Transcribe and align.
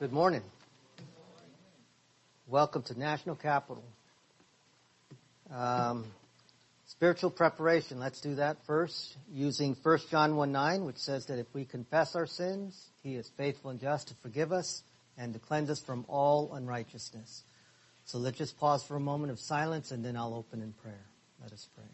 Good 0.00 0.12
morning. 0.14 0.40
Welcome 2.46 2.80
to 2.84 2.98
National 2.98 3.36
Capital. 3.36 3.84
Um, 5.52 6.06
spiritual 6.86 7.28
preparation. 7.28 8.00
Let's 8.00 8.22
do 8.22 8.36
that 8.36 8.64
first 8.64 9.18
using 9.30 9.76
1 9.82 9.98
John 10.10 10.36
1 10.36 10.50
9, 10.50 10.86
which 10.86 10.96
says 10.96 11.26
that 11.26 11.38
if 11.38 11.48
we 11.52 11.66
confess 11.66 12.16
our 12.16 12.24
sins, 12.24 12.82
He 13.02 13.14
is 13.14 13.30
faithful 13.36 13.72
and 13.72 13.78
just 13.78 14.08
to 14.08 14.14
forgive 14.22 14.52
us 14.52 14.84
and 15.18 15.34
to 15.34 15.38
cleanse 15.38 15.68
us 15.68 15.82
from 15.82 16.06
all 16.08 16.54
unrighteousness. 16.54 17.42
So 18.06 18.16
let's 18.16 18.38
just 18.38 18.58
pause 18.58 18.82
for 18.82 18.96
a 18.96 19.00
moment 19.00 19.32
of 19.32 19.38
silence 19.38 19.90
and 19.90 20.02
then 20.02 20.16
I'll 20.16 20.32
open 20.32 20.62
in 20.62 20.72
prayer. 20.72 21.04
Let 21.42 21.52
us 21.52 21.68
pray. 21.76 21.84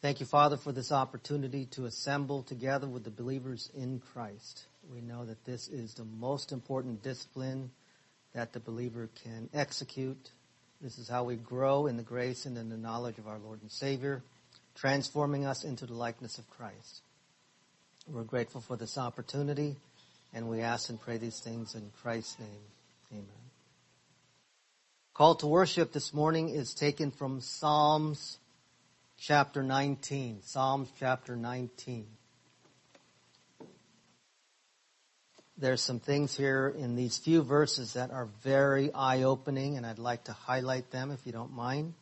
Thank 0.00 0.20
you, 0.20 0.26
Father, 0.26 0.56
for 0.56 0.70
this 0.70 0.92
opportunity 0.92 1.64
to 1.72 1.86
assemble 1.86 2.44
together 2.44 2.86
with 2.86 3.02
the 3.02 3.10
believers 3.10 3.68
in 3.74 4.00
Christ. 4.12 4.66
We 4.92 5.00
know 5.00 5.24
that 5.24 5.44
this 5.44 5.66
is 5.66 5.94
the 5.94 6.04
most 6.04 6.52
important 6.52 7.02
discipline 7.02 7.72
that 8.32 8.52
the 8.52 8.60
believer 8.60 9.10
can 9.24 9.48
execute. 9.52 10.30
This 10.80 10.98
is 10.98 11.08
how 11.08 11.24
we 11.24 11.34
grow 11.34 11.88
in 11.88 11.96
the 11.96 12.04
grace 12.04 12.46
and 12.46 12.56
in 12.56 12.68
the 12.68 12.76
knowledge 12.76 13.18
of 13.18 13.26
our 13.26 13.40
Lord 13.40 13.60
and 13.60 13.72
Savior, 13.72 14.22
transforming 14.76 15.44
us 15.44 15.64
into 15.64 15.84
the 15.84 15.94
likeness 15.94 16.38
of 16.38 16.48
Christ. 16.48 17.02
We're 18.06 18.22
grateful 18.22 18.60
for 18.60 18.76
this 18.76 18.98
opportunity, 18.98 19.74
and 20.32 20.48
we 20.48 20.60
ask 20.60 20.90
and 20.90 21.00
pray 21.00 21.16
these 21.16 21.40
things 21.40 21.74
in 21.74 21.90
Christ's 22.02 22.38
name. 22.38 22.62
Amen. 23.10 23.26
Call 25.12 25.34
to 25.34 25.48
worship 25.48 25.92
this 25.92 26.14
morning 26.14 26.50
is 26.50 26.72
taken 26.72 27.10
from 27.10 27.40
Psalms 27.40 28.38
chapter 29.18 29.62
19. 29.62 30.42
Psalms 30.42 30.90
chapter 30.98 31.36
19. 31.36 32.06
There's 35.56 35.82
some 35.82 35.98
things 35.98 36.36
here 36.36 36.68
in 36.68 36.94
these 36.94 37.18
few 37.18 37.42
verses 37.42 37.94
that 37.94 38.12
are 38.12 38.28
very 38.44 38.94
eye-opening 38.94 39.76
and 39.76 39.84
I'd 39.84 39.98
like 39.98 40.24
to 40.24 40.32
highlight 40.32 40.92
them 40.92 41.10
if 41.10 41.26
you 41.26 41.32
don't 41.32 41.52
mind. 41.52 41.94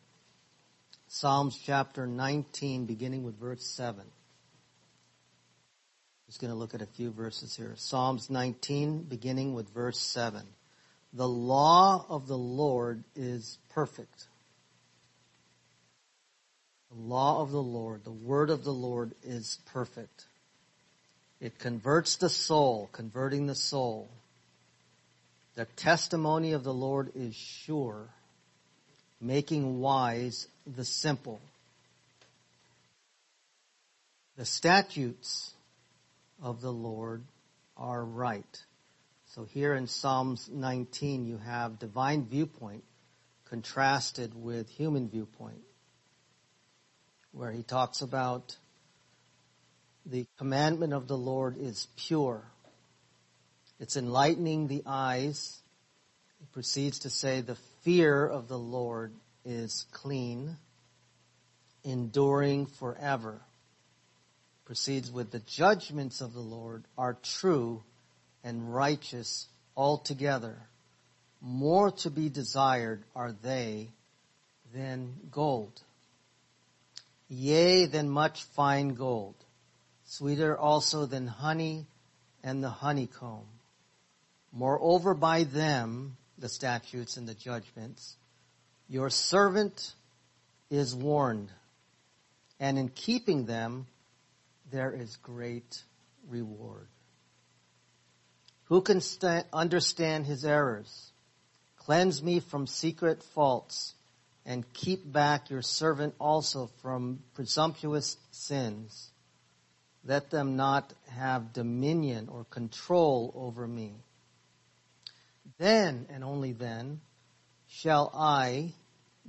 Psalms 1.08 1.58
chapter 1.64 2.06
19 2.06 2.84
beginning 2.84 3.24
with 3.24 3.38
verse 3.40 3.64
7. 3.64 4.04
Just 6.26 6.40
going 6.40 6.52
to 6.52 6.58
look 6.58 6.74
at 6.74 6.82
a 6.82 6.86
few 6.86 7.10
verses 7.12 7.56
here. 7.56 7.72
Psalms 7.76 8.28
19 8.28 9.04
beginning 9.04 9.54
with 9.54 9.72
verse 9.72 9.98
7. 9.98 10.42
The 11.14 11.28
law 11.28 12.04
of 12.10 12.26
the 12.26 12.36
Lord 12.36 13.04
is 13.14 13.58
perfect 13.70 14.26
the 16.90 17.00
law 17.00 17.42
of 17.42 17.50
the 17.50 17.62
Lord, 17.62 18.04
the 18.04 18.10
word 18.10 18.50
of 18.50 18.64
the 18.64 18.72
Lord 18.72 19.12
is 19.24 19.58
perfect. 19.72 20.26
It 21.40 21.58
converts 21.58 22.16
the 22.16 22.28
soul, 22.28 22.88
converting 22.92 23.46
the 23.46 23.54
soul. 23.54 24.08
The 25.54 25.64
testimony 25.64 26.52
of 26.52 26.64
the 26.64 26.74
Lord 26.74 27.12
is 27.14 27.34
sure, 27.34 28.08
making 29.20 29.80
wise 29.80 30.48
the 30.66 30.84
simple. 30.84 31.40
The 34.36 34.44
statutes 34.44 35.52
of 36.42 36.60
the 36.60 36.72
Lord 36.72 37.22
are 37.76 38.04
right. 38.04 38.64
So 39.34 39.44
here 39.44 39.74
in 39.74 39.86
Psalms 39.86 40.48
19 40.50 41.26
you 41.26 41.38
have 41.38 41.78
divine 41.78 42.26
viewpoint 42.26 42.84
contrasted 43.48 44.32
with 44.34 44.68
human 44.70 45.08
viewpoint 45.08 45.65
where 47.36 47.52
he 47.52 47.62
talks 47.62 48.00
about 48.00 48.56
the 50.06 50.26
commandment 50.38 50.94
of 50.94 51.06
the 51.06 51.18
Lord 51.18 51.58
is 51.58 51.86
pure. 51.96 52.42
It's 53.78 53.96
enlightening 53.96 54.68
the 54.68 54.82
eyes. 54.86 55.58
He 56.40 56.46
proceeds 56.52 57.00
to 57.00 57.10
say 57.10 57.42
the 57.42 57.58
fear 57.82 58.26
of 58.26 58.48
the 58.48 58.58
Lord 58.58 59.12
is 59.44 59.84
clean, 59.92 60.56
enduring 61.84 62.66
forever. 62.66 63.42
Proceeds 64.64 65.10
with 65.12 65.30
the 65.30 65.40
judgments 65.40 66.22
of 66.22 66.32
the 66.32 66.40
Lord 66.40 66.84
are 66.96 67.18
true 67.22 67.82
and 68.42 68.74
righteous 68.74 69.46
altogether. 69.76 70.56
More 71.42 71.90
to 71.90 72.10
be 72.10 72.30
desired 72.30 73.02
are 73.14 73.32
they 73.32 73.88
than 74.72 75.12
gold 75.30 75.82
yea, 77.28 77.86
than 77.86 78.08
much 78.08 78.44
fine 78.44 78.94
gold, 78.94 79.34
sweeter 80.04 80.56
also 80.56 81.06
than 81.06 81.26
honey 81.26 81.86
and 82.42 82.62
the 82.62 82.70
honeycomb. 82.70 83.46
Moreover, 84.52 85.14
by 85.14 85.44
them, 85.44 86.16
the 86.38 86.48
statutes 86.48 87.16
and 87.16 87.28
the 87.28 87.34
judgments, 87.34 88.16
your 88.88 89.10
servant 89.10 89.94
is 90.70 90.94
warned, 90.94 91.50
and 92.60 92.78
in 92.78 92.88
keeping 92.88 93.46
them, 93.46 93.86
there 94.70 94.92
is 94.92 95.16
great 95.16 95.82
reward. 96.28 96.86
Who 98.64 98.80
can 98.80 99.00
st- 99.00 99.46
understand 99.52 100.26
his 100.26 100.44
errors? 100.44 101.10
Cleanse 101.76 102.22
me 102.22 102.40
from 102.40 102.66
secret 102.66 103.22
faults 103.22 103.94
and 104.46 104.72
keep 104.72 105.00
back 105.12 105.50
your 105.50 105.60
servant 105.60 106.14
also 106.20 106.70
from 106.80 107.18
presumptuous 107.34 108.16
sins. 108.30 109.10
Let 110.04 110.30
them 110.30 110.56
not 110.56 110.94
have 111.08 111.52
dominion 111.52 112.28
or 112.30 112.44
control 112.44 113.34
over 113.34 113.66
me. 113.66 113.92
Then 115.58 116.06
and 116.10 116.22
only 116.22 116.52
then 116.52 117.00
shall 117.68 118.12
I 118.14 118.72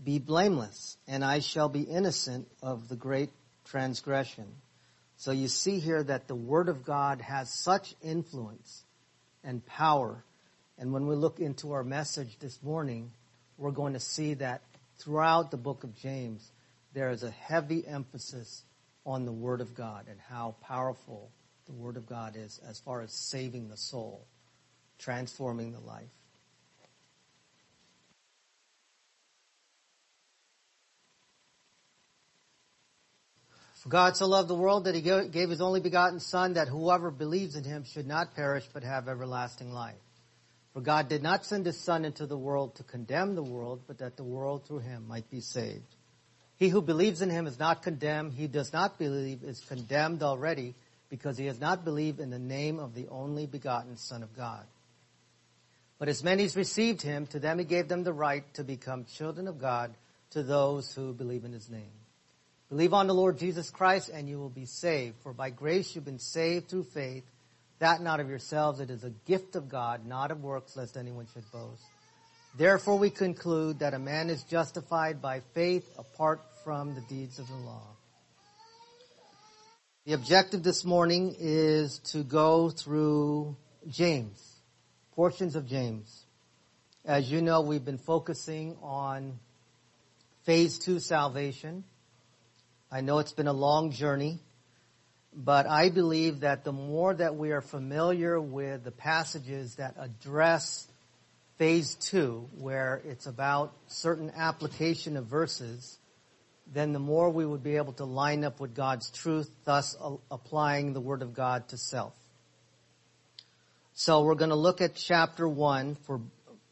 be 0.03 0.19
blameless 0.19 0.97
and 1.07 1.25
I 1.25 1.39
shall 1.39 1.67
be 1.67 1.81
innocent 1.81 2.47
of 2.61 2.87
the 2.87 2.95
great 2.95 3.31
transgression. 3.65 4.45
So 5.17 5.31
you 5.31 5.47
see 5.47 5.79
here 5.79 6.03
that 6.03 6.27
the 6.27 6.35
Word 6.35 6.69
of 6.69 6.85
God 6.85 7.21
has 7.21 7.51
such 7.51 7.95
influence 8.03 8.83
and 9.43 9.65
power. 9.65 10.23
And 10.77 10.93
when 10.93 11.07
we 11.07 11.15
look 11.15 11.39
into 11.39 11.71
our 11.71 11.83
message 11.83 12.37
this 12.39 12.61
morning, 12.61 13.09
we're 13.57 13.71
going 13.71 13.93
to 13.93 13.99
see 13.99 14.35
that 14.35 14.61
throughout 14.97 15.51
the 15.51 15.57
book 15.57 15.83
of 15.83 15.95
James, 15.95 16.51
there 16.93 17.09
is 17.09 17.23
a 17.23 17.31
heavy 17.31 17.85
emphasis 17.85 18.63
on 19.05 19.25
the 19.25 19.31
Word 19.31 19.61
of 19.61 19.75
God 19.75 20.05
and 20.09 20.19
how 20.19 20.55
powerful 20.61 21.31
the 21.65 21.73
Word 21.73 21.97
of 21.97 22.07
God 22.07 22.35
is 22.35 22.59
as 22.67 22.79
far 22.79 23.01
as 23.01 23.11
saving 23.11 23.69
the 23.69 23.77
soul, 23.77 24.25
transforming 24.97 25.71
the 25.71 25.79
life. 25.79 26.09
For 33.87 33.89
God 33.89 34.17
so 34.17 34.27
loved 34.27 34.49
the 34.49 34.55
world 34.55 34.85
that 34.85 34.95
he 34.95 35.01
gave 35.01 35.49
his 35.49 35.61
only 35.61 35.79
begotten 35.79 36.19
Son 36.19 36.55
that 36.55 36.67
whoever 36.67 37.11
believes 37.11 37.55
in 37.55 37.63
him 37.63 37.83
should 37.85 38.07
not 38.07 38.35
perish 38.35 38.67
but 38.73 38.83
have 38.83 39.07
everlasting 39.07 39.71
life. 39.71 39.95
For 40.77 40.81
God 40.81 41.09
did 41.09 41.23
not 41.23 41.43
send 41.43 41.65
his 41.65 41.79
Son 41.79 42.05
into 42.05 42.27
the 42.27 42.37
world 42.37 42.75
to 42.75 42.83
condemn 42.83 43.33
the 43.33 43.41
world, 43.41 43.81
but 43.87 43.97
that 43.97 44.15
the 44.15 44.23
world 44.23 44.67
through 44.67 44.81
him 44.81 45.07
might 45.07 45.27
be 45.31 45.41
saved. 45.41 45.95
He 46.57 46.69
who 46.69 46.83
believes 46.83 47.23
in 47.23 47.31
him 47.31 47.47
is 47.47 47.57
not 47.57 47.81
condemned. 47.81 48.33
He 48.33 48.45
does 48.45 48.71
not 48.71 48.99
believe 48.99 49.41
is 49.41 49.59
condemned 49.61 50.21
already 50.21 50.75
because 51.09 51.35
he 51.35 51.47
has 51.47 51.59
not 51.59 51.83
believed 51.83 52.19
in 52.19 52.29
the 52.29 52.37
name 52.37 52.77
of 52.77 52.93
the 52.93 53.07
only 53.07 53.47
begotten 53.47 53.97
Son 53.97 54.21
of 54.21 54.37
God. 54.37 54.63
But 55.97 56.09
as 56.09 56.23
many 56.23 56.43
as 56.43 56.55
received 56.55 57.01
him, 57.01 57.25
to 57.25 57.39
them 57.39 57.57
he 57.57 57.65
gave 57.65 57.87
them 57.87 58.03
the 58.03 58.13
right 58.13 58.43
to 58.53 58.63
become 58.63 59.05
children 59.05 59.47
of 59.47 59.59
God 59.59 59.95
to 60.29 60.43
those 60.43 60.93
who 60.93 61.11
believe 61.11 61.43
in 61.43 61.53
his 61.53 61.71
name. 61.71 61.97
Believe 62.69 62.93
on 62.93 63.07
the 63.07 63.15
Lord 63.15 63.39
Jesus 63.39 63.71
Christ 63.71 64.09
and 64.09 64.29
you 64.29 64.37
will 64.37 64.51
be 64.51 64.65
saved. 64.65 65.15
For 65.23 65.33
by 65.33 65.49
grace 65.49 65.95
you've 65.95 66.05
been 66.05 66.19
saved 66.19 66.69
through 66.69 66.83
faith 66.83 67.23
that 67.79 68.01
not 68.01 68.19
of 68.19 68.29
yourselves, 68.29 68.79
it 68.79 68.89
is 68.89 69.03
a 69.03 69.11
gift 69.25 69.55
of 69.55 69.69
God, 69.69 70.05
not 70.05 70.31
of 70.31 70.41
works, 70.41 70.75
lest 70.75 70.97
anyone 70.97 71.27
should 71.33 71.49
boast. 71.51 71.83
Therefore 72.57 72.97
we 72.97 73.09
conclude 73.09 73.79
that 73.79 73.93
a 73.93 73.99
man 73.99 74.29
is 74.29 74.43
justified 74.43 75.21
by 75.21 75.41
faith 75.53 75.87
apart 75.97 76.41
from 76.63 76.95
the 76.95 77.01
deeds 77.01 77.37
of 77.37 77.47
the 77.47 77.55
law. 77.55 77.83
The 80.05 80.13
objective 80.13 80.63
this 80.63 80.83
morning 80.83 81.35
is 81.37 81.99
to 82.11 82.23
go 82.23 82.69
through 82.69 83.57
James, 83.89 84.41
portions 85.13 85.55
of 85.55 85.67
James. 85.67 86.25
As 87.05 87.29
you 87.31 87.41
know, 87.41 87.61
we've 87.61 87.85
been 87.85 87.97
focusing 87.97 88.77
on 88.81 89.37
phase 90.45 90.79
two 90.79 90.99
salvation. 90.99 91.83
I 92.91 93.01
know 93.01 93.19
it's 93.19 93.33
been 93.33 93.47
a 93.47 93.53
long 93.53 93.91
journey. 93.91 94.39
But 95.39 95.67
I 95.67 95.89
believe 95.89 96.39
that 96.39 96.63
the 96.63 96.71
more 96.71 97.13
that 97.13 97.35
we 97.35 97.51
are 97.51 97.61
familiar 97.61 98.41
with 98.41 98.83
the 98.83 98.91
passages 98.91 99.75
that 99.75 99.93
address 99.99 100.87
phase 101.59 101.93
two, 101.93 102.49
where 102.57 103.03
it's 103.05 103.27
about 103.27 103.71
certain 103.85 104.31
application 104.35 105.15
of 105.15 105.27
verses, 105.27 105.99
then 106.73 106.91
the 106.91 106.99
more 106.99 107.29
we 107.29 107.45
would 107.45 107.61
be 107.61 107.75
able 107.75 107.93
to 107.93 108.03
line 108.05 108.43
up 108.43 108.59
with 108.59 108.73
God's 108.73 109.11
truth, 109.11 109.47
thus 109.63 109.95
applying 110.31 110.93
the 110.93 111.01
Word 111.01 111.21
of 111.21 111.35
God 111.35 111.69
to 111.69 111.77
self. 111.77 112.15
So 113.93 114.23
we're 114.23 114.35
going 114.35 114.49
to 114.49 114.55
look 114.55 114.81
at 114.81 114.95
chapter 114.95 115.47
1 115.47 115.95
for 116.07 116.19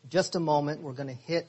just 0.09 0.35
a 0.35 0.39
moment. 0.39 0.81
We're 0.81 0.93
going 0.93 1.09
to 1.09 1.13
hit 1.13 1.47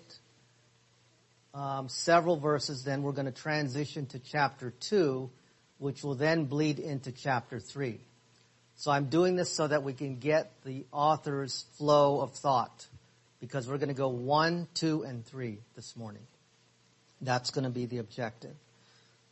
um, 1.54 1.88
several 1.88 2.36
verses, 2.36 2.84
then 2.84 3.02
we're 3.02 3.12
going 3.12 3.24
to 3.24 3.32
transition 3.32 4.04
to 4.08 4.18
chapter 4.18 4.74
2, 4.80 5.30
which 5.78 6.02
will 6.02 6.14
then 6.14 6.44
bleed 6.44 6.78
into 6.78 7.12
chapter 7.12 7.60
3. 7.60 7.98
So 8.76 8.90
I'm 8.90 9.06
doing 9.06 9.36
this 9.36 9.52
so 9.52 9.66
that 9.66 9.82
we 9.82 9.92
can 9.92 10.18
get 10.18 10.52
the 10.64 10.84
author's 10.92 11.64
flow 11.76 12.20
of 12.20 12.32
thought 12.34 12.86
because 13.40 13.68
we're 13.68 13.78
going 13.78 13.88
to 13.88 13.94
go 13.94 14.08
1, 14.08 14.68
2, 14.74 15.02
and 15.02 15.24
3 15.24 15.58
this 15.74 15.96
morning. 15.96 16.26
That's 17.20 17.50
going 17.50 17.64
to 17.64 17.70
be 17.70 17.86
the 17.86 17.98
objective. 17.98 18.54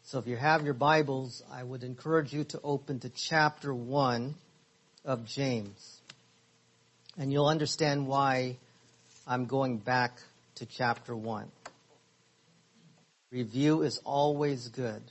So 0.05 0.19
if 0.19 0.27
you 0.27 0.37
have 0.37 0.65
your 0.65 0.75
Bibles, 0.75 1.43
I 1.51 1.63
would 1.63 1.83
encourage 1.83 2.33
you 2.33 2.45
to 2.45 2.61
open 2.63 3.01
to 3.01 3.09
chapter 3.09 3.75
1 3.75 4.35
of 5.05 5.27
James. 5.27 6.01
And 7.19 7.33
you'll 7.33 7.47
understand 7.47 8.07
why 8.07 8.57
I'm 9.27 9.47
going 9.47 9.79
back 9.79 10.19
to 10.57 10.67
chapter 10.67 11.15
1. 11.15 11.51
Review 13.31 13.83
is 13.83 13.99
always 14.05 14.69
good. 14.69 15.03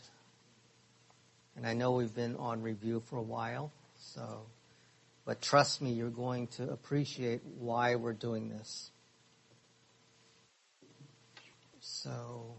And 1.56 1.68
I 1.68 1.74
know 1.74 1.92
we've 1.92 2.14
been 2.14 2.36
on 2.38 2.62
review 2.62 3.02
for 3.06 3.18
a 3.18 3.22
while, 3.24 3.72
so, 3.96 4.48
but 5.26 5.42
trust 5.42 5.82
me, 5.82 5.92
you're 5.92 6.10
going 6.10 6.48
to 6.48 6.70
appreciate 6.70 7.42
why 7.60 7.96
we're 7.96 8.14
doing 8.14 8.50
this. 8.50 8.92
So, 11.80 12.56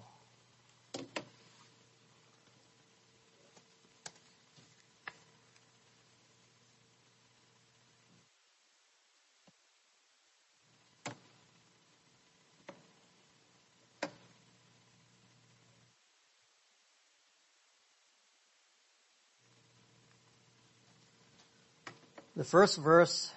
The 22.37 22.43
first 22.43 22.79
verse, 22.79 23.31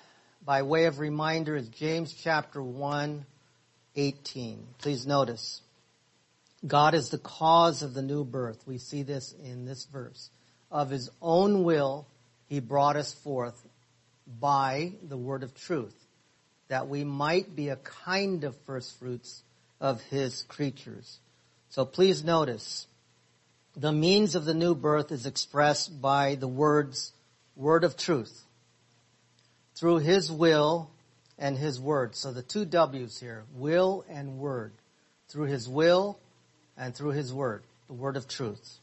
by 0.44 0.64
way 0.64 0.86
of 0.86 0.98
reminder, 0.98 1.56
is 1.56 1.70
James 1.70 2.14
chapter 2.14 2.64
1, 2.64 3.28
18. 3.96 4.68
Please 4.80 5.06
notice. 5.06 5.62
God 6.66 6.96
is 6.96 7.10
the 7.10 7.20
cause 7.20 7.84
of 7.84 7.94
the 7.94 8.02
new 8.02 8.24
birth. 8.24 8.66
We 8.66 8.80
see 8.80 9.04
this 9.04 9.36
in 9.44 9.66
this 9.66 9.86
verse. 9.86 10.32
Of 10.72 10.90
his 10.90 11.12
own 11.22 11.64
will, 11.64 12.08
he 12.48 12.60
brought 12.60 12.96
us 12.96 13.14
forth 13.14 13.68
by 14.40 14.94
the 15.08 15.16
word 15.16 15.44
of 15.44 15.54
truth, 15.54 15.96
that 16.68 16.88
we 16.88 17.04
might 17.04 17.56
be 17.56 17.70
a 17.70 17.76
kind 17.76 18.44
of 18.46 18.56
first 18.66 18.98
fruits 18.98 19.44
of 19.80 20.02
his 20.06 20.42
creatures. 20.42 21.20
So 21.70 21.86
please 21.86 22.24
notice, 22.24 22.88
the 23.76 23.92
means 23.92 24.34
of 24.34 24.46
the 24.46 24.56
new 24.56 24.74
birth 24.74 25.12
is 25.12 25.28
expressed 25.28 26.02
by 26.02 26.34
the 26.34 26.48
words, 26.48 27.14
word 27.56 27.84
of 27.84 27.96
truth 27.96 28.46
through 29.78 30.00
His 30.00 30.32
will 30.32 30.90
and 31.38 31.58
His 31.58 31.80
word. 31.80 32.16
So 32.16 32.32
the 32.32 32.42
two 32.42 32.66
W's 32.66 33.20
here, 33.20 33.46
will 33.54 34.04
and 34.10 34.40
word. 34.40 34.74
Through 35.30 35.46
His 35.46 35.70
will 35.70 36.20
and 36.78 36.96
through 36.96 37.12
His 37.12 37.34
word, 37.34 37.64
the 37.88 37.94
word 37.94 38.18
of 38.18 38.28
truth. 38.28 38.80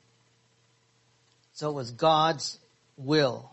So 1.52 1.70
it 1.70 1.74
was 1.74 1.90
God's 1.90 2.58
will 2.96 3.50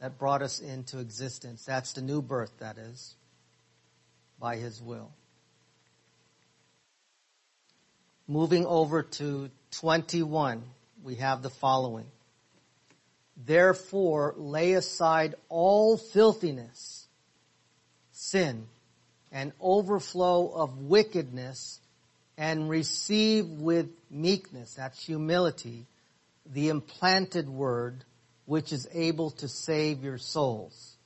that 0.00 0.18
brought 0.18 0.42
us 0.42 0.60
into 0.60 0.98
existence. 0.98 1.64
That's 1.64 1.94
the 1.94 2.02
new 2.02 2.20
birth, 2.20 2.52
that 2.58 2.76
is, 2.76 3.14
by 4.38 4.56
His 4.56 4.82
will. 4.82 5.10
Moving 8.28 8.66
over 8.66 9.02
to 9.02 9.50
21, 9.70 10.62
we 11.02 11.14
have 11.16 11.42
the 11.42 11.50
following. 11.50 12.06
Therefore, 13.36 14.34
lay 14.36 14.72
aside 14.72 15.34
all 15.48 15.98
filthiness, 15.98 17.06
sin, 18.12 18.66
and 19.30 19.52
overflow 19.60 20.48
of 20.48 20.78
wickedness, 20.78 21.80
and 22.38 22.68
receive 22.68 23.46
with 23.46 23.88
meekness, 24.10 24.74
that's 24.74 25.04
humility, 25.04 25.86
the 26.46 26.68
implanted 26.68 27.48
word, 27.48 28.04
which 28.46 28.72
is 28.72 28.86
able 28.92 29.30
to 29.32 29.48
save 29.48 30.02
your 30.02 30.18
souls. 30.18 30.96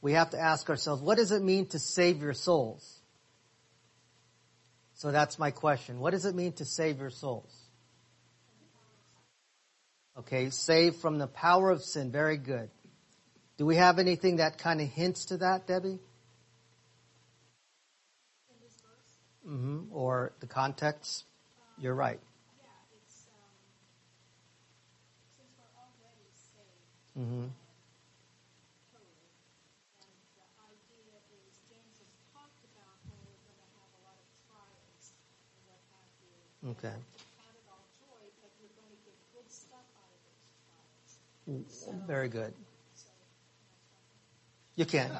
We 0.00 0.12
have 0.12 0.30
to 0.30 0.38
ask 0.38 0.68
ourselves, 0.70 1.02
what 1.02 1.16
does 1.16 1.32
it 1.32 1.42
mean 1.42 1.66
to 1.66 1.78
save 1.78 2.22
your 2.22 2.34
souls? 2.34 3.00
So 4.94 5.10
that's 5.10 5.38
my 5.38 5.50
question. 5.50 6.00
What 6.00 6.10
does 6.10 6.24
it 6.24 6.34
mean 6.34 6.52
to 6.54 6.64
save 6.64 6.98
your 7.00 7.10
souls? 7.10 7.57
Okay, 10.18 10.50
saved 10.50 10.96
from 10.96 11.18
the 11.18 11.28
power 11.28 11.70
of 11.70 11.82
sin. 11.82 12.10
Very 12.10 12.36
good. 12.36 12.68
Do 13.56 13.66
we 13.66 13.76
have 13.76 13.98
anything 13.98 14.36
that 14.36 14.58
kind 14.58 14.80
of 14.80 14.88
hints 14.88 15.26
to 15.26 15.36
that, 15.38 15.66
Debbie? 15.66 15.98
Mm-hmm. 19.48 19.84
Or 19.92 20.32
the 20.40 20.46
context? 20.46 21.24
Um, 21.76 21.82
You're 21.82 21.94
right. 21.94 22.20
Yeah, 22.60 22.68
it's 23.04 23.26
um, 27.16 27.24
mm-hmm. 27.24 27.44
Okay. 36.70 36.94
Very 42.06 42.28
good. 42.28 42.52
You 44.76 44.84
can. 44.84 45.10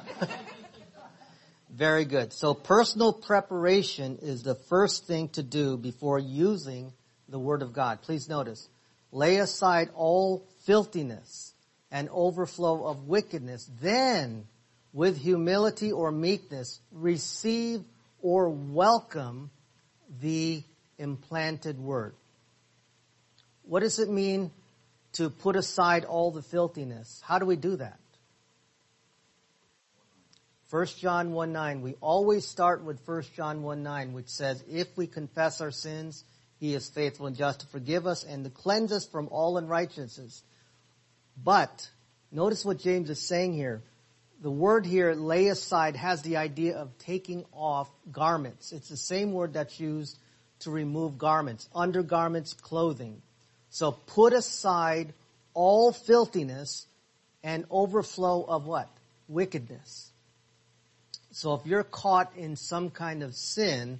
Very 1.69 2.05
good. 2.05 2.33
So 2.33 2.53
personal 2.53 3.13
preparation 3.13 4.19
is 4.21 4.43
the 4.43 4.55
first 4.55 5.05
thing 5.05 5.29
to 5.29 5.43
do 5.43 5.77
before 5.77 6.19
using 6.19 6.93
the 7.27 7.39
Word 7.39 7.61
of 7.61 7.73
God. 7.73 8.01
Please 8.01 8.29
notice. 8.29 8.69
Lay 9.11 9.37
aside 9.37 9.89
all 9.95 10.45
filthiness 10.65 11.53
and 11.91 12.09
overflow 12.11 12.85
of 12.85 13.07
wickedness. 13.07 13.69
Then, 13.81 14.45
with 14.93 15.17
humility 15.17 15.91
or 15.91 16.11
meekness, 16.11 16.79
receive 16.91 17.81
or 18.21 18.49
welcome 18.49 19.49
the 20.21 20.63
implanted 20.97 21.79
Word. 21.79 22.13
What 23.63 23.81
does 23.81 23.99
it 23.99 24.09
mean 24.09 24.51
to 25.13 25.29
put 25.29 25.55
aside 25.55 26.05
all 26.05 26.31
the 26.31 26.41
filthiness. 26.41 27.21
How 27.25 27.39
do 27.39 27.45
we 27.45 27.55
do 27.55 27.75
that? 27.77 27.99
1 30.69 30.85
John 30.99 31.31
1 31.31 31.51
9. 31.51 31.81
We 31.81 31.95
always 31.99 32.47
start 32.47 32.83
with 32.83 33.01
1 33.05 33.23
John 33.35 33.63
1 33.63 33.81
9, 33.81 34.13
which 34.13 34.27
says, 34.27 34.63
If 34.69 34.95
we 34.95 35.07
confess 35.07 35.61
our 35.61 35.71
sins, 35.71 36.23
he 36.59 36.75
is 36.75 36.89
faithful 36.89 37.25
and 37.25 37.35
just 37.35 37.61
to 37.61 37.67
forgive 37.67 38.05
us 38.05 38.23
and 38.23 38.43
to 38.43 38.51
cleanse 38.51 38.91
us 38.91 39.07
from 39.07 39.29
all 39.31 39.57
unrighteousness. 39.57 40.43
But, 41.41 41.89
notice 42.31 42.63
what 42.63 42.79
James 42.79 43.09
is 43.09 43.19
saying 43.19 43.53
here. 43.53 43.81
The 44.41 44.51
word 44.51 44.85
here, 44.85 45.13
lay 45.13 45.47
aside, 45.47 45.95
has 45.95 46.21
the 46.21 46.37
idea 46.37 46.77
of 46.77 46.97
taking 46.99 47.45
off 47.51 47.89
garments. 48.11 48.71
It's 48.71 48.89
the 48.89 48.97
same 48.97 49.31
word 49.31 49.53
that's 49.53 49.79
used 49.79 50.19
to 50.59 50.71
remove 50.71 51.17
garments, 51.17 51.67
undergarments, 51.73 52.53
clothing. 52.53 53.21
So 53.69 53.91
put 53.91 54.33
aside 54.33 55.13
all 55.53 55.91
filthiness 55.91 56.85
and 57.43 57.65
overflow 57.69 58.43
of 58.43 58.65
what? 58.65 58.89
Wickedness. 59.27 60.11
So 61.31 61.53
if 61.53 61.65
you're 61.65 61.83
caught 61.83 62.35
in 62.35 62.55
some 62.55 62.89
kind 62.89 63.23
of 63.23 63.35
sin, 63.35 63.99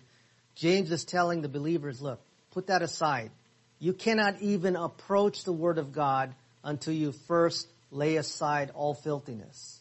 James 0.55 0.91
is 0.91 1.05
telling 1.05 1.41
the 1.41 1.47
believers, 1.47 2.01
look, 2.01 2.19
put 2.51 2.67
that 2.67 2.81
aside. 2.81 3.31
You 3.79 3.93
cannot 3.93 4.41
even 4.41 4.75
approach 4.75 5.43
the 5.43 5.53
Word 5.53 5.77
of 5.77 5.93
God 5.93 6.33
until 6.63 6.93
you 6.93 7.13
first 7.27 7.67
lay 7.91 8.17
aside 8.17 8.71
all 8.73 8.93
filthiness. 8.93 9.79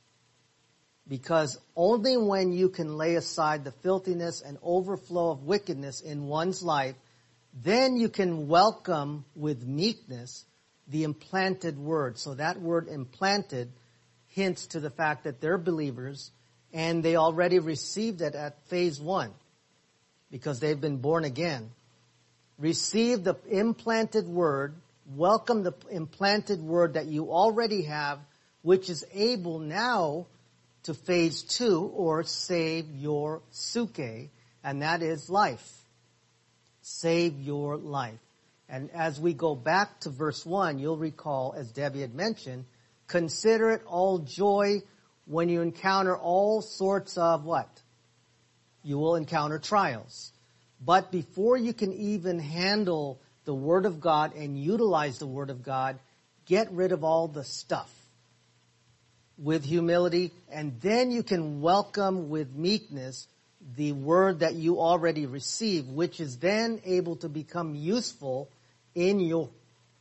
Because 1.09 1.59
only 1.75 2.17
when 2.17 2.53
you 2.53 2.69
can 2.69 2.97
lay 2.97 3.15
aside 3.15 3.65
the 3.65 3.73
filthiness 3.73 4.43
and 4.43 4.59
overflow 4.63 5.31
of 5.31 5.45
wickedness 5.45 6.01
in 6.03 6.27
one's 6.27 6.63
life 6.63 6.95
then 7.63 7.97
you 7.97 8.09
can 8.09 8.49
welcome 8.49 9.25
with 9.35 9.67
meekness 9.67 10.45
the 10.87 11.05
implanted 11.05 11.79
word. 11.79 12.19
So 12.19 12.35
that 12.35 12.61
word 12.61 12.89
implanted 12.89 13.71
hints 14.29 14.69
to 14.69 14.81
the 14.81 14.91
fact 14.91 15.25
that 15.25 15.41
they're 15.41 15.59
believers 15.59 16.31
and 16.73 17.03
they 17.03 17.17
already 17.17 17.59
received 17.59 18.21
it 18.21 18.35
at 18.35 18.63
phase 18.69 19.01
one 19.01 19.33
because 20.31 20.61
they've 20.61 20.81
been 20.81 20.99
born 20.99 21.25
again. 21.25 21.71
receive 22.59 23.25
the 23.25 23.37
implanted 23.49 24.27
word, 24.27 24.75
welcome 25.15 25.63
the 25.63 25.73
implanted 25.91 26.61
word 26.61 26.95
that 26.95 27.07
you 27.07 27.31
already 27.31 27.83
have, 27.83 28.19
which 28.63 28.91
is 28.91 29.05
able 29.13 29.61
now 29.61 30.27
to 30.83 30.93
phase 30.93 31.43
two 31.43 31.91
or 31.95 32.25
save 32.25 32.91
your 32.91 33.41
psuche, 33.53 34.29
and 34.65 34.83
that 34.83 35.03
is 35.03 35.31
life. 35.31 35.79
Save 36.91 37.39
your 37.39 37.77
life. 37.77 38.19
And 38.69 38.91
as 38.91 39.21
we 39.21 39.35
go 39.35 39.55
back 39.55 40.01
to 40.01 40.11
verse 40.11 40.45
one, 40.45 40.79
you'll 40.79 40.97
recall, 40.97 41.55
as 41.57 41.71
Debbie 41.71 42.01
had 42.01 42.15
mentioned, 42.15 42.65
consider 43.07 43.71
it 43.71 43.83
all 43.87 44.19
joy 44.19 44.83
when 45.27 45.49
you 45.51 45.61
encounter 45.61 46.17
all 46.17 46.63
sorts 46.63 47.19
of 47.19 47.45
what? 47.45 47.69
You 48.83 48.99
will 48.99 49.17
encounter 49.17 49.59
trials. 49.59 50.33
But 50.85 51.13
before 51.13 51.59
you 51.59 51.73
can 51.73 51.93
even 51.93 52.39
handle 52.39 53.21
the 53.45 53.55
Word 53.55 53.85
of 53.85 54.01
God 54.01 54.35
and 54.35 54.59
utilize 54.59 55.19
the 55.19 55.27
Word 55.27 55.51
of 55.51 55.63
God, 55.63 55.99
get 56.47 56.73
rid 56.73 56.93
of 56.93 57.05
all 57.05 57.29
the 57.29 57.45
stuff 57.45 57.93
with 59.37 59.65
humility, 59.65 60.33
and 60.51 60.81
then 60.81 61.11
you 61.11 61.23
can 61.23 61.61
welcome 61.61 62.31
with 62.31 62.55
meekness 62.55 63.29
the 63.77 63.93
word 63.93 64.41
that 64.41 64.55
you 64.55 64.81
already 64.81 65.27
received, 65.27 65.91
which 65.93 66.21
is 66.21 66.39
then 66.39 66.81
able 66.85 67.17
to 67.17 67.29
become 67.29 67.75
useful 67.75 68.49
in 68.95 69.21
your, 69.21 69.49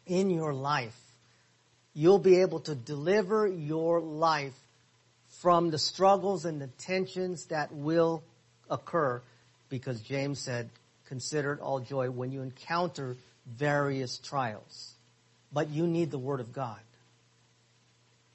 in 0.05 0.29
your 0.29 0.53
life. 0.53 0.97
You'll 1.93 2.19
be 2.19 2.41
able 2.41 2.59
to 2.61 2.75
deliver 2.75 3.47
your 3.47 3.99
life 3.99 4.57
from 5.41 5.69
the 5.69 5.77
struggles 5.77 6.45
and 6.45 6.61
the 6.61 6.67
tensions 6.67 7.45
that 7.45 7.73
will 7.73 8.23
occur 8.69 9.21
because 9.69 10.01
James 10.01 10.39
said, 10.39 10.69
consider 11.07 11.53
it 11.53 11.59
all 11.59 11.79
joy 11.79 12.09
when 12.09 12.31
you 12.31 12.41
encounter 12.41 13.15
various 13.45 14.17
trials. 14.17 14.93
But 15.53 15.69
you 15.69 15.87
need 15.87 16.11
the 16.11 16.17
Word 16.17 16.39
of 16.39 16.53
God. 16.53 16.79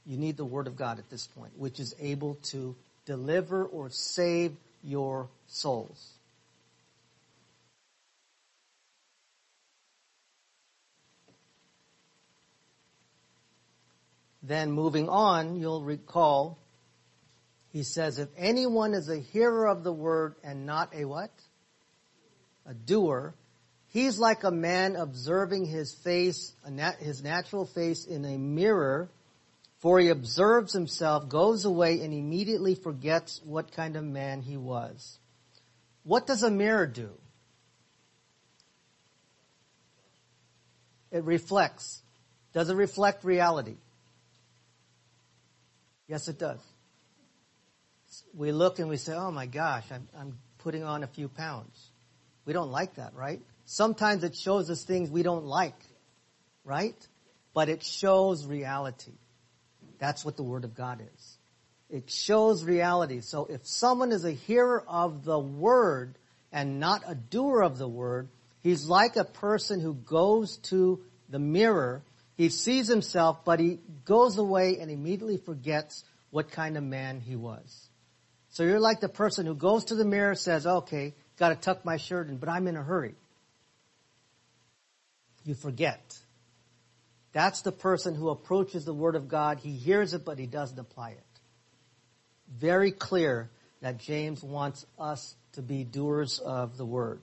You 0.06 0.16
need 0.16 0.36
the 0.36 0.44
Word 0.44 0.66
of 0.66 0.76
God 0.76 0.98
at 0.98 1.08
this 1.10 1.26
point, 1.26 1.52
which 1.56 1.78
is 1.78 1.94
able 2.00 2.36
to 2.44 2.74
deliver 3.04 3.64
or 3.64 3.90
save 3.90 4.52
your 4.82 5.30
souls. 5.46 6.14
Then 14.42 14.72
moving 14.72 15.08
on, 15.08 15.56
you'll 15.56 15.84
recall, 15.84 16.58
he 17.70 17.84
says, 17.84 18.18
if 18.18 18.28
anyone 18.36 18.92
is 18.92 19.08
a 19.08 19.18
hearer 19.18 19.68
of 19.68 19.84
the 19.84 19.92
word 19.92 20.34
and 20.42 20.66
not 20.66 20.92
a 20.94 21.04
what? 21.04 21.30
A 22.66 22.74
doer, 22.74 23.34
he's 23.88 24.18
like 24.18 24.42
a 24.42 24.50
man 24.50 24.96
observing 24.96 25.66
his 25.66 25.94
face, 25.94 26.54
his 26.98 27.22
natural 27.22 27.66
face 27.66 28.04
in 28.04 28.24
a 28.24 28.36
mirror, 28.36 29.10
for 29.82 29.98
he 29.98 30.10
observes 30.10 30.72
himself, 30.72 31.28
goes 31.28 31.64
away, 31.64 32.02
and 32.02 32.14
immediately 32.14 32.76
forgets 32.76 33.40
what 33.44 33.72
kind 33.72 33.96
of 33.96 34.04
man 34.04 34.40
he 34.40 34.56
was. 34.56 35.18
What 36.04 36.24
does 36.24 36.44
a 36.44 36.52
mirror 36.52 36.86
do? 36.86 37.10
It 41.10 41.24
reflects. 41.24 42.00
Does 42.52 42.70
it 42.70 42.76
reflect 42.76 43.24
reality? 43.24 43.74
Yes, 46.06 46.28
it 46.28 46.38
does. 46.38 46.60
We 48.34 48.52
look 48.52 48.78
and 48.78 48.88
we 48.88 48.98
say, 48.98 49.14
oh 49.14 49.32
my 49.32 49.46
gosh, 49.46 49.84
I'm, 49.90 50.06
I'm 50.16 50.38
putting 50.58 50.84
on 50.84 51.02
a 51.02 51.08
few 51.08 51.28
pounds. 51.28 51.90
We 52.44 52.52
don't 52.52 52.70
like 52.70 52.94
that, 52.94 53.14
right? 53.14 53.40
Sometimes 53.64 54.22
it 54.22 54.36
shows 54.36 54.70
us 54.70 54.84
things 54.84 55.10
we 55.10 55.24
don't 55.24 55.44
like, 55.44 55.78
right? 56.64 56.94
But 57.52 57.68
it 57.68 57.82
shows 57.82 58.46
reality. 58.46 59.14
That's 60.02 60.24
what 60.24 60.36
the 60.36 60.42
Word 60.42 60.64
of 60.64 60.74
God 60.74 61.00
is. 61.14 61.38
It 61.88 62.10
shows 62.10 62.64
reality. 62.64 63.20
So 63.20 63.46
if 63.46 63.64
someone 63.64 64.10
is 64.10 64.24
a 64.24 64.32
hearer 64.32 64.82
of 64.88 65.24
the 65.24 65.38
Word 65.38 66.16
and 66.50 66.80
not 66.80 67.04
a 67.06 67.14
doer 67.14 67.62
of 67.62 67.78
the 67.78 67.86
Word, 67.86 68.28
he's 68.64 68.86
like 68.86 69.14
a 69.14 69.24
person 69.24 69.78
who 69.78 69.94
goes 69.94 70.56
to 70.70 71.00
the 71.28 71.38
mirror 71.38 72.02
he 72.36 72.48
sees 72.48 72.88
himself, 72.88 73.44
but 73.44 73.60
he 73.60 73.78
goes 74.04 74.38
away 74.38 74.78
and 74.80 74.90
immediately 74.90 75.36
forgets 75.36 76.04
what 76.30 76.50
kind 76.50 76.76
of 76.76 76.82
man 76.82 77.20
he 77.20 77.36
was. 77.36 77.88
So 78.50 78.64
you're 78.64 78.80
like 78.80 79.00
the 79.00 79.08
person 79.08 79.46
who 79.46 79.54
goes 79.54 79.86
to 79.86 79.94
the 79.94 80.04
mirror, 80.04 80.34
says, 80.34 80.66
okay, 80.66 81.14
gotta 81.38 81.54
tuck 81.54 81.84
my 81.84 81.98
shirt 81.98 82.28
in, 82.28 82.38
but 82.38 82.48
I'm 82.48 82.66
in 82.68 82.76
a 82.76 82.82
hurry. 82.82 83.14
You 85.44 85.54
forget. 85.54 86.18
That's 87.32 87.62
the 87.62 87.72
person 87.72 88.14
who 88.14 88.28
approaches 88.28 88.84
the 88.84 88.92
Word 88.92 89.16
of 89.16 89.28
God. 89.28 89.58
He 89.58 89.72
hears 89.72 90.12
it, 90.14 90.24
but 90.24 90.38
he 90.38 90.46
doesn't 90.46 90.78
apply 90.78 91.10
it. 91.10 91.24
Very 92.48 92.92
clear 92.92 93.50
that 93.80 93.98
James 93.98 94.42
wants 94.42 94.84
us 94.98 95.34
to 95.52 95.62
be 95.62 95.84
doers 95.84 96.38
of 96.38 96.76
the 96.76 96.84
Word. 96.84 97.22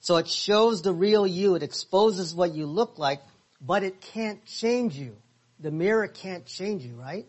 So 0.00 0.16
it 0.16 0.28
shows 0.28 0.82
the 0.82 0.92
real 0.92 1.26
you. 1.26 1.54
It 1.54 1.62
exposes 1.62 2.34
what 2.34 2.54
you 2.54 2.66
look 2.66 2.98
like, 2.98 3.20
but 3.60 3.82
it 3.82 4.00
can't 4.00 4.44
change 4.44 4.96
you. 4.96 5.16
The 5.60 5.70
mirror 5.70 6.08
can't 6.08 6.44
change 6.44 6.84
you, 6.84 6.94
right? 6.94 7.26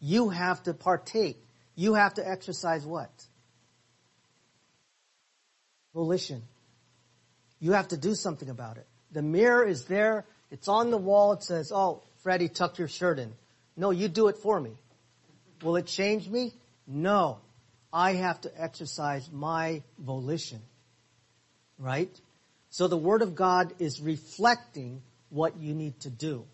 You 0.00 0.28
have 0.28 0.62
to 0.64 0.74
partake. 0.74 1.42
You 1.74 1.94
have 1.94 2.14
to 2.14 2.28
exercise 2.28 2.84
what? 2.84 3.10
Volition. 5.94 6.42
You 7.60 7.72
have 7.72 7.88
to 7.88 7.96
do 7.96 8.14
something 8.14 8.50
about 8.50 8.76
it. 8.76 8.86
The 9.12 9.22
mirror 9.22 9.64
is 9.64 9.84
there. 9.86 10.26
It's 10.54 10.68
on 10.68 10.92
the 10.92 10.98
wall. 10.98 11.32
It 11.32 11.42
says, 11.42 11.72
oh, 11.74 12.00
Freddie, 12.22 12.48
tuck 12.48 12.78
your 12.78 12.86
shirt 12.86 13.18
in. 13.18 13.32
No, 13.76 13.90
you 13.90 14.06
do 14.06 14.28
it 14.28 14.36
for 14.36 14.60
me. 14.60 14.70
Will 15.64 15.74
it 15.74 15.86
change 15.86 16.28
me? 16.28 16.52
No. 16.86 17.38
I 17.92 18.12
have 18.12 18.40
to 18.42 18.62
exercise 18.62 19.28
my 19.32 19.82
volition. 19.98 20.60
Right? 21.76 22.08
So 22.70 22.86
the 22.86 22.96
Word 22.96 23.22
of 23.22 23.34
God 23.34 23.72
is 23.80 24.00
reflecting 24.00 25.02
what 25.28 25.56
you 25.56 25.74
need 25.74 25.98
to 26.00 26.10
do. 26.10 26.44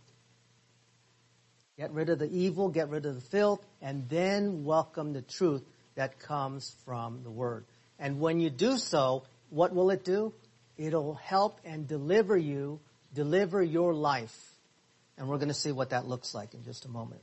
Get 1.76 1.92
rid 1.92 2.08
of 2.08 2.18
the 2.18 2.30
evil, 2.30 2.70
get 2.70 2.88
rid 2.88 3.04
of 3.04 3.14
the 3.14 3.20
filth, 3.20 3.60
and 3.82 4.08
then 4.08 4.64
welcome 4.64 5.12
the 5.12 5.20
truth 5.20 5.62
that 5.96 6.18
comes 6.20 6.74
from 6.86 7.22
the 7.22 7.30
Word. 7.30 7.66
And 7.98 8.18
when 8.18 8.40
you 8.40 8.48
do 8.48 8.78
so, 8.78 9.24
what 9.50 9.74
will 9.74 9.90
it 9.90 10.06
do? 10.06 10.32
It'll 10.78 11.16
help 11.16 11.60
and 11.66 11.86
deliver 11.86 12.38
you, 12.38 12.80
deliver 13.14 13.62
your 13.62 13.94
life. 13.94 14.36
And 15.16 15.28
we're 15.28 15.36
going 15.36 15.48
to 15.48 15.54
see 15.54 15.72
what 15.72 15.90
that 15.90 16.06
looks 16.06 16.34
like 16.34 16.54
in 16.54 16.64
just 16.64 16.84
a 16.86 16.88
moment. 16.88 17.22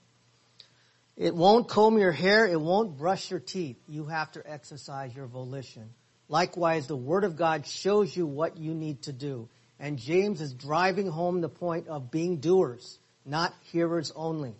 It 1.16 1.36
won't 1.36 1.68
comb 1.68 1.98
your 1.98 2.12
hair. 2.12 2.46
It 2.46 2.62
won't 2.62 2.98
brush 2.98 3.32
your 3.32 3.40
teeth. 3.40 3.78
You 3.88 4.06
have 4.06 4.32
to 4.34 4.44
exercise 4.46 5.16
your 5.16 5.26
volition. 5.26 5.90
Likewise, 6.30 6.88
the 6.88 6.96
Word 6.96 7.24
of 7.24 7.36
God 7.36 7.66
shows 7.66 8.16
you 8.16 8.28
what 8.28 8.58
you 8.58 8.74
need 8.74 9.04
to 9.04 9.14
do. 9.14 9.50
And 9.80 9.98
James 9.98 10.42
is 10.42 10.54
driving 10.54 11.08
home 11.08 11.42
the 11.42 11.50
point 11.50 11.88
of 11.88 12.12
being 12.12 12.38
doers, 12.38 13.00
not 13.26 13.54
hearers 13.72 14.12
only. 14.16 14.54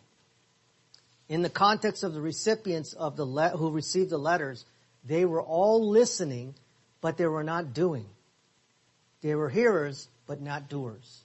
In 1.30 1.42
the 1.42 1.50
context 1.50 2.04
of 2.04 2.14
the 2.14 2.22
recipients 2.22 2.94
of 2.94 3.18
the 3.18 3.26
le- 3.26 3.50
who 3.50 3.72
received 3.72 4.10
the 4.10 4.18
letters, 4.18 4.66
they 5.04 5.26
were 5.26 5.42
all 5.42 5.90
listening, 5.90 6.56
but 7.02 7.18
they 7.18 7.28
were 7.28 7.44
not 7.44 7.74
doing. 7.74 8.06
They 9.22 9.36
were 9.36 9.50
hearers, 9.50 10.08
but 10.28 10.42
not 10.42 10.70
doers. 10.70 11.24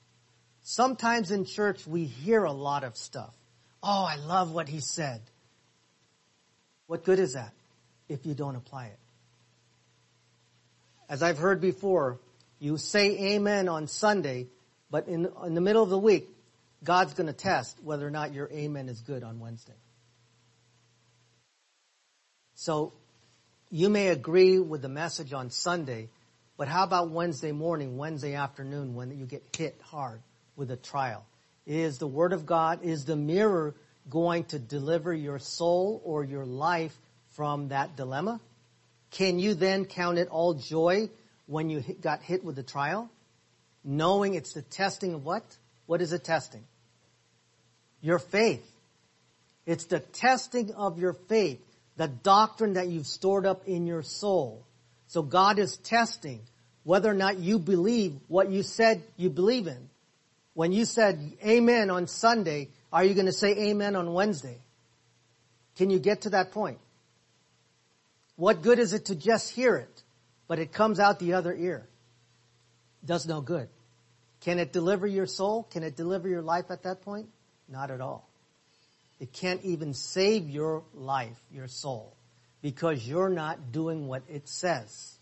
Sometimes 0.62 1.30
in 1.30 1.44
church 1.44 1.86
we 1.86 2.04
hear 2.04 2.44
a 2.44 2.52
lot 2.52 2.84
of 2.84 2.96
stuff. 2.96 3.34
Oh, 3.82 4.06
I 4.08 4.16
love 4.16 4.52
what 4.52 4.68
he 4.68 4.80
said. 4.80 5.20
What 6.86 7.04
good 7.04 7.18
is 7.18 7.34
that 7.34 7.52
if 8.08 8.24
you 8.24 8.34
don't 8.34 8.56
apply 8.56 8.86
it? 8.86 8.98
As 11.08 11.22
I've 11.22 11.38
heard 11.38 11.60
before, 11.60 12.18
you 12.58 12.78
say 12.78 13.34
amen 13.34 13.68
on 13.68 13.88
Sunday, 13.88 14.46
but 14.90 15.08
in, 15.08 15.28
in 15.44 15.54
the 15.54 15.60
middle 15.60 15.82
of 15.82 15.90
the 15.90 15.98
week, 15.98 16.28
God's 16.84 17.14
going 17.14 17.26
to 17.26 17.32
test 17.32 17.76
whether 17.82 18.06
or 18.06 18.10
not 18.10 18.32
your 18.32 18.48
amen 18.52 18.88
is 18.88 19.00
good 19.00 19.22
on 19.22 19.40
Wednesday. 19.40 19.72
So 22.54 22.92
you 23.70 23.88
may 23.88 24.08
agree 24.08 24.58
with 24.58 24.82
the 24.82 24.88
message 24.88 25.32
on 25.32 25.50
Sunday, 25.50 26.08
but 26.62 26.68
how 26.68 26.84
about 26.84 27.10
Wednesday 27.10 27.50
morning, 27.50 27.96
Wednesday 27.96 28.34
afternoon 28.34 28.94
when 28.94 29.10
you 29.18 29.26
get 29.26 29.42
hit 29.56 29.80
hard 29.82 30.20
with 30.54 30.70
a 30.70 30.76
trial? 30.76 31.26
Is 31.66 31.98
the 31.98 32.06
Word 32.06 32.32
of 32.32 32.46
God, 32.46 32.84
is 32.84 33.04
the 33.04 33.16
mirror 33.16 33.74
going 34.08 34.44
to 34.44 34.60
deliver 34.60 35.12
your 35.12 35.40
soul 35.40 36.00
or 36.04 36.22
your 36.22 36.46
life 36.46 36.96
from 37.30 37.70
that 37.70 37.96
dilemma? 37.96 38.40
Can 39.10 39.40
you 39.40 39.54
then 39.54 39.86
count 39.86 40.18
it 40.18 40.28
all 40.28 40.54
joy 40.54 41.10
when 41.46 41.68
you 41.68 41.80
hit, 41.80 42.00
got 42.00 42.22
hit 42.22 42.44
with 42.44 42.54
the 42.54 42.62
trial? 42.62 43.10
Knowing 43.82 44.34
it's 44.34 44.52
the 44.52 44.62
testing 44.62 45.14
of 45.14 45.24
what? 45.24 45.42
What 45.86 46.00
is 46.00 46.12
it 46.12 46.22
testing? 46.22 46.62
Your 48.02 48.20
faith. 48.20 48.64
It's 49.66 49.86
the 49.86 49.98
testing 49.98 50.74
of 50.74 51.00
your 51.00 51.14
faith, 51.14 51.58
the 51.96 52.06
doctrine 52.06 52.74
that 52.74 52.86
you've 52.86 53.08
stored 53.08 53.46
up 53.46 53.66
in 53.66 53.84
your 53.84 54.04
soul. 54.04 54.64
So 55.08 55.22
God 55.22 55.58
is 55.58 55.76
testing. 55.76 56.40
Whether 56.84 57.10
or 57.10 57.14
not 57.14 57.38
you 57.38 57.58
believe 57.58 58.14
what 58.28 58.50
you 58.50 58.62
said 58.62 59.02
you 59.16 59.30
believe 59.30 59.66
in. 59.66 59.88
When 60.54 60.72
you 60.72 60.84
said 60.84 61.18
amen 61.44 61.90
on 61.90 62.06
Sunday, 62.06 62.68
are 62.92 63.04
you 63.04 63.14
going 63.14 63.26
to 63.26 63.32
say 63.32 63.70
amen 63.70 63.96
on 63.96 64.12
Wednesday? 64.12 64.58
Can 65.76 65.90
you 65.90 65.98
get 65.98 66.22
to 66.22 66.30
that 66.30 66.52
point? 66.52 66.78
What 68.36 68.62
good 68.62 68.78
is 68.78 68.92
it 68.92 69.06
to 69.06 69.14
just 69.14 69.50
hear 69.50 69.76
it, 69.76 70.02
but 70.48 70.58
it 70.58 70.72
comes 70.72 70.98
out 71.00 71.18
the 71.18 71.34
other 71.34 71.54
ear? 71.54 71.88
Does 73.04 73.26
no 73.26 73.40
good. 73.40 73.68
Can 74.42 74.58
it 74.58 74.72
deliver 74.72 75.06
your 75.06 75.26
soul? 75.26 75.62
Can 75.70 75.82
it 75.82 75.96
deliver 75.96 76.28
your 76.28 76.42
life 76.42 76.70
at 76.70 76.82
that 76.82 77.02
point? 77.02 77.28
Not 77.68 77.90
at 77.90 78.00
all. 78.00 78.28
It 79.20 79.32
can't 79.32 79.62
even 79.64 79.94
save 79.94 80.50
your 80.50 80.82
life, 80.94 81.40
your 81.52 81.68
soul, 81.68 82.12
because 82.60 83.06
you're 83.06 83.30
not 83.30 83.70
doing 83.70 84.08
what 84.08 84.22
it 84.28 84.48
says. 84.48 85.14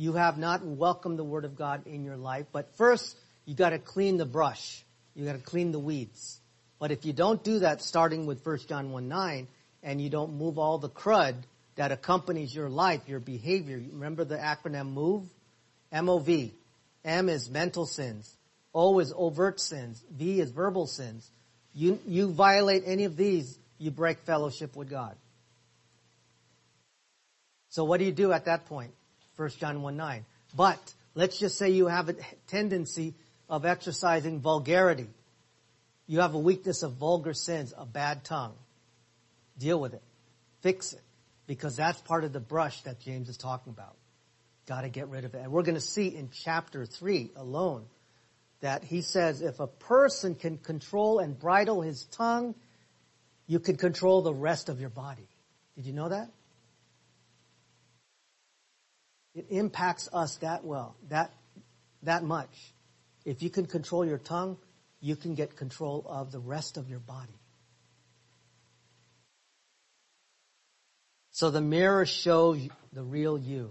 You 0.00 0.14
have 0.14 0.38
not 0.38 0.64
welcomed 0.64 1.18
the 1.18 1.24
Word 1.24 1.44
of 1.44 1.56
God 1.56 1.86
in 1.86 2.04
your 2.06 2.16
life, 2.16 2.46
but 2.52 2.74
first 2.78 3.18
you 3.44 3.54
gotta 3.54 3.78
clean 3.78 4.16
the 4.16 4.24
brush. 4.24 4.82
You 5.14 5.26
gotta 5.26 5.40
clean 5.40 5.72
the 5.72 5.78
weeds. 5.78 6.40
But 6.78 6.90
if 6.90 7.04
you 7.04 7.12
don't 7.12 7.44
do 7.44 7.58
that 7.58 7.82
starting 7.82 8.24
with 8.24 8.40
1 8.42 8.60
John 8.66 8.92
1 8.92 9.08
9, 9.08 9.46
and 9.82 10.00
you 10.00 10.08
don't 10.08 10.38
move 10.38 10.58
all 10.58 10.78
the 10.78 10.88
crud 10.88 11.34
that 11.76 11.92
accompanies 11.92 12.54
your 12.54 12.70
life, 12.70 13.02
your 13.08 13.20
behavior, 13.20 13.76
remember 13.76 14.24
the 14.24 14.38
acronym 14.38 14.94
MOVE? 14.94 15.28
M-O-V. 15.92 16.54
M 17.04 17.28
is 17.28 17.50
mental 17.50 17.84
sins. 17.84 18.34
O 18.72 19.00
is 19.00 19.12
overt 19.14 19.60
sins. 19.60 20.02
V 20.10 20.40
is 20.40 20.50
verbal 20.50 20.86
sins. 20.86 21.30
You, 21.74 21.98
you 22.06 22.32
violate 22.32 22.84
any 22.86 23.04
of 23.04 23.18
these, 23.18 23.58
you 23.76 23.90
break 23.90 24.20
fellowship 24.20 24.76
with 24.76 24.88
God. 24.88 25.14
So 27.68 27.84
what 27.84 27.98
do 27.98 28.06
you 28.06 28.12
do 28.12 28.32
at 28.32 28.46
that 28.46 28.64
point? 28.64 28.92
1 29.40 29.48
John 29.58 29.80
1 29.80 29.96
9. 29.96 30.26
But 30.54 30.94
let's 31.14 31.38
just 31.38 31.56
say 31.56 31.70
you 31.70 31.86
have 31.86 32.10
a 32.10 32.16
tendency 32.48 33.14
of 33.48 33.64
exercising 33.64 34.40
vulgarity. 34.40 35.08
You 36.06 36.20
have 36.20 36.34
a 36.34 36.38
weakness 36.38 36.82
of 36.82 36.94
vulgar 36.94 37.32
sins, 37.32 37.72
a 37.76 37.86
bad 37.86 38.22
tongue. 38.22 38.52
Deal 39.58 39.80
with 39.80 39.94
it. 39.94 40.02
Fix 40.60 40.92
it. 40.92 41.00
Because 41.46 41.74
that's 41.74 41.98
part 42.02 42.24
of 42.24 42.34
the 42.34 42.40
brush 42.40 42.82
that 42.82 43.00
James 43.00 43.30
is 43.30 43.38
talking 43.38 43.72
about. 43.72 43.96
Gotta 44.66 44.90
get 44.90 45.08
rid 45.08 45.24
of 45.24 45.34
it. 45.34 45.38
And 45.38 45.50
we're 45.50 45.62
gonna 45.62 45.80
see 45.80 46.08
in 46.08 46.28
chapter 46.44 46.84
3 46.84 47.30
alone 47.34 47.86
that 48.60 48.84
he 48.84 49.00
says 49.00 49.40
if 49.40 49.58
a 49.58 49.66
person 49.66 50.34
can 50.34 50.58
control 50.58 51.18
and 51.18 51.38
bridle 51.38 51.80
his 51.80 52.04
tongue, 52.04 52.54
you 53.46 53.58
can 53.58 53.76
control 53.76 54.20
the 54.20 54.34
rest 54.34 54.68
of 54.68 54.80
your 54.80 54.90
body. 54.90 55.26
Did 55.76 55.86
you 55.86 55.94
know 55.94 56.10
that? 56.10 56.28
It 59.34 59.46
impacts 59.50 60.08
us 60.12 60.36
that 60.36 60.64
well, 60.64 60.96
that, 61.08 61.32
that 62.02 62.24
much. 62.24 62.50
If 63.24 63.42
you 63.42 63.50
can 63.50 63.66
control 63.66 64.04
your 64.04 64.18
tongue, 64.18 64.56
you 65.00 65.16
can 65.16 65.34
get 65.34 65.56
control 65.56 66.04
of 66.08 66.32
the 66.32 66.40
rest 66.40 66.76
of 66.76 66.88
your 66.88 66.98
body. 66.98 67.38
So 71.30 71.50
the 71.50 71.60
mirror 71.60 72.04
shows 72.06 72.68
the 72.92 73.02
real 73.02 73.38
you. 73.38 73.70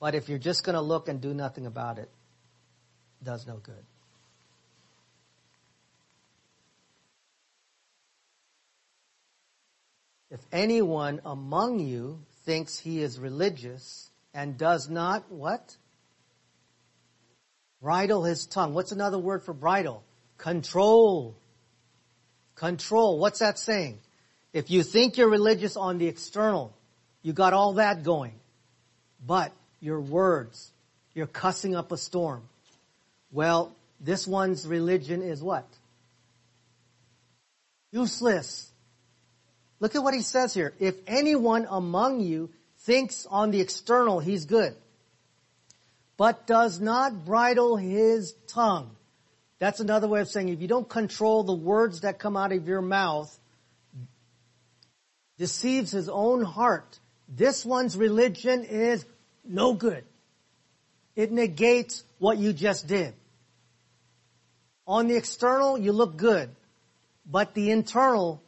But 0.00 0.14
if 0.14 0.28
you're 0.28 0.38
just 0.38 0.64
going 0.64 0.74
to 0.74 0.80
look 0.80 1.08
and 1.08 1.20
do 1.20 1.32
nothing 1.32 1.66
about 1.66 1.98
it, 1.98 2.10
does 3.22 3.46
no 3.46 3.56
good. 3.56 3.84
If 10.30 10.40
anyone 10.52 11.20
among 11.24 11.80
you 11.80 12.20
thinks 12.50 12.80
he 12.80 13.00
is 13.00 13.16
religious 13.16 14.10
and 14.34 14.58
does 14.58 14.90
not 14.90 15.30
what? 15.30 15.76
Bridle 17.80 18.24
his 18.24 18.44
tongue. 18.46 18.74
What's 18.74 18.90
another 18.90 19.20
word 19.20 19.44
for 19.44 19.54
bridle? 19.54 20.02
Control. 20.36 21.36
Control. 22.56 23.20
What's 23.20 23.38
that 23.38 23.56
saying? 23.56 24.00
If 24.52 24.68
you 24.68 24.82
think 24.82 25.16
you're 25.16 25.30
religious 25.30 25.76
on 25.76 25.98
the 25.98 26.08
external, 26.08 26.74
you 27.22 27.32
got 27.32 27.52
all 27.52 27.74
that 27.74 28.02
going. 28.02 28.34
But 29.24 29.52
your 29.78 30.00
words, 30.00 30.72
you're 31.14 31.28
cussing 31.28 31.76
up 31.76 31.92
a 31.92 31.96
storm. 31.96 32.42
Well, 33.30 33.76
this 34.00 34.26
one's 34.26 34.66
religion 34.66 35.22
is 35.22 35.40
what? 35.40 35.68
Useless. 37.92 38.69
Look 39.80 39.94
at 39.96 40.02
what 40.02 40.14
he 40.14 40.20
says 40.20 40.52
here. 40.54 40.74
If 40.78 40.96
anyone 41.06 41.66
among 41.68 42.20
you 42.20 42.50
thinks 42.80 43.26
on 43.26 43.50
the 43.50 43.60
external 43.60 44.20
he's 44.20 44.44
good, 44.44 44.76
but 46.16 46.46
does 46.46 46.80
not 46.80 47.24
bridle 47.24 47.76
his 47.76 48.34
tongue. 48.46 48.94
That's 49.58 49.80
another 49.80 50.06
way 50.06 50.20
of 50.20 50.28
saying 50.28 50.50
if 50.50 50.60
you 50.60 50.68
don't 50.68 50.88
control 50.88 51.44
the 51.44 51.54
words 51.54 52.02
that 52.02 52.18
come 52.18 52.36
out 52.36 52.52
of 52.52 52.68
your 52.68 52.82
mouth, 52.82 53.34
deceives 55.38 55.90
his 55.90 56.10
own 56.10 56.42
heart. 56.42 56.98
This 57.26 57.64
one's 57.64 57.96
religion 57.96 58.64
is 58.64 59.04
no 59.44 59.72
good. 59.72 60.04
It 61.16 61.32
negates 61.32 62.04
what 62.18 62.36
you 62.36 62.52
just 62.52 62.86
did. 62.86 63.14
On 64.86 65.06
the 65.08 65.16
external, 65.16 65.78
you 65.78 65.92
look 65.92 66.16
good, 66.16 66.50
but 67.24 67.54
the 67.54 67.70
internal 67.70 68.42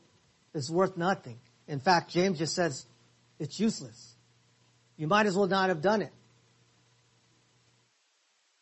is 0.55 0.71
worth 0.71 0.97
nothing. 0.97 1.39
In 1.69 1.81
fact, 1.81 2.11
James 2.11 2.39
just 2.39 2.55
says 2.55 2.87
it's 3.39 3.59
useless. 3.59 4.15
You 4.97 5.07
might 5.07 5.27
as 5.27 5.37
well 5.37 5.47
not 5.47 5.69
have 5.69 5.81
done 5.81 6.03
it. 6.03 6.13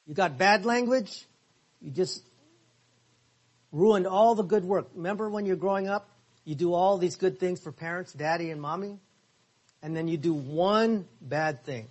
You 0.07 0.15
got 0.15 0.39
bad 0.39 0.65
language, 0.65 1.25
you 1.81 1.91
just 1.91 2.23
ruined 3.73 4.07
all 4.07 4.35
the 4.35 4.43
good 4.43 4.65
work. 4.65 4.89
Remember 4.95 5.31
when 5.31 5.47
you're 5.47 5.57
growing 5.57 5.89
up, 5.89 6.09
you 6.45 6.55
do 6.55 6.75
all 6.75 6.99
these 6.99 7.17
good 7.17 7.39
things 7.39 7.61
for 7.61 7.71
parents, 7.71 8.13
daddy 8.13 8.51
and 8.51 8.61
mommy, 8.61 8.99
and 9.83 9.97
then 9.97 10.09
you 10.09 10.17
do 10.17 10.35
one 10.35 11.07
bad 11.21 11.65
thing. 11.65 11.87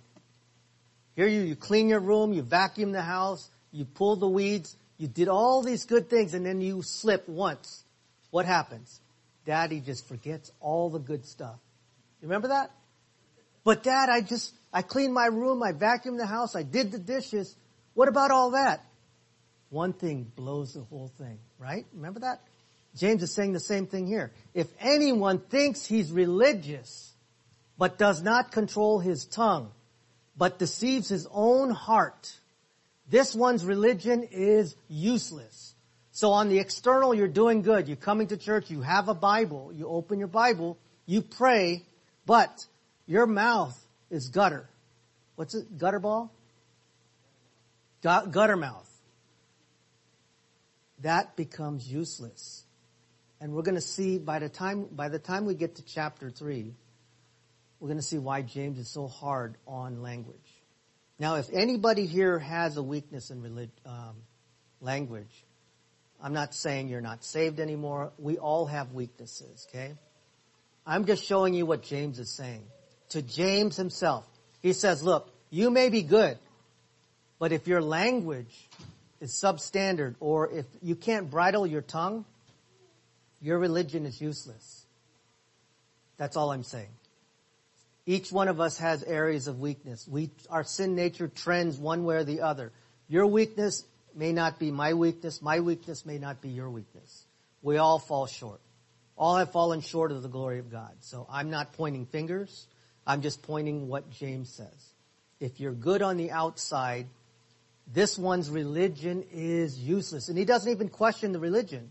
Here 1.16 1.28
you, 1.28 1.40
you 1.40 1.56
clean 1.56 1.88
your 1.88 2.00
room, 2.00 2.32
you 2.32 2.42
vacuum 2.42 2.92
the 2.92 3.02
house, 3.02 3.50
you 3.72 3.84
pull 3.84 4.16
the 4.16 4.28
weeds, 4.28 4.76
you 4.98 5.08
did 5.08 5.28
all 5.28 5.62
these 5.62 5.86
good 5.86 6.10
things 6.10 6.34
and 6.34 6.44
then 6.44 6.60
you 6.60 6.82
slip 6.82 7.28
once. 7.28 7.84
What 8.30 8.46
happens? 8.46 8.99
Daddy 9.44 9.80
just 9.80 10.06
forgets 10.06 10.52
all 10.60 10.90
the 10.90 10.98
good 10.98 11.24
stuff. 11.26 11.58
You 12.20 12.28
remember 12.28 12.48
that? 12.48 12.70
But 13.64 13.82
dad, 13.82 14.08
I 14.10 14.20
just, 14.20 14.54
I 14.72 14.82
cleaned 14.82 15.14
my 15.14 15.26
room, 15.26 15.62
I 15.62 15.72
vacuumed 15.72 16.18
the 16.18 16.26
house, 16.26 16.56
I 16.56 16.62
did 16.62 16.92
the 16.92 16.98
dishes. 16.98 17.54
What 17.94 18.08
about 18.08 18.30
all 18.30 18.52
that? 18.52 18.84
One 19.68 19.92
thing 19.92 20.30
blows 20.34 20.74
the 20.74 20.82
whole 20.82 21.12
thing, 21.18 21.38
right? 21.58 21.86
Remember 21.94 22.20
that? 22.20 22.40
James 22.96 23.22
is 23.22 23.34
saying 23.34 23.52
the 23.52 23.60
same 23.60 23.86
thing 23.86 24.06
here. 24.06 24.32
If 24.52 24.66
anyone 24.80 25.38
thinks 25.38 25.86
he's 25.86 26.10
religious, 26.10 27.12
but 27.78 27.98
does 27.98 28.22
not 28.22 28.50
control 28.50 28.98
his 28.98 29.24
tongue, 29.26 29.70
but 30.36 30.58
deceives 30.58 31.08
his 31.08 31.26
own 31.30 31.70
heart, 31.70 32.32
this 33.08 33.34
one's 33.34 33.64
religion 33.64 34.26
is 34.30 34.74
useless. 34.88 35.69
So 36.20 36.32
on 36.32 36.50
the 36.50 36.58
external, 36.58 37.14
you're 37.14 37.28
doing 37.28 37.62
good. 37.62 37.88
You're 37.88 37.96
coming 37.96 38.26
to 38.26 38.36
church, 38.36 38.70
you 38.70 38.82
have 38.82 39.08
a 39.08 39.14
Bible, 39.14 39.72
you 39.72 39.88
open 39.88 40.18
your 40.18 40.28
Bible, 40.28 40.76
you 41.06 41.22
pray, 41.22 41.86
but 42.26 42.66
your 43.06 43.24
mouth 43.24 43.74
is 44.10 44.28
gutter. 44.28 44.68
What's 45.36 45.54
it? 45.54 45.78
Gutter 45.78 45.98
ball? 45.98 46.30
Gutter 48.02 48.56
mouth. 48.58 48.86
That 50.98 51.36
becomes 51.36 51.90
useless. 51.90 52.64
And 53.40 53.54
we're 53.54 53.62
going 53.62 53.76
to 53.76 53.80
see 53.80 54.18
by 54.18 54.40
the 54.40 54.50
time, 54.50 54.88
by 54.92 55.08
the 55.08 55.18
time 55.18 55.46
we 55.46 55.54
get 55.54 55.76
to 55.76 55.82
chapter 55.82 56.28
three, 56.28 56.74
we're 57.78 57.88
going 57.88 57.96
to 57.96 58.04
see 58.04 58.18
why 58.18 58.42
James 58.42 58.78
is 58.78 58.90
so 58.90 59.08
hard 59.08 59.56
on 59.66 60.02
language. 60.02 60.36
Now, 61.18 61.36
if 61.36 61.48
anybody 61.50 62.04
here 62.04 62.38
has 62.38 62.76
a 62.76 62.82
weakness 62.82 63.30
in 63.30 63.40
relig- 63.40 63.70
um, 63.86 64.16
language, 64.82 65.46
I'm 66.22 66.32
not 66.32 66.54
saying 66.54 66.88
you're 66.88 67.00
not 67.00 67.24
saved 67.24 67.60
anymore. 67.60 68.12
We 68.18 68.38
all 68.38 68.66
have 68.66 68.92
weaknesses, 68.92 69.66
okay? 69.70 69.94
I'm 70.86 71.04
just 71.06 71.24
showing 71.24 71.54
you 71.54 71.66
what 71.66 71.82
James 71.82 72.18
is 72.18 72.30
saying. 72.30 72.64
To 73.10 73.22
James 73.22 73.76
himself, 73.76 74.26
he 74.60 74.72
says, 74.72 75.02
look, 75.02 75.32
you 75.50 75.70
may 75.70 75.88
be 75.88 76.02
good, 76.02 76.38
but 77.38 77.52
if 77.52 77.66
your 77.66 77.80
language 77.80 78.68
is 79.20 79.32
substandard 79.32 80.14
or 80.20 80.50
if 80.50 80.66
you 80.82 80.94
can't 80.94 81.30
bridle 81.30 81.66
your 81.66 81.82
tongue, 81.82 82.24
your 83.40 83.58
religion 83.58 84.06
is 84.06 84.20
useless. 84.20 84.84
That's 86.18 86.36
all 86.36 86.52
I'm 86.52 86.64
saying. 86.64 86.90
Each 88.06 88.30
one 88.30 88.48
of 88.48 88.60
us 88.60 88.78
has 88.78 89.02
areas 89.02 89.46
of 89.46 89.60
weakness. 89.60 90.06
We, 90.06 90.30
our 90.50 90.64
sin 90.64 90.94
nature 90.94 91.28
trends 91.28 91.78
one 91.78 92.04
way 92.04 92.16
or 92.16 92.24
the 92.24 92.42
other. 92.42 92.72
Your 93.08 93.26
weakness 93.26 93.84
may 94.14 94.32
not 94.32 94.58
be 94.58 94.70
my 94.70 94.94
weakness. 94.94 95.40
My 95.42 95.60
weakness 95.60 96.04
may 96.04 96.18
not 96.18 96.40
be 96.40 96.48
your 96.48 96.70
weakness. 96.70 97.24
We 97.62 97.76
all 97.76 97.98
fall 97.98 98.26
short. 98.26 98.60
All 99.16 99.36
have 99.36 99.52
fallen 99.52 99.80
short 99.80 100.12
of 100.12 100.22
the 100.22 100.28
glory 100.28 100.58
of 100.58 100.70
God. 100.70 100.92
So 101.00 101.26
I'm 101.30 101.50
not 101.50 101.74
pointing 101.74 102.06
fingers. 102.06 102.66
I'm 103.06 103.22
just 103.22 103.42
pointing 103.42 103.88
what 103.88 104.10
James 104.10 104.48
says. 104.50 104.94
if 105.40 105.58
you're 105.58 105.72
good 105.72 106.02
on 106.02 106.18
the 106.18 106.30
outside, 106.30 107.06
this 107.92 108.18
one's 108.18 108.50
religion 108.50 109.24
is 109.32 109.78
useless. 109.78 110.28
And 110.28 110.38
he 110.38 110.44
doesn't 110.44 110.70
even 110.70 110.88
question 110.88 111.32
the 111.32 111.38
religion. 111.38 111.90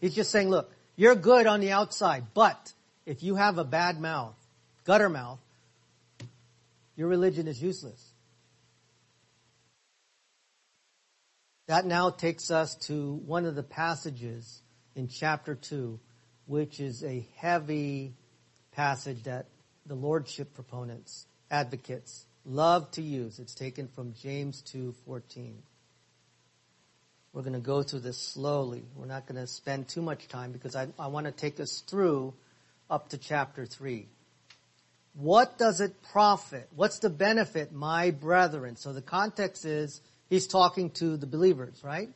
He's 0.00 0.14
just 0.14 0.30
saying, 0.30 0.50
look, 0.50 0.70
you're 0.96 1.14
good 1.14 1.46
on 1.46 1.60
the 1.60 1.70
outside, 1.70 2.24
but 2.34 2.72
if 3.06 3.22
you 3.22 3.36
have 3.36 3.58
a 3.58 3.64
bad 3.64 4.00
mouth, 4.00 4.34
gutter 4.84 5.08
mouth, 5.08 5.38
your 6.96 7.08
religion 7.08 7.46
is 7.46 7.62
useless. 7.62 8.07
That 11.68 11.84
now 11.84 12.08
takes 12.08 12.50
us 12.50 12.74
to 12.86 13.12
one 13.26 13.44
of 13.44 13.54
the 13.54 13.62
passages 13.62 14.62
in 14.96 15.06
chapter 15.06 15.54
2, 15.54 16.00
which 16.46 16.80
is 16.80 17.04
a 17.04 17.28
heavy 17.36 18.14
passage 18.72 19.24
that 19.24 19.48
the 19.84 19.94
lordship 19.94 20.54
proponents, 20.54 21.26
advocates, 21.50 22.24
love 22.46 22.90
to 22.92 23.02
use. 23.02 23.38
It's 23.38 23.54
taken 23.54 23.86
from 23.86 24.14
James 24.14 24.62
2:14. 24.62 25.56
We're 27.34 27.42
going 27.42 27.52
to 27.52 27.60
go 27.60 27.82
through 27.82 28.00
this 28.00 28.16
slowly. 28.16 28.82
We're 28.96 29.04
not 29.04 29.26
going 29.26 29.38
to 29.38 29.46
spend 29.46 29.88
too 29.88 30.00
much 30.00 30.26
time 30.26 30.52
because 30.52 30.74
I, 30.74 30.88
I 30.98 31.08
want 31.08 31.26
to 31.26 31.32
take 31.32 31.60
us 31.60 31.80
through 31.86 32.32
up 32.88 33.10
to 33.10 33.18
chapter 33.18 33.66
3. 33.66 34.08
What 35.12 35.58
does 35.58 35.82
it 35.82 36.02
profit? 36.12 36.66
What's 36.74 37.00
the 37.00 37.10
benefit, 37.10 37.72
my 37.72 38.10
brethren? 38.10 38.76
So 38.76 38.94
the 38.94 39.02
context 39.02 39.66
is 39.66 40.00
he's 40.28 40.46
talking 40.46 40.90
to 40.92 41.16
the 41.16 41.26
believers, 41.26 41.82
right? 41.82 42.10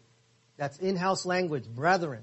That's 0.57 0.79
in-house 0.79 1.27
language, 1.27 1.66
brethren. 1.66 2.22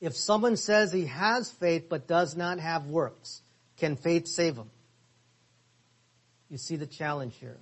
If 0.00 0.16
someone 0.16 0.56
says 0.56 0.92
he 0.92 1.06
has 1.06 1.50
faith 1.50 1.88
but 1.88 2.06
does 2.06 2.36
not 2.36 2.60
have 2.60 2.86
works, 2.86 3.42
can 3.78 3.96
faith 3.96 4.26
save 4.28 4.56
him? 4.56 4.70
You 6.48 6.58
see 6.58 6.76
the 6.76 6.86
challenge 6.86 7.34
here. 7.40 7.58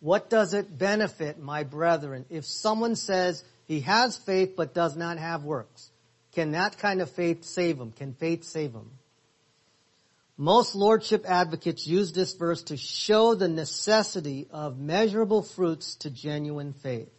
What 0.00 0.30
does 0.30 0.54
it 0.54 0.78
benefit, 0.78 1.38
my 1.38 1.64
brethren, 1.64 2.24
if 2.30 2.44
someone 2.44 2.96
says 2.96 3.44
he 3.66 3.80
has 3.80 4.16
faith 4.16 4.54
but 4.56 4.74
does 4.74 4.96
not 4.96 5.18
have 5.18 5.44
works? 5.44 5.90
Can 6.32 6.52
that 6.52 6.78
kind 6.78 7.00
of 7.00 7.10
faith 7.10 7.44
save 7.44 7.78
him? 7.78 7.92
Can 7.92 8.14
faith 8.14 8.44
save 8.44 8.72
him? 8.72 8.90
Most 10.40 10.76
lordship 10.76 11.24
advocates 11.26 11.84
use 11.84 12.12
this 12.12 12.32
verse 12.34 12.62
to 12.64 12.76
show 12.76 13.34
the 13.34 13.48
necessity 13.48 14.46
of 14.52 14.78
measurable 14.78 15.42
fruits 15.42 15.96
to 15.96 16.10
genuine 16.10 16.72
faith. 16.72 17.10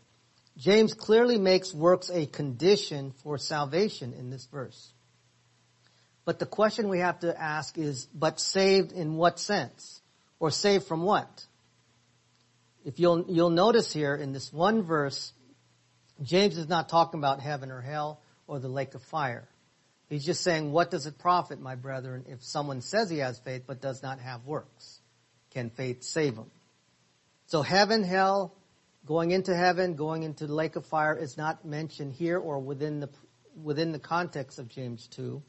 James 0.55 0.93
clearly 0.93 1.37
makes 1.37 1.73
works 1.73 2.09
a 2.09 2.25
condition 2.25 3.11
for 3.21 3.37
salvation 3.37 4.13
in 4.13 4.29
this 4.29 4.45
verse. 4.45 4.93
But 6.23 6.39
the 6.39 6.45
question 6.45 6.87
we 6.87 6.99
have 6.99 7.19
to 7.19 7.37
ask 7.37 7.77
is, 7.77 8.05
but 8.13 8.39
saved 8.39 8.93
in 8.93 9.15
what 9.15 9.37
sense? 9.37 10.01
Or 10.39 10.49
saved 10.49 10.85
from 10.85 11.03
what? 11.03 11.45
If 12.85 12.99
you'll, 12.99 13.25
you'll 13.27 13.49
notice 13.49 13.91
here 13.91 14.15
in 14.15 14.31
this 14.31 14.53
one 14.53 14.83
verse, 14.83 15.33
James 16.21 16.57
is 16.57 16.69
not 16.69 16.87
talking 16.87 17.19
about 17.19 17.41
heaven 17.41 17.69
or 17.69 17.81
hell 17.81 18.21
or 18.47 18.59
the 18.59 18.69
lake 18.69 18.95
of 18.95 19.01
fire. 19.03 19.49
He's 20.09 20.25
just 20.25 20.43
saying, 20.43 20.71
what 20.71 20.89
does 20.89 21.05
it 21.05 21.19
profit, 21.19 21.61
my 21.61 21.75
brethren, 21.75 22.25
if 22.27 22.43
someone 22.43 22.81
says 22.81 23.11
he 23.11 23.19
has 23.19 23.37
faith 23.39 23.63
but 23.67 23.79
does 23.79 24.01
not 24.01 24.19
have 24.19 24.45
works? 24.45 24.99
Can 25.51 25.69
faith 25.69 26.03
save 26.03 26.35
him? 26.35 26.49
So 27.45 27.61
heaven, 27.61 28.03
hell, 28.03 28.55
going 29.05 29.31
into 29.31 29.55
heaven, 29.55 29.95
going 29.95 30.23
into 30.23 30.47
the 30.47 30.53
lake 30.53 30.75
of 30.75 30.85
fire 30.85 31.15
is 31.15 31.37
not 31.37 31.63
mentioned 31.63 32.13
here 32.13 32.39
or 32.39 32.59
within 32.59 32.99
the, 32.99 33.09
within 33.61 33.91
the 33.91 33.99
context 33.99 34.57
of 34.57 34.67
James 34.67 35.07
2. 35.07 35.41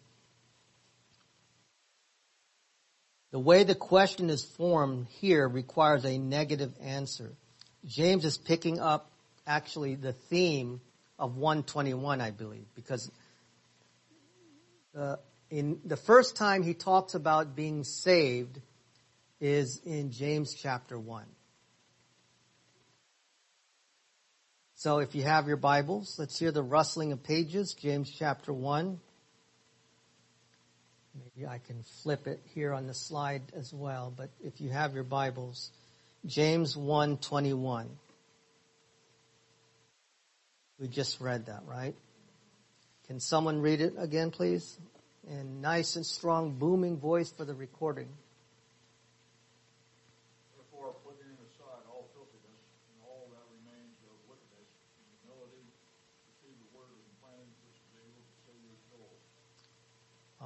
The 3.33 3.39
way 3.39 3.65
the 3.65 3.75
question 3.75 4.29
is 4.29 4.45
formed 4.45 5.07
here 5.09 5.49
requires 5.49 6.05
a 6.05 6.19
negative 6.19 6.73
answer. 6.83 7.33
James 7.87 8.25
is 8.25 8.37
picking 8.37 8.79
up 8.79 9.11
actually 9.47 9.95
the 9.95 10.13
theme 10.13 10.81
of 11.19 11.37
121, 11.37 12.21
I 12.21 12.31
believe, 12.31 12.67
because 12.75 13.11
Uh, 14.97 15.17
in 15.51 15.81
the 15.85 15.97
first 15.97 16.37
time 16.37 16.63
he 16.63 16.75
talks 16.75 17.15
about 17.15 17.55
being 17.55 17.85
saved 17.85 18.61
is 19.41 19.81
in 19.85 20.11
James 20.11 20.55
chapter 20.55 20.99
1. 20.99 21.25
So 24.75 24.99
if 24.99 25.15
you 25.15 25.23
have 25.23 25.47
your 25.47 25.57
Bibles, 25.57 26.17
let's 26.19 26.39
hear 26.39 26.51
the 26.51 26.63
rustling 26.63 27.13
of 27.13 27.23
pages, 27.23 27.75
James 27.75 28.11
chapter 28.11 28.53
1. 28.53 28.99
Maybe 31.15 31.47
I 31.47 31.59
can 31.59 31.83
flip 32.03 32.27
it 32.27 32.41
here 32.55 32.73
on 32.73 32.87
the 32.87 32.95
slide 32.95 33.43
as 33.55 33.73
well, 33.73 34.13
but 34.17 34.31
if 34.43 34.61
you 34.61 34.71
have 34.71 34.95
your 34.95 35.05
Bibles, 35.05 35.71
James 36.27 36.77
1:21. 36.77 37.89
We 40.79 40.89
just 40.89 41.21
read 41.21 41.47
that, 41.47 41.65
right? 41.67 41.95
Can 43.11 43.19
someone 43.19 43.61
read 43.61 43.81
it 43.81 43.95
again, 43.99 44.31
please? 44.31 44.79
In 45.29 45.61
nice 45.61 45.97
and 45.97 46.07
strong 46.07 46.53
booming 46.53 46.97
voice 46.97 47.33
for 47.33 47.45
the 47.45 47.55
recording. 47.55 48.07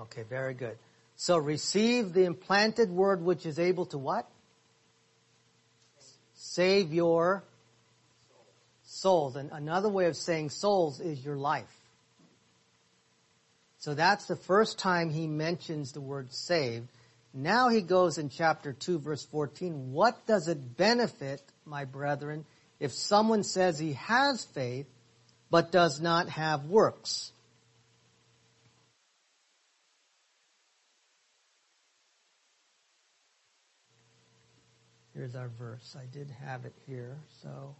Okay, 0.00 0.22
very 0.22 0.54
good. 0.54 0.78
So 1.16 1.36
receive 1.36 2.14
the 2.14 2.24
implanted 2.24 2.90
word 2.90 3.22
which 3.22 3.44
is 3.44 3.58
able 3.58 3.84
to 3.86 3.98
what? 3.98 4.26
Save 6.32 6.94
your 6.94 7.44
souls. 8.84 9.36
And 9.36 9.50
another 9.52 9.90
way 9.90 10.06
of 10.06 10.16
saying 10.16 10.48
souls 10.48 10.98
is 11.00 11.22
your 11.22 11.36
life. 11.36 11.73
So 13.84 13.92
that's 13.92 14.24
the 14.24 14.36
first 14.36 14.78
time 14.78 15.10
he 15.10 15.26
mentions 15.26 15.92
the 15.92 16.00
word 16.00 16.32
saved. 16.32 16.88
Now 17.34 17.68
he 17.68 17.82
goes 17.82 18.16
in 18.16 18.30
chapter 18.30 18.72
2 18.72 18.98
verse 18.98 19.26
14, 19.26 19.92
what 19.92 20.26
does 20.26 20.48
it 20.48 20.78
benefit, 20.78 21.42
my 21.66 21.84
brethren, 21.84 22.46
if 22.80 22.92
someone 22.92 23.42
says 23.42 23.78
he 23.78 23.92
has 23.92 24.42
faith, 24.42 24.86
but 25.50 25.70
does 25.70 26.00
not 26.00 26.30
have 26.30 26.64
works? 26.64 27.30
Here's 35.14 35.36
our 35.36 35.50
verse. 35.58 35.94
I 35.94 36.06
did 36.10 36.30
have 36.42 36.64
it 36.64 36.72
here, 36.86 37.18
so. 37.42 37.74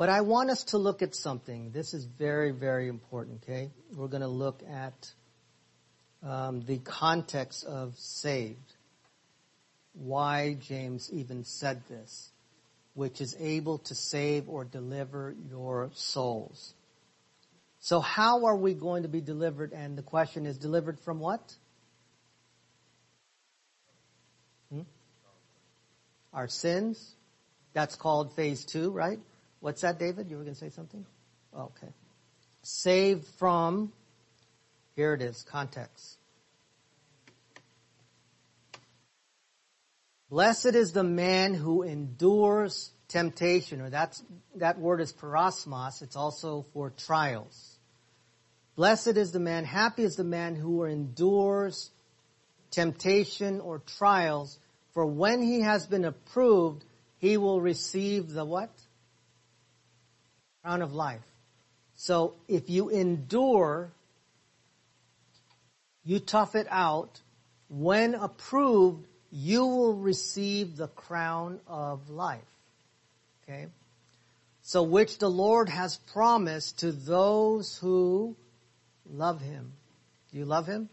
But 0.00 0.08
I 0.08 0.22
want 0.22 0.48
us 0.48 0.64
to 0.64 0.78
look 0.78 1.02
at 1.02 1.14
something. 1.14 1.72
This 1.72 1.92
is 1.92 2.06
very, 2.06 2.52
very 2.52 2.88
important, 2.88 3.42
okay? 3.42 3.68
We're 3.94 4.08
going 4.08 4.22
to 4.22 4.28
look 4.28 4.62
at 4.66 5.12
um, 6.22 6.62
the 6.62 6.78
context 6.78 7.66
of 7.66 7.98
saved. 7.98 8.72
Why 9.92 10.54
James 10.54 11.10
even 11.12 11.44
said 11.44 11.82
this, 11.90 12.30
which 12.94 13.20
is 13.20 13.36
able 13.38 13.76
to 13.76 13.94
save 13.94 14.48
or 14.48 14.64
deliver 14.64 15.34
your 15.50 15.90
souls. 15.92 16.72
So 17.80 18.00
how 18.00 18.46
are 18.46 18.56
we 18.56 18.72
going 18.72 19.02
to 19.02 19.10
be 19.10 19.20
delivered? 19.20 19.74
And 19.74 19.98
the 19.98 20.02
question 20.02 20.46
is 20.46 20.56
delivered 20.56 20.98
from 20.98 21.20
what? 21.20 21.42
our 26.32 26.48
sins. 26.48 27.16
That's 27.74 27.96
called 27.96 28.34
phase 28.34 28.64
two, 28.64 28.92
right? 28.92 29.18
What's 29.60 29.82
that, 29.82 29.98
David? 29.98 30.30
You 30.30 30.36
were 30.36 30.42
going 30.42 30.54
to 30.54 30.60
say 30.60 30.70
something? 30.70 31.04
Oh, 31.54 31.72
okay. 31.76 31.92
Saved 32.62 33.26
from, 33.38 33.92
here 34.96 35.14
it 35.14 35.22
is, 35.22 35.42
context. 35.42 36.18
Blessed 40.30 40.74
is 40.74 40.92
the 40.92 41.04
man 41.04 41.54
who 41.54 41.82
endures 41.82 42.90
temptation, 43.08 43.80
or 43.80 43.90
that's, 43.90 44.22
that 44.56 44.78
word 44.78 45.00
is 45.00 45.12
peirasmos. 45.12 46.02
It's 46.02 46.16
also 46.16 46.64
for 46.72 46.90
trials. 46.90 47.76
Blessed 48.76 49.16
is 49.16 49.32
the 49.32 49.40
man, 49.40 49.64
happy 49.64 50.04
is 50.04 50.14
the 50.14 50.24
man 50.24 50.54
who 50.54 50.84
endures 50.84 51.90
temptation 52.70 53.60
or 53.60 53.80
trials 53.80 54.58
for 54.92 55.06
when 55.06 55.42
he 55.42 55.60
has 55.60 55.86
been 55.86 56.04
approved, 56.04 56.84
he 57.18 57.36
will 57.36 57.60
receive 57.60 58.30
the 58.30 58.44
what? 58.44 58.70
Crown 60.62 60.82
of 60.82 60.92
life. 60.94 61.20
So 61.96 62.34
if 62.48 62.70
you 62.70 62.88
endure, 62.88 63.92
you 66.04 66.18
tough 66.18 66.54
it 66.54 66.66
out, 66.70 67.20
when 67.68 68.14
approved, 68.14 69.06
you 69.30 69.66
will 69.66 69.94
receive 69.94 70.76
the 70.76 70.88
crown 70.88 71.60
of 71.66 72.10
life. 72.10 72.40
Okay? 73.44 73.66
So 74.62 74.82
which 74.82 75.18
the 75.18 75.30
Lord 75.30 75.68
has 75.68 75.96
promised 76.12 76.80
to 76.80 76.92
those 76.92 77.78
who 77.78 78.36
love 79.08 79.40
him. 79.40 79.72
Do 80.32 80.38
you 80.38 80.44
love 80.44 80.66
him? 80.66 80.88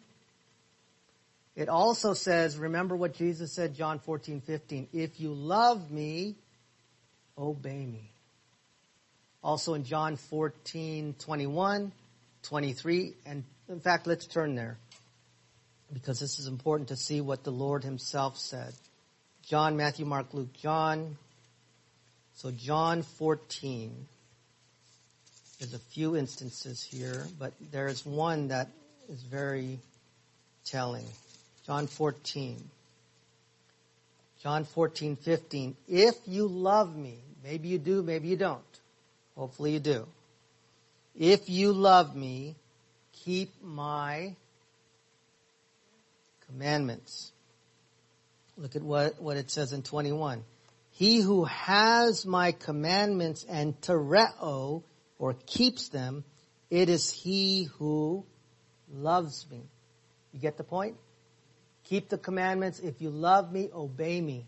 It 1.55 1.69
also 1.69 2.13
says, 2.13 2.57
remember 2.57 2.95
what 2.95 3.15
Jesus 3.15 3.53
said, 3.53 3.75
John 3.75 3.99
14, 3.99 4.41
15, 4.41 4.89
if 4.93 5.19
you 5.19 5.33
love 5.33 5.89
me, 5.89 6.35
obey 7.37 7.85
me. 7.85 8.11
Also 9.47 9.75
in 9.75 9.85
John 9.85 10.17
14, 10.17 11.15
21, 11.19 11.93
23, 12.43 13.13
and 13.25 13.45
in 13.69 13.79
fact, 13.79 14.05
let's 14.05 14.27
turn 14.27 14.55
there 14.55 14.77
because 15.93 16.19
this 16.19 16.37
is 16.37 16.47
important 16.47 16.89
to 16.89 16.97
see 16.97 17.21
what 17.21 17.45
the 17.45 17.49
Lord 17.49 17.85
himself 17.85 18.37
said. 18.37 18.73
John, 19.45 19.77
Matthew, 19.77 20.05
Mark, 20.05 20.33
Luke, 20.33 20.51
John. 20.51 21.15
So 22.35 22.51
John 22.51 23.03
14. 23.03 23.95
There's 25.59 25.73
a 25.73 25.79
few 25.79 26.17
instances 26.17 26.83
here, 26.83 27.25
but 27.39 27.53
there's 27.71 28.05
one 28.05 28.49
that 28.49 28.67
is 29.07 29.21
very 29.21 29.79
telling. 30.65 31.05
John 31.65 31.87
14. 31.87 32.61
John 34.43 34.65
14, 34.65 35.15
15. 35.15 35.77
If 35.87 36.15
you 36.25 36.47
love 36.47 36.97
me, 36.97 37.19
maybe 37.45 37.69
you 37.69 37.77
do, 37.77 38.03
maybe 38.03 38.27
you 38.27 38.35
don't. 38.35 38.76
Hopefully 39.37 39.73
you 39.73 39.79
do. 39.79 40.07
If 41.15 41.47
you 41.47 41.71
love 41.71 42.15
me, 42.15 42.55
keep 43.13 43.53
my 43.61 44.35
commandments. 46.47 47.31
Look 48.57 48.75
at 48.75 48.81
what, 48.81 49.21
what 49.21 49.37
it 49.37 49.51
says 49.51 49.73
in 49.73 49.83
21. 49.83 50.43
He 50.89 51.21
who 51.21 51.43
has 51.43 52.25
my 52.25 52.51
commandments 52.51 53.45
and 53.47 53.79
tereo, 53.79 54.81
or 55.19 55.33
keeps 55.45 55.89
them, 55.89 56.23
it 56.71 56.89
is 56.89 57.11
he 57.11 57.65
who 57.77 58.25
loves 58.91 59.45
me. 59.51 59.61
You 60.33 60.39
get 60.39 60.57
the 60.57 60.63
point? 60.63 60.97
Keep 61.83 62.09
the 62.09 62.17
commandments. 62.17 62.79
If 62.79 63.01
you 63.01 63.11
love 63.11 63.51
me, 63.51 63.69
obey 63.71 64.19
me. 64.19 64.47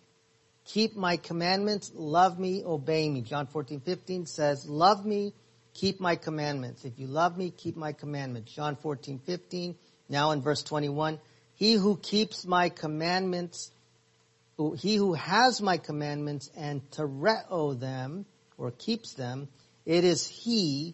Keep 0.74 0.96
my 0.96 1.18
commandments, 1.18 1.92
love 1.96 2.38
me, 2.38 2.64
obey 2.64 3.10
me. 3.10 3.22
John 3.22 3.48
14, 3.48 3.80
15 3.80 4.28
says, 4.28 4.70
love 4.70 5.04
me, 5.04 5.34
keep 5.74 6.00
my 6.00 6.16
commandments. 6.16 6.86
If 6.86 7.00
you 7.00 7.08
love 7.08 7.36
me, 7.36 7.50
keep 7.50 7.76
my 7.76 7.92
commandments. 7.92 8.54
John 8.54 8.76
14, 8.76 9.18
15. 9.26 9.76
Now 10.10 10.30
in 10.30 10.44
verse 10.44 10.62
21, 10.62 11.20
he 11.56 11.74
who 11.74 11.98
keeps 11.98 12.46
my 12.46 12.70
commandments, 12.70 13.72
he 14.78 14.96
who 14.96 15.14
has 15.16 15.60
my 15.60 15.78
commandments 15.78 16.52
and 16.56 16.88
tereo 16.92 17.80
them, 17.80 18.28
or 18.56 18.70
keeps 18.70 19.14
them, 19.14 19.48
it 19.88 20.04
is 20.04 20.28
he 20.28 20.94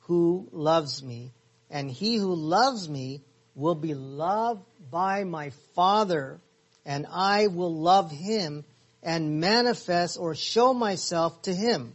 who 0.00 0.48
loves 0.52 1.02
me. 1.02 1.32
And 1.70 1.90
he 1.90 2.16
who 2.16 2.34
loves 2.34 2.90
me 2.90 3.22
will 3.54 3.74
be 3.74 3.94
loved 3.94 4.66
by 4.90 5.24
my 5.24 5.50
Father, 5.74 6.40
and 6.84 7.06
I 7.10 7.46
will 7.46 7.74
love 7.74 8.10
him 8.10 8.66
and 9.04 9.38
manifest 9.38 10.18
or 10.18 10.34
show 10.34 10.74
myself 10.74 11.42
to 11.42 11.54
him. 11.54 11.92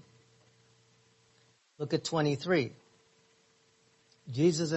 Look 1.80 1.94
at 1.94 2.04
23. 2.04 2.72
Jesus 4.32 4.74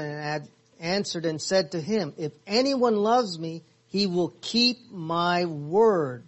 answered 0.81 1.27
and 1.27 1.40
said 1.40 1.73
to 1.73 1.81
him, 1.81 2.14
If 2.16 2.33
anyone 2.47 2.97
loves 2.97 3.38
me, 3.38 3.62
he 3.88 4.07
will 4.07 4.33
keep 4.40 4.90
my 4.90 5.45
word, 5.45 6.25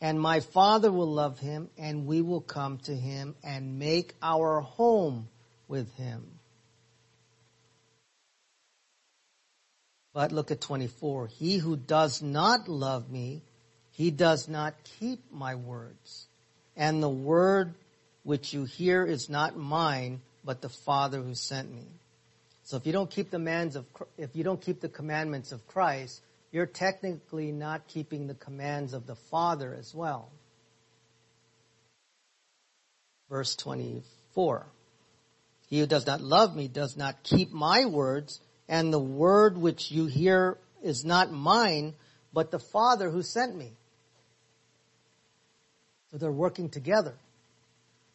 and 0.00 0.20
my 0.20 0.40
Father 0.40 0.92
will 0.92 1.10
love 1.10 1.38
him, 1.38 1.70
and 1.78 2.06
we 2.06 2.20
will 2.20 2.42
come 2.42 2.78
to 2.84 2.94
him 2.94 3.34
and 3.42 3.78
make 3.78 4.14
our 4.20 4.60
home 4.60 5.28
with 5.66 5.94
him. 5.94 6.26
But 10.12 10.30
look 10.30 10.50
at 10.50 10.60
24. 10.60 11.28
He 11.28 11.56
who 11.56 11.76
does 11.76 12.20
not 12.20 12.68
love 12.68 13.10
me, 13.10 13.42
he 13.94 14.10
does 14.10 14.48
not 14.48 14.74
keep 14.98 15.20
my 15.32 15.54
words. 15.54 16.26
And 16.76 17.02
the 17.02 17.08
word 17.08 17.74
which 18.24 18.52
you 18.52 18.64
hear 18.64 19.06
is 19.06 19.30
not 19.30 19.56
mine, 19.56 20.20
but 20.44 20.60
the 20.60 20.68
Father 20.68 21.20
who 21.20 21.34
sent 21.34 21.72
me. 21.72 21.86
So 22.64 22.76
if 22.76 22.86
you 22.86 22.92
don't 22.92 23.10
keep 23.10 23.30
the 23.30 23.36
commands 23.36 23.76
of, 23.76 23.86
if 24.18 24.34
you 24.34 24.42
don't 24.42 24.60
keep 24.60 24.80
the 24.80 24.88
commandments 24.88 25.52
of 25.52 25.66
Christ, 25.68 26.20
you're 26.50 26.66
technically 26.66 27.52
not 27.52 27.86
keeping 27.86 28.26
the 28.26 28.34
commands 28.34 28.94
of 28.94 29.06
the 29.06 29.14
Father 29.14 29.72
as 29.78 29.94
well. 29.94 30.28
Verse 33.30 33.54
24. 33.54 34.66
He 35.68 35.78
who 35.78 35.86
does 35.86 36.06
not 36.06 36.20
love 36.20 36.56
me 36.56 36.66
does 36.66 36.96
not 36.96 37.22
keep 37.22 37.52
my 37.52 37.84
words, 37.84 38.40
and 38.68 38.92
the 38.92 38.98
word 38.98 39.56
which 39.56 39.92
you 39.92 40.06
hear 40.06 40.58
is 40.82 41.04
not 41.04 41.30
mine, 41.30 41.94
but 42.32 42.50
the 42.50 42.58
Father 42.58 43.08
who 43.10 43.22
sent 43.22 43.54
me. 43.54 43.72
So 46.14 46.18
they're 46.18 46.30
working 46.30 46.68
together. 46.68 47.16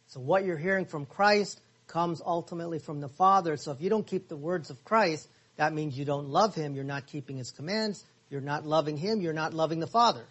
So 0.07 0.21
what 0.21 0.45
you're 0.45 0.57
hearing 0.57 0.85
from 0.85 1.05
Christ 1.05 1.59
comes 1.87 2.21
ultimately 2.25 2.79
from 2.79 3.01
the 3.01 3.09
Father. 3.09 3.57
So 3.57 3.73
if 3.73 3.81
you 3.81 3.89
don't 3.89 4.07
keep 4.07 4.29
the 4.29 4.37
words 4.37 4.69
of 4.69 4.85
Christ, 4.85 5.27
that 5.57 5.73
means 5.73 5.97
you 5.97 6.05
don't 6.05 6.29
love 6.29 6.55
Him. 6.55 6.75
You're 6.75 6.85
not 6.85 7.07
keeping 7.07 7.35
His 7.35 7.51
commands. 7.51 8.05
You're 8.29 8.39
not 8.39 8.65
loving 8.65 8.95
Him. 8.95 9.19
You're 9.19 9.33
not 9.33 9.53
loving 9.53 9.81
the 9.81 9.87
Father. 9.87 10.25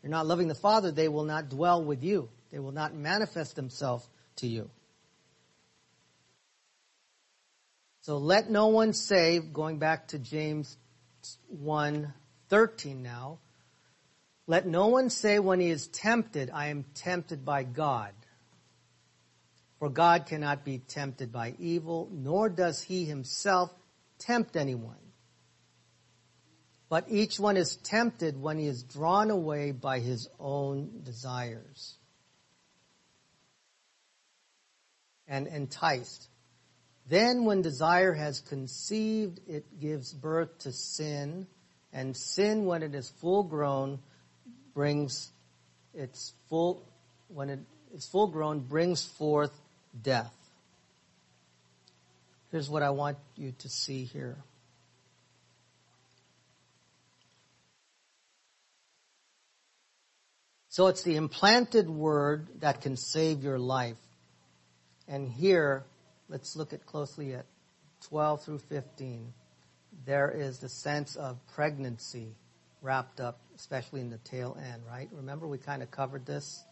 You're 0.00 0.12
not 0.12 0.28
loving 0.28 0.46
the 0.46 0.54
Father. 0.54 0.92
They 0.92 1.08
will 1.08 1.24
not 1.24 1.48
dwell 1.48 1.82
with 1.84 2.04
you. 2.04 2.28
They 2.52 2.60
will 2.60 2.70
not 2.70 2.94
manifest 2.94 3.56
themselves 3.56 4.06
to 4.36 4.46
you. 4.46 4.70
So 8.02 8.18
let 8.18 8.48
no 8.48 8.68
one 8.68 8.92
say, 8.92 9.40
going 9.40 9.80
back 9.80 10.06
to 10.08 10.20
James 10.20 10.76
1, 11.48 12.12
13 12.48 13.02
now, 13.02 13.38
let 14.46 14.66
no 14.66 14.88
one 14.88 15.10
say 15.10 15.38
when 15.38 15.60
he 15.60 15.70
is 15.70 15.88
tempted, 15.88 16.50
I 16.52 16.68
am 16.68 16.84
tempted 16.94 17.44
by 17.44 17.62
God. 17.62 18.12
For 19.78 19.88
God 19.88 20.26
cannot 20.26 20.64
be 20.64 20.78
tempted 20.78 21.32
by 21.32 21.54
evil, 21.58 22.08
nor 22.12 22.48
does 22.48 22.82
he 22.82 23.04
himself 23.04 23.72
tempt 24.18 24.56
anyone. 24.56 24.96
But 26.88 27.06
each 27.08 27.40
one 27.40 27.56
is 27.56 27.76
tempted 27.76 28.40
when 28.40 28.58
he 28.58 28.66
is 28.66 28.82
drawn 28.82 29.30
away 29.30 29.72
by 29.72 30.00
his 30.00 30.28
own 30.38 31.00
desires 31.02 31.96
and 35.26 35.46
enticed. 35.46 36.28
Then 37.08 37.44
when 37.44 37.62
desire 37.62 38.12
has 38.12 38.40
conceived, 38.40 39.40
it 39.48 39.80
gives 39.80 40.12
birth 40.12 40.58
to 40.60 40.72
sin, 40.72 41.46
and 41.92 42.16
sin, 42.16 42.66
when 42.66 42.82
it 42.82 42.94
is 42.94 43.10
full 43.20 43.42
grown, 43.42 43.98
brings 44.74 45.30
its 45.94 46.32
full, 46.48 46.82
when 47.28 47.50
it 47.50 47.60
is 47.94 48.06
full 48.06 48.26
grown, 48.26 48.60
brings 48.60 49.04
forth 49.04 49.52
death. 50.02 50.32
Here's 52.50 52.68
what 52.68 52.82
I 52.82 52.90
want 52.90 53.18
you 53.36 53.52
to 53.60 53.68
see 53.68 54.04
here. 54.04 54.36
So 60.72 60.86
it's 60.86 61.02
the 61.02 61.16
implanted 61.16 61.90
word 61.90 62.48
that 62.60 62.80
can 62.80 62.96
save 62.96 63.44
your 63.44 63.58
life. 63.58 63.98
And 65.06 65.28
here, 65.28 65.84
let's 66.30 66.56
look 66.56 66.72
at 66.72 66.86
closely 66.86 67.34
at 67.34 67.44
12 68.08 68.42
through 68.42 68.58
15. 68.58 69.34
There 70.06 70.30
is 70.30 70.60
the 70.60 70.70
sense 70.70 71.16
of 71.16 71.36
pregnancy 71.54 72.28
wrapped 72.80 73.20
up, 73.20 73.38
especially 73.56 74.00
in 74.00 74.10
the 74.10 74.18
tail 74.18 74.56
end, 74.60 74.82
right? 74.86 75.08
Remember 75.12 75.46
we 75.46 75.58
kind 75.58 75.82
of 75.82 75.90
covered 75.90 76.26
this 76.26 76.64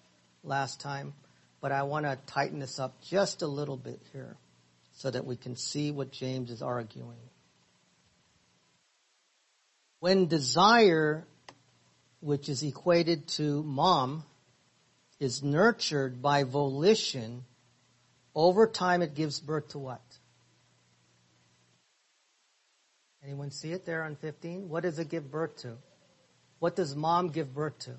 last 0.42 0.80
time? 0.80 1.12
but 1.60 1.72
I 1.72 1.82
want 1.82 2.06
to 2.06 2.18
tighten 2.26 2.58
this 2.58 2.78
up 2.78 3.00
just 3.02 3.42
a 3.42 3.46
little 3.46 3.76
bit 3.76 4.00
here 4.12 4.36
so 4.92 5.10
that 5.10 5.24
we 5.24 5.36
can 5.36 5.56
see 5.56 5.90
what 5.90 6.10
James 6.10 6.50
is 6.50 6.62
arguing. 6.62 7.18
When 10.00 10.26
desire, 10.26 11.26
which 12.20 12.48
is 12.48 12.62
equated 12.62 13.28
to 13.28 13.62
mom, 13.62 14.24
is 15.18 15.42
nurtured 15.42 16.22
by 16.22 16.44
volition, 16.44 17.44
over 18.34 18.66
time 18.66 19.02
it 19.02 19.14
gives 19.14 19.38
birth 19.38 19.68
to 19.68 19.78
what? 19.78 20.00
Anyone 23.22 23.50
see 23.50 23.72
it 23.72 23.84
there 23.84 24.04
on 24.04 24.16
15? 24.16 24.70
What 24.70 24.82
does 24.82 24.98
it 24.98 25.10
give 25.10 25.30
birth 25.30 25.56
to? 25.58 25.76
What 26.60 26.76
does 26.76 26.94
mom 26.94 27.30
give 27.30 27.52
birth 27.52 27.78
to? 27.80 27.96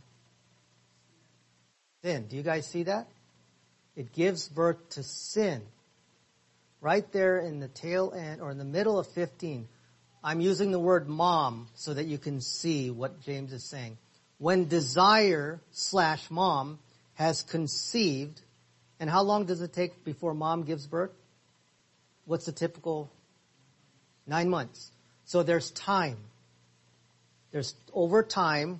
Sin. 2.03 2.27
Do 2.27 2.37
you 2.37 2.43
guys 2.43 2.65
see 2.67 2.83
that? 2.83 3.07
It 3.95 4.13
gives 4.13 4.47
birth 4.47 4.89
to 4.91 5.03
sin. 5.03 5.61
Right 6.79 7.11
there 7.11 7.39
in 7.39 7.59
the 7.59 7.67
tail 7.67 8.13
end, 8.15 8.41
or 8.41 8.49
in 8.49 8.57
the 8.57 8.63
middle 8.63 8.97
of 8.97 9.07
15. 9.07 9.67
I'm 10.23 10.39
using 10.39 10.71
the 10.71 10.79
word 10.79 11.09
mom 11.09 11.67
so 11.75 11.93
that 11.93 12.05
you 12.05 12.17
can 12.17 12.41
see 12.41 12.89
what 12.89 13.21
James 13.21 13.51
is 13.51 13.63
saying. 13.63 13.97
When 14.37 14.67
desire 14.67 15.59
slash 15.71 16.29
mom 16.31 16.79
has 17.15 17.43
conceived, 17.43 18.41
and 18.99 19.09
how 19.09 19.23
long 19.23 19.45
does 19.45 19.61
it 19.61 19.73
take 19.73 20.03
before 20.03 20.33
mom 20.33 20.63
gives 20.63 20.87
birth? 20.87 21.11
What's 22.25 22.45
the 22.45 22.51
typical? 22.51 23.11
Nine 24.27 24.49
months. 24.49 24.91
So 25.25 25.43
there's 25.43 25.71
time. 25.71 26.17
There's 27.51 27.75
over 27.93 28.23
time, 28.23 28.79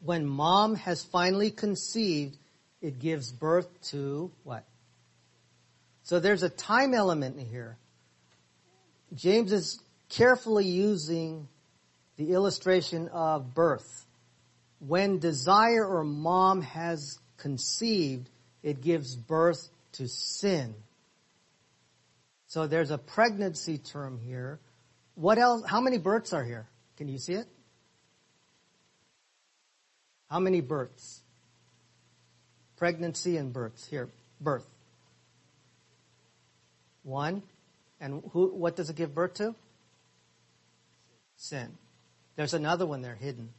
when 0.00 0.26
mom 0.26 0.74
has 0.76 1.04
finally 1.04 1.50
conceived, 1.50 2.36
it 2.80 2.98
gives 2.98 3.32
birth 3.32 3.68
to 3.90 4.30
what? 4.44 4.64
So 6.02 6.20
there's 6.20 6.42
a 6.42 6.48
time 6.48 6.94
element 6.94 7.40
here. 7.50 7.76
James 9.14 9.52
is 9.52 9.80
carefully 10.08 10.66
using 10.66 11.48
the 12.16 12.32
illustration 12.32 13.08
of 13.08 13.54
birth. 13.54 14.06
When 14.78 15.18
desire 15.18 15.84
or 15.86 16.04
mom 16.04 16.62
has 16.62 17.18
conceived, 17.38 18.28
it 18.62 18.82
gives 18.82 19.16
birth 19.16 19.68
to 19.92 20.08
sin. 20.08 20.74
So 22.48 22.66
there's 22.66 22.90
a 22.90 22.98
pregnancy 22.98 23.78
term 23.78 24.18
here. 24.18 24.60
What 25.14 25.38
else? 25.38 25.62
How 25.66 25.80
many 25.80 25.98
births 25.98 26.32
are 26.32 26.44
here? 26.44 26.66
Can 26.96 27.08
you 27.08 27.18
see 27.18 27.34
it? 27.34 27.46
How 30.30 30.40
many 30.40 30.60
births? 30.60 31.20
Pregnancy 32.76 33.36
and 33.36 33.52
births. 33.52 33.86
Here, 33.86 34.08
birth. 34.40 34.66
One. 37.02 37.42
And 38.00 38.22
who, 38.32 38.48
what 38.48 38.76
does 38.76 38.90
it 38.90 38.96
give 38.96 39.14
birth 39.14 39.34
to? 39.34 39.54
Sin. 41.36 41.68
There's 42.36 42.54
another 42.54 42.86
one 42.86 43.02
there 43.02 43.14
hidden. 43.14 43.50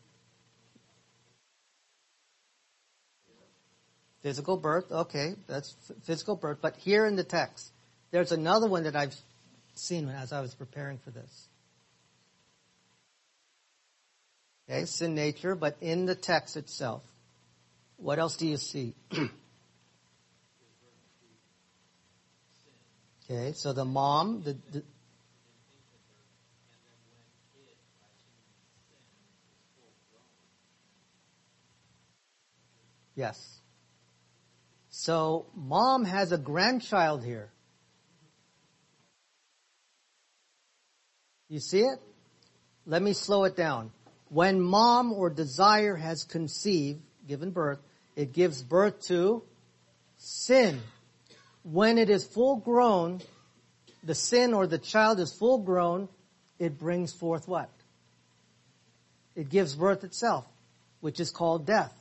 Physical 4.22 4.58
birth, 4.58 4.92
okay, 4.92 5.36
that's 5.48 5.76
physical 6.04 6.36
birth. 6.36 6.58
But 6.62 6.76
here 6.78 7.06
in 7.06 7.16
the 7.16 7.24
text, 7.24 7.72
there's 8.12 8.32
another 8.32 8.68
one 8.68 8.84
that 8.84 8.96
I've 8.96 9.16
seen 9.74 10.10
as 10.10 10.34
I 10.34 10.42
was 10.42 10.54
preparing 10.54 10.98
for 10.98 11.12
this. 11.12 11.47
Okay, 14.70 14.86
sin 14.86 15.16
nature, 15.16 15.56
but 15.56 15.78
in 15.80 16.06
the 16.06 16.16
text 16.16 16.58
itself. 16.58 17.04
What 17.96 18.20
else 18.20 18.36
do 18.36 18.46
you 18.46 18.58
see? 18.58 18.94
okay, 23.30 23.54
so 23.54 23.72
the 23.74 23.86
mom, 23.86 24.44
the, 24.44 24.58
the 24.72 24.84
Yes. 33.18 33.60
So 34.90 35.48
mom 35.56 36.06
has 36.06 36.32
a 36.32 36.38
grandchild 36.38 37.26
here. 37.26 37.50
You 41.50 41.60
see 41.60 41.80
it? 41.80 42.00
Let 42.86 43.02
me 43.02 43.14
slow 43.14 43.46
it 43.46 43.56
down. 43.56 43.92
When 44.30 44.60
mom 44.60 45.14
or 45.14 45.30
desire 45.30 45.96
has 45.96 46.24
conceived, 46.24 47.02
given 47.28 47.52
birth, 47.52 47.80
it 48.16 48.34
gives 48.34 48.62
birth 48.62 49.02
to 49.08 49.44
sin. 50.18 50.82
When 51.64 51.98
it 51.98 52.10
is 52.10 52.26
full 52.26 52.58
grown, 52.58 53.22
the 54.04 54.16
sin 54.16 54.54
or 54.54 54.68
the 54.68 54.78
child 54.78 55.20
is 55.20 55.34
full 55.34 55.60
grown, 55.60 56.10
it 56.60 56.78
brings 56.78 57.14
forth 57.14 57.48
what? 57.48 57.70
It 59.36 59.50
gives 59.50 59.76
birth 59.76 60.04
itself, 60.04 60.46
which 61.00 61.20
is 61.20 61.30
called 61.30 61.66
death. 61.66 61.94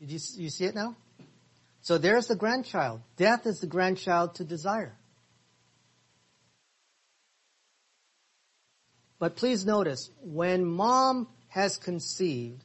Did 0.00 0.10
you, 0.10 0.18
you 0.36 0.50
see 0.50 0.66
it 0.66 0.74
now? 0.74 0.94
So 1.80 1.98
there's 1.98 2.26
the 2.26 2.36
grandchild. 2.36 3.00
Death 3.16 3.46
is 3.46 3.60
the 3.60 3.66
grandchild 3.66 4.36
to 4.36 4.44
desire. 4.44 4.94
But 9.18 9.36
please 9.36 9.64
notice, 9.64 10.10
when 10.22 10.64
mom 10.64 11.28
has 11.48 11.78
conceived, 11.78 12.62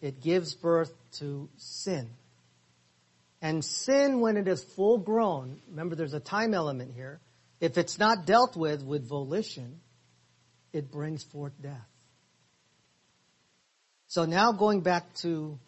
it 0.00 0.20
gives 0.20 0.54
birth 0.54 0.92
to 1.18 1.48
sin. 1.56 2.08
And 3.42 3.64
sin, 3.64 4.20
when 4.20 4.36
it 4.36 4.48
is 4.48 4.62
full 4.62 4.98
grown, 4.98 5.60
remember 5.68 5.96
there's 5.96 6.14
a 6.14 6.20
time 6.20 6.54
element 6.54 6.92
here, 6.94 7.20
if 7.60 7.78
it's 7.78 7.98
not 7.98 8.26
dealt 8.26 8.56
with 8.56 8.82
with 8.82 9.08
volition, 9.08 9.80
it 10.72 10.90
brings 10.90 11.24
forth 11.24 11.52
death. 11.60 11.88
So 14.06 14.24
now 14.24 14.52
going 14.52 14.80
back 14.80 15.12
to 15.16 15.58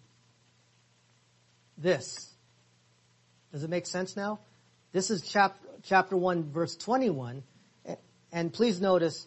this. 1.77 2.33
Does 3.53 3.65
it 3.65 3.71
make 3.71 3.87
sense 3.87 4.17
now? 4.17 4.39
This 4.93 5.11
is 5.11 5.23
chapter, 5.23 5.67
chapter 5.83 6.17
1 6.17 6.53
verse 6.53 6.77
21. 6.77 7.43
And 8.33 8.53
please 8.53 8.81
notice 8.81 9.27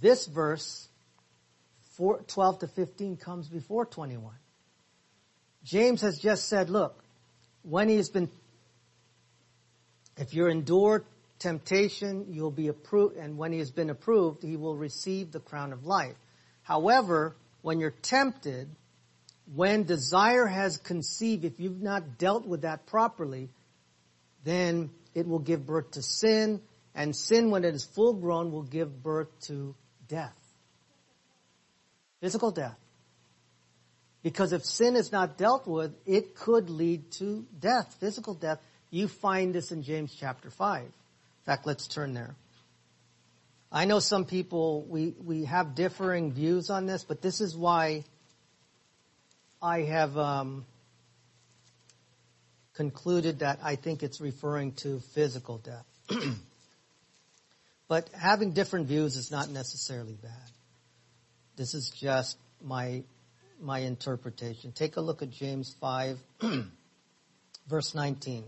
this 0.00 0.26
verse, 0.26 0.88
12 1.96 2.60
to 2.60 2.66
15 2.66 3.16
comes 3.16 3.48
before 3.48 3.86
21. 3.86 4.34
James 5.64 6.00
has 6.00 6.18
just 6.18 6.48
said, 6.48 6.70
look, 6.70 7.02
when 7.62 7.88
he 7.88 7.96
has 7.96 8.08
been, 8.08 8.28
if 10.16 10.34
you're 10.34 10.48
endured 10.48 11.04
temptation, 11.38 12.26
you'll 12.30 12.50
be 12.50 12.68
approved, 12.68 13.16
and 13.16 13.36
when 13.36 13.52
he 13.52 13.58
has 13.58 13.70
been 13.70 13.90
approved, 13.90 14.42
he 14.42 14.56
will 14.56 14.76
receive 14.76 15.32
the 15.32 15.40
crown 15.40 15.72
of 15.72 15.84
life. 15.84 16.14
However, 16.62 17.36
when 17.62 17.80
you're 17.80 17.90
tempted, 17.90 18.68
when 19.54 19.84
desire 19.84 20.46
has 20.46 20.78
conceived, 20.78 21.44
if 21.44 21.58
you've 21.58 21.82
not 21.82 22.18
dealt 22.18 22.46
with 22.46 22.62
that 22.62 22.86
properly, 22.86 23.48
then 24.44 24.90
it 25.14 25.26
will 25.26 25.40
give 25.40 25.66
birth 25.66 25.92
to 25.92 26.02
sin, 26.02 26.60
and 26.94 27.16
sin, 27.16 27.50
when 27.50 27.64
it 27.64 27.74
is 27.74 27.84
full 27.84 28.14
grown, 28.14 28.52
will 28.52 28.62
give 28.62 29.02
birth 29.02 29.28
to 29.46 29.74
death. 30.08 30.36
Physical 32.20 32.50
death. 32.50 32.78
Because 34.22 34.52
if 34.52 34.64
sin 34.64 34.94
is 34.94 35.10
not 35.10 35.36
dealt 35.36 35.66
with, 35.66 35.92
it 36.06 36.36
could 36.36 36.70
lead 36.70 37.10
to 37.12 37.44
death, 37.58 37.96
physical 37.98 38.34
death. 38.34 38.60
You 38.90 39.08
find 39.08 39.54
this 39.54 39.72
in 39.72 39.82
James 39.82 40.14
chapter 40.18 40.50
5. 40.50 40.82
In 40.82 40.90
fact, 41.44 41.66
let's 41.66 41.88
turn 41.88 42.14
there. 42.14 42.36
I 43.72 43.86
know 43.86 43.98
some 43.98 44.26
people, 44.26 44.84
we, 44.86 45.14
we 45.24 45.46
have 45.46 45.74
differing 45.74 46.32
views 46.32 46.68
on 46.68 46.86
this, 46.86 47.04
but 47.04 47.22
this 47.22 47.40
is 47.40 47.56
why 47.56 48.04
I 49.62 49.80
have 49.80 50.16
um, 50.18 50.66
concluded 52.74 53.38
that 53.38 53.60
I 53.62 53.76
think 53.76 54.02
it's 54.02 54.20
referring 54.20 54.72
to 54.72 55.00
physical 55.14 55.58
death. 55.58 55.86
but 57.92 58.08
having 58.18 58.52
different 58.52 58.86
views 58.86 59.16
is 59.16 59.30
not 59.30 59.50
necessarily 59.50 60.14
bad. 60.14 60.50
This 61.56 61.74
is 61.74 61.90
just 61.90 62.38
my 62.62 63.02
my 63.60 63.80
interpretation. 63.80 64.72
Take 64.72 64.96
a 64.96 65.02
look 65.02 65.20
at 65.20 65.28
James 65.28 65.76
5 65.78 66.18
verse 67.68 67.94
19. 67.94 68.44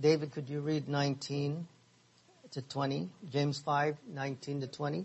David, 0.00 0.32
could 0.32 0.48
you 0.48 0.60
read 0.60 0.88
19 0.88 1.68
to 2.52 2.62
20? 2.62 3.10
James 3.30 3.60
5, 3.60 3.98
19 4.08 4.62
to 4.62 4.66
20. 4.66 5.04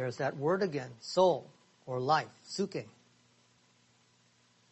There's 0.00 0.16
that 0.16 0.38
word 0.38 0.62
again, 0.62 0.88
soul 1.00 1.50
or 1.84 2.00
life, 2.00 2.30
psuche. 2.48 2.86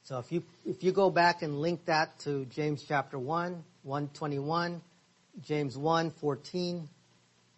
So 0.05 0.19
if 0.21 0.33
you, 0.33 0.43
if 0.65 0.83
you 0.83 0.91
go 0.91 1.11
back 1.11 1.43
and 1.43 1.61
link 1.61 1.85
that 1.85 2.19
to 2.21 2.47
James 2.47 2.83
chapter 2.89 3.19
1, 3.19 3.63
121, 3.83 4.81
James 5.45 5.77
1, 5.77 6.13
14, 6.13 6.89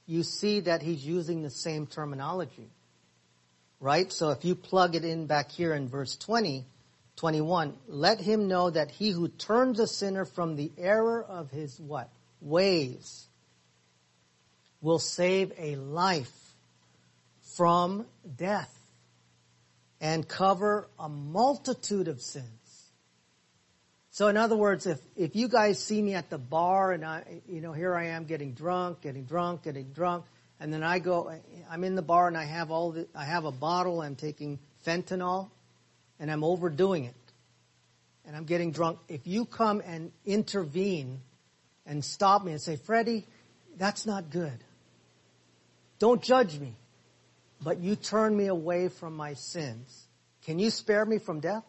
you 0.09 0.25
see 0.25 0.59
that 0.59 0.83
he's 0.83 1.07
using 1.07 1.43
the 1.43 1.51
same 1.51 1.87
terminology. 1.87 2.71
Right? 3.79 4.13
So 4.13 4.31
if 4.31 4.45
you 4.45 4.57
plug 4.57 4.97
it 4.97 5.05
in 5.05 5.27
back 5.27 5.53
here 5.53 5.73
in 5.73 5.87
verse 5.87 6.17
20, 6.17 6.65
21, 7.19 7.75
let 7.87 8.21
him 8.21 8.49
know 8.49 8.71
that 8.71 8.91
he 8.91 9.13
who 9.13 9.29
turns 9.29 9.79
a 9.79 9.87
sinner 9.87 10.25
from 10.25 10.57
the 10.57 10.73
error 10.77 11.23
of 11.23 11.53
his 11.53 11.79
what? 11.79 12.11
Ways 12.41 13.29
will 14.81 14.99
save 14.99 15.53
a 15.57 15.77
life 15.77 16.40
from 17.57 18.07
death 18.37 18.77
and 20.01 20.27
cover 20.27 20.89
a 20.99 21.09
multitude 21.09 22.09
of 22.09 22.21
sins. 22.21 22.47
So 24.13 24.29
in 24.29 24.37
other 24.37 24.57
words, 24.57 24.87
if, 24.87 24.99
if 25.17 25.37
you 25.37 25.49
guys 25.49 25.83
see 25.83 26.03
me 26.03 26.15
at 26.15 26.31
the 26.31 26.39
bar 26.39 26.93
and 26.93 27.05
I, 27.05 27.41
you 27.49 27.61
know, 27.61 27.73
here 27.73 27.95
I 27.95 28.09
am 28.09 28.25
getting 28.25 28.55
drunk, 28.55 29.03
getting 29.03 29.25
drunk, 29.25 29.63
getting 29.63 29.93
drunk, 29.93 30.25
and 30.59 30.73
then 30.73 30.83
I 30.83 30.99
go, 30.99 31.33
I'm 31.71 31.85
in 31.85 31.95
the 31.95 32.03
bar 32.03 32.29
and 32.29 32.37
I 32.37 32.45
have 32.45 32.71
all 32.71 32.93
the, 32.93 33.07
I 33.15 33.25
have 33.25 33.45
a 33.45 33.53
bottle, 33.53 34.03
I'm 34.03 34.17
taking 34.17 34.59
fentanyl, 34.87 35.51
and 36.19 36.31
I'm 36.31 36.45
overdoing 36.45 37.05
it. 37.05 37.15
And 38.27 38.37
I'm 38.37 38.45
getting 38.45 38.73
drunk. 38.73 38.99
If 39.09 39.27
you 39.27 39.45
come 39.45 39.81
and 39.85 40.13
intervene 40.27 41.21
and 41.87 42.05
stop 42.05 42.45
me 42.45 42.53
and 42.53 42.61
say, 42.61 42.77
Freddie, 42.77 43.27
that's 43.77 44.07
not 44.07 44.31
good. 44.31 44.59
don't 45.99 46.23
judge 46.23 46.59
me, 46.59 46.77
but 47.63 47.79
you 47.79 47.97
turn 47.97 48.37
me 48.37 48.47
away 48.47 48.89
from 48.89 49.17
my 49.17 49.35
sins. 49.35 50.07
Can 50.45 50.59
you 50.59 50.71
spare 50.71 51.05
me 51.05 51.19
from 51.19 51.41
death? 51.41 51.65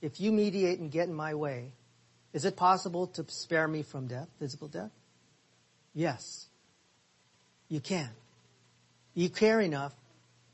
If 0.00 0.20
you 0.20 0.32
mediate 0.32 0.80
and 0.80 0.90
get 0.90 1.08
in 1.08 1.14
my 1.14 1.34
way, 1.34 1.72
is 2.32 2.44
it 2.44 2.56
possible 2.56 3.08
to 3.08 3.24
spare 3.28 3.68
me 3.68 3.82
from 3.82 4.06
death, 4.06 4.28
physical 4.38 4.68
death? 4.68 4.90
Yes. 5.94 6.46
You 7.68 7.80
can. 7.80 8.10
You 9.14 9.28
care 9.28 9.60
enough 9.60 9.94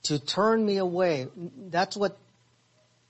to 0.04 0.18
turn 0.18 0.64
me 0.64 0.78
away. 0.78 1.28
That's 1.70 1.96
what 1.96 2.18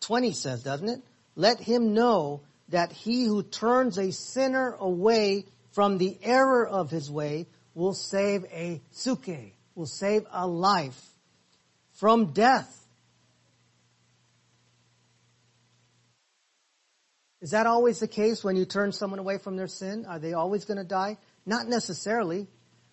20 0.01 0.33
says, 0.33 0.63
doesn't 0.63 0.89
it? 0.89 1.03
Let 1.35 1.61
him 1.61 1.95
know 1.95 2.41
that 2.69 2.93
he 2.93 3.25
who 3.25 3.43
turns 3.43 3.99
a 3.99 4.13
sinner 4.13 4.77
away 4.79 5.47
from 5.73 5.99
the 5.99 6.19
error 6.23 6.67
of 6.67 6.91
his 6.91 7.11
way 7.11 7.47
will 7.75 7.95
save 7.95 8.45
a 8.51 8.81
psuche, 8.93 9.53
will 9.79 9.87
save 9.87 10.27
a 10.33 10.45
life 10.47 11.01
from 11.93 12.33
death. 12.33 12.75
Is 17.41 17.53
that 17.53 17.67
always 17.67 18.01
the 18.01 18.09
case 18.09 18.43
when 18.43 18.57
you 18.57 18.65
turn 18.65 18.91
someone 18.91 19.21
away 19.21 19.39
from 19.39 19.57
their 19.57 19.69
sin? 19.69 20.05
Are 20.07 20.19
they 20.19 20.33
always 20.33 20.65
going 20.65 20.79
to 20.79 20.85
die? 20.85 21.17
Not 21.47 21.69
necessarily. 21.69 22.49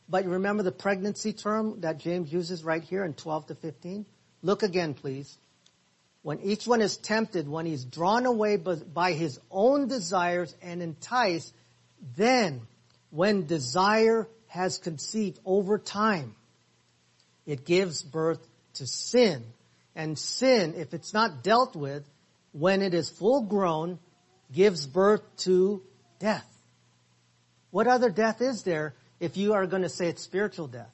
But 0.07 0.23
you 0.23 0.29
remember 0.29 0.61
the 0.61 0.71
pregnancy 0.71 1.33
term 1.33 1.81
that 1.81 1.97
James 1.97 2.31
uses 2.31 2.63
right 2.63 2.83
here 2.83 3.03
in 3.03 3.15
12 3.15 3.47
to 3.47 3.55
15? 3.55 4.05
Look 4.43 4.61
again, 4.61 4.93
please. 4.93 5.35
When 6.21 6.39
each 6.41 6.67
one 6.67 6.81
is 6.81 6.97
tempted, 6.97 7.47
when 7.47 7.65
he's 7.65 7.83
drawn 7.83 8.27
away 8.27 8.57
by 8.57 9.13
his 9.13 9.39
own 9.49 9.87
desires 9.87 10.55
and 10.61 10.83
enticed, 10.83 11.51
then 12.15 12.61
when 13.09 13.47
desire 13.47 14.27
has 14.47 14.77
conceived 14.77 15.39
over 15.45 15.79
time, 15.79 16.35
it 17.45 17.65
gives 17.65 18.03
birth 18.03 18.45
to 18.75 18.87
sin. 18.87 19.43
And 19.95 20.17
sin, 20.19 20.73
if 20.75 20.93
it's 20.93 21.13
not 21.13 21.43
dealt 21.43 21.75
with, 21.75 22.03
when 22.51 22.81
it 22.81 22.93
is 22.93 23.09
full 23.09 23.43
grown, 23.43 23.99
gives 24.51 24.85
birth 24.85 25.21
to 25.37 25.81
death. 26.19 26.47
What 27.71 27.87
other 27.87 28.09
death 28.09 28.41
is 28.41 28.63
there 28.63 28.93
if 29.19 29.37
you 29.37 29.53
are 29.53 29.65
going 29.65 29.81
to 29.81 29.89
say 29.89 30.07
it's 30.07 30.21
spiritual 30.21 30.67
death? 30.67 30.91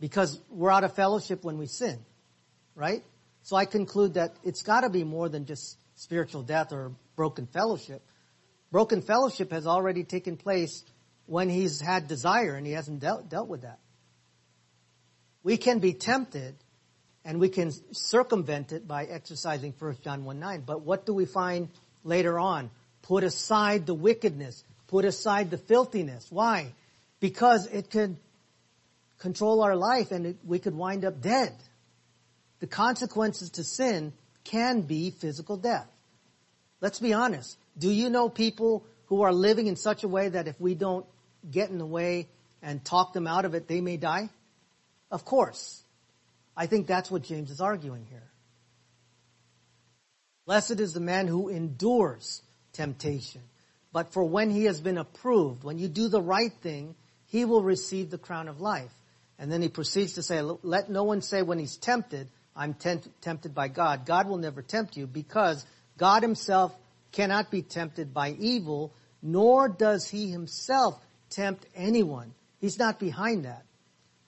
Because 0.00 0.38
we're 0.50 0.70
out 0.70 0.84
of 0.84 0.94
fellowship 0.94 1.44
when 1.44 1.58
we 1.58 1.66
sin, 1.66 1.98
right? 2.74 3.02
So 3.42 3.56
I 3.56 3.64
conclude 3.64 4.14
that 4.14 4.34
it's 4.44 4.62
got 4.62 4.80
to 4.80 4.90
be 4.90 5.04
more 5.04 5.28
than 5.28 5.46
just 5.46 5.78
spiritual 5.94 6.42
death 6.42 6.72
or 6.72 6.92
broken 7.14 7.46
fellowship. 7.46 8.02
Broken 8.72 9.00
fellowship 9.02 9.52
has 9.52 9.66
already 9.66 10.04
taken 10.04 10.36
place 10.36 10.84
when 11.26 11.48
he's 11.48 11.80
had 11.80 12.08
desire 12.08 12.54
and 12.54 12.66
he 12.66 12.72
hasn't 12.72 13.00
dealt, 13.00 13.28
dealt 13.28 13.48
with 13.48 13.62
that. 13.62 13.78
We 15.46 15.56
can 15.56 15.78
be 15.78 15.92
tempted 15.92 16.56
and 17.24 17.38
we 17.38 17.48
can 17.48 17.70
circumvent 17.92 18.72
it 18.72 18.88
by 18.88 19.04
exercising 19.04 19.74
1 19.78 19.98
John 20.02 20.24
1 20.24 20.40
9. 20.40 20.64
But 20.66 20.82
what 20.82 21.06
do 21.06 21.14
we 21.14 21.24
find 21.24 21.68
later 22.02 22.36
on. 22.36 22.70
Put 23.02 23.22
aside 23.22 23.86
the 23.86 23.94
wickedness. 23.94 24.64
Put 24.88 25.04
aside 25.04 25.52
the 25.52 25.58
filthiness. 25.58 26.26
Why? 26.30 26.72
Because 27.20 27.68
it 27.68 27.90
could 27.90 28.16
control 29.18 29.62
our 29.62 29.76
life 29.76 30.10
and 30.10 30.26
it, 30.26 30.36
we 30.44 30.58
could 30.58 30.74
wind 30.74 31.04
up 31.04 31.20
dead. 31.20 31.54
The 32.58 32.66
consequences 32.66 33.50
to 33.50 33.62
sin 33.62 34.14
can 34.42 34.80
be 34.80 35.12
physical 35.12 35.56
death. 35.56 35.88
Let's 36.80 36.98
be 36.98 37.12
honest. 37.12 37.56
Do 37.78 37.88
you 37.88 38.10
know 38.10 38.28
people 38.28 38.84
who 39.06 39.22
are 39.22 39.32
living 39.32 39.68
in 39.68 39.76
such 39.76 40.02
a 40.02 40.08
way 40.08 40.28
that 40.28 40.48
if 40.48 40.60
we 40.60 40.74
don't 40.74 41.06
get 41.48 41.70
in 41.70 41.78
the 41.78 41.86
way 41.86 42.26
and 42.62 42.84
talk 42.84 43.12
them 43.12 43.28
out 43.28 43.44
of 43.44 43.54
it, 43.54 43.68
they 43.68 43.80
may 43.80 43.96
die? 43.96 44.28
Of 45.10 45.24
course. 45.24 45.82
I 46.56 46.66
think 46.66 46.86
that's 46.86 47.10
what 47.10 47.22
James 47.22 47.50
is 47.50 47.60
arguing 47.60 48.06
here. 48.08 48.30
Blessed 50.46 50.80
is 50.80 50.92
the 50.92 51.00
man 51.00 51.26
who 51.26 51.48
endures 51.48 52.42
temptation. 52.72 53.42
But 53.92 54.12
for 54.12 54.24
when 54.24 54.50
he 54.50 54.64
has 54.64 54.80
been 54.80 54.98
approved, 54.98 55.64
when 55.64 55.78
you 55.78 55.88
do 55.88 56.08
the 56.08 56.22
right 56.22 56.52
thing, 56.62 56.94
he 57.26 57.44
will 57.44 57.62
receive 57.62 58.10
the 58.10 58.18
crown 58.18 58.48
of 58.48 58.60
life. 58.60 58.92
And 59.38 59.50
then 59.50 59.60
he 59.60 59.68
proceeds 59.68 60.14
to 60.14 60.22
say, 60.22 60.40
let 60.40 60.88
no 60.88 61.04
one 61.04 61.20
say 61.20 61.42
when 61.42 61.58
he's 61.58 61.76
tempted, 61.76 62.28
I'm 62.54 62.74
tempted 62.74 63.54
by 63.54 63.68
God. 63.68 64.06
God 64.06 64.28
will 64.28 64.38
never 64.38 64.62
tempt 64.62 64.96
you 64.96 65.06
because 65.06 65.66
God 65.98 66.22
himself 66.22 66.74
cannot 67.12 67.50
be 67.50 67.62
tempted 67.62 68.14
by 68.14 68.30
evil, 68.30 68.94
nor 69.20 69.68
does 69.68 70.08
he 70.08 70.30
himself 70.30 70.98
tempt 71.28 71.66
anyone. 71.74 72.32
He's 72.60 72.78
not 72.78 72.98
behind 72.98 73.44
that. 73.44 73.64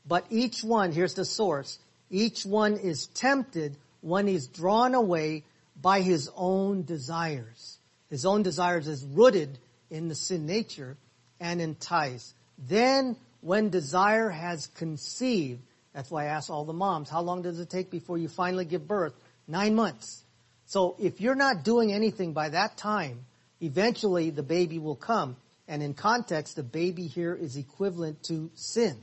But 0.09 0.27
each 0.31 0.65
one, 0.65 0.93
here's 0.93 1.15
the 1.15 1.27
source, 1.27 1.79
each 2.11 2.47
one 2.47 2.79
is 2.79 3.09
tempted 3.09 3.77
when 4.01 4.27
he's 4.27 4.47
drawn 4.47 4.95
away 4.95 5.45
by 5.81 6.01
his 6.01 6.31
own 6.35 6.85
desires. 6.85 7.79
His 8.09 8.25
own 8.25 8.43
desires 8.43 8.89
is 8.89 9.05
rooted 9.05 9.59
in 9.91 10.09
the 10.09 10.15
sin 10.15 10.47
nature 10.47 10.97
and 11.39 11.61
enticed. 11.61 12.35
Then 12.59 13.17
when 13.43 13.69
desire 13.69 14.31
has 14.31 14.67
conceived, 14.69 15.61
that's 15.93 16.11
why 16.11 16.25
I 16.25 16.29
ask 16.29 16.49
all 16.49 16.65
the 16.65 16.73
moms, 16.73 17.11
how 17.11 17.21
long 17.21 17.43
does 17.43 17.61
it 17.61 17.69
take 17.69 17.91
before 17.91 18.17
you 18.19 18.29
finally 18.29 18.65
give 18.65 18.89
birth? 18.89 19.15
Nine 19.47 19.75
months. 19.75 20.23
So 20.67 20.97
if 20.99 21.21
you're 21.21 21.35
not 21.35 21.65
doing 21.65 21.93
anything 21.93 22.33
by 22.33 22.49
that 22.51 22.77
time, 22.77 23.25
eventually 23.61 24.31
the 24.31 24.43
baby 24.43 24.79
will 24.79 24.97
come. 24.97 25.37
And 25.67 25.83
in 25.83 25.93
context, 25.93 26.57
the 26.57 26.63
baby 26.63 27.07
here 27.07 27.35
is 27.35 27.57
equivalent 27.57 28.23
to 28.25 28.51
sin. 28.55 28.97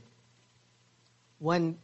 When, 1.38 1.78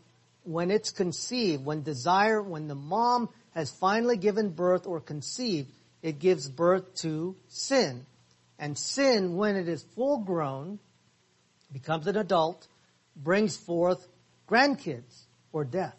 when 0.45 0.71
it's 0.71 0.91
conceived, 0.91 1.65
when 1.65 1.83
desire, 1.83 2.43
when 2.43 2.69
the 2.69 2.75
mom 2.75 3.29
has 3.55 3.71
finally 3.71 4.17
given 4.17 4.51
birth 4.51 4.87
or 4.87 5.01
conceived, 5.01 5.71
it 6.03 6.19
gives 6.19 6.49
birth 6.49 6.95
to 7.03 7.37
sin. 7.49 8.07
And 8.59 8.77
sin, 8.79 9.37
when 9.37 9.57
it 9.57 9.69
is 9.69 9.83
full 9.95 10.19
grown, 10.19 10.79
becomes 11.73 12.07
an 12.07 12.17
adult, 12.17 12.67
brings 13.17 13.57
forth 13.57 14.07
grandkids 14.49 15.23
or 15.53 15.65
death. 15.65 15.97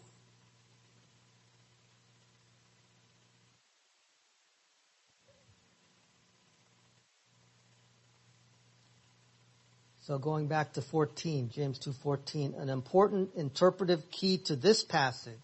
So 10.06 10.18
going 10.18 10.48
back 10.48 10.74
to 10.74 10.82
14, 10.82 11.48
James 11.48 11.78
2:14, 11.78 12.60
an 12.60 12.68
important 12.68 13.30
interpretive 13.36 14.10
key 14.10 14.36
to 14.36 14.54
this 14.54 14.84
passage 14.84 15.38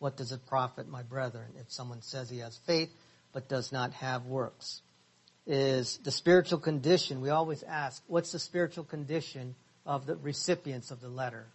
what 0.00 0.16
does 0.16 0.32
it 0.32 0.44
profit, 0.46 0.86
my 0.88 1.02
brethren, 1.02 1.46
if 1.58 1.70
someone 1.70 2.02
says 2.02 2.28
he 2.28 2.40
has 2.40 2.58
faith 2.66 2.90
but 3.32 3.48
does 3.48 3.72
not 3.72 3.92
have 3.94 4.26
works? 4.26 4.82
Is 5.46 5.98
the 6.04 6.10
spiritual 6.10 6.58
condition, 6.58 7.22
we 7.22 7.30
always 7.30 7.62
ask, 7.62 8.02
what's 8.06 8.32
the 8.32 8.38
spiritual 8.38 8.84
condition 8.84 9.54
of 9.86 10.04
the 10.04 10.16
recipients 10.16 10.90
of 10.90 11.00
the 11.00 11.08
letter? 11.08 11.46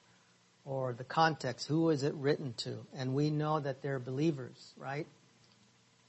Or 0.65 0.93
the 0.93 1.03
context, 1.03 1.67
who 1.67 1.91
is 1.91 2.03
it 2.03 2.15
written 2.15 2.53
to? 2.59 2.87
And 2.95 3.13
we 3.13 3.29
know 3.29 3.59
that 3.59 3.83
they're 3.83 3.99
believers, 3.99 4.73
right? 4.77 5.05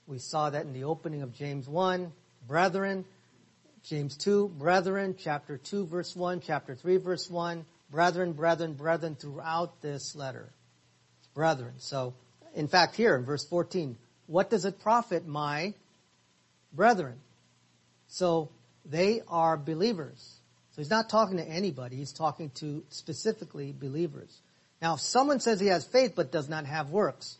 We 0.06 0.18
saw 0.18 0.48
that 0.48 0.64
in 0.64 0.72
the 0.72 0.84
opening 0.84 1.22
of 1.22 1.34
James 1.34 1.68
1, 1.68 2.12
brethren, 2.46 3.04
James 3.88 4.18
2, 4.18 4.48
brethren, 4.48 5.16
chapter 5.18 5.56
2, 5.56 5.86
verse 5.86 6.14
1, 6.14 6.40
chapter 6.40 6.74
3, 6.74 6.98
verse 6.98 7.30
1, 7.30 7.64
brethren, 7.90 8.32
brethren, 8.32 8.74
brethren 8.74 9.14
throughout 9.14 9.80
this 9.80 10.14
letter. 10.14 10.50
Brethren. 11.34 11.72
So 11.78 12.12
in 12.54 12.68
fact, 12.68 12.96
here 12.96 13.16
in 13.16 13.24
verse 13.24 13.46
14, 13.46 13.96
what 14.26 14.50
does 14.50 14.66
it 14.66 14.80
profit 14.80 15.26
my 15.26 15.72
brethren? 16.72 17.14
So 18.08 18.50
they 18.84 19.22
are 19.26 19.56
believers. 19.56 20.38
So 20.72 20.82
he's 20.82 20.90
not 20.90 21.08
talking 21.08 21.38
to 21.38 21.44
anybody. 21.48 21.96
He's 21.96 22.12
talking 22.12 22.50
to 22.56 22.84
specifically 22.90 23.72
believers. 23.72 24.36
Now, 24.82 24.94
if 24.94 25.00
someone 25.00 25.40
says 25.40 25.60
he 25.60 25.68
has 25.68 25.86
faith 25.86 26.12
but 26.14 26.30
does 26.30 26.48
not 26.48 26.66
have 26.66 26.90
works, 26.90 27.38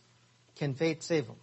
can 0.56 0.74
faith 0.74 1.02
save 1.02 1.26
him? 1.26 1.36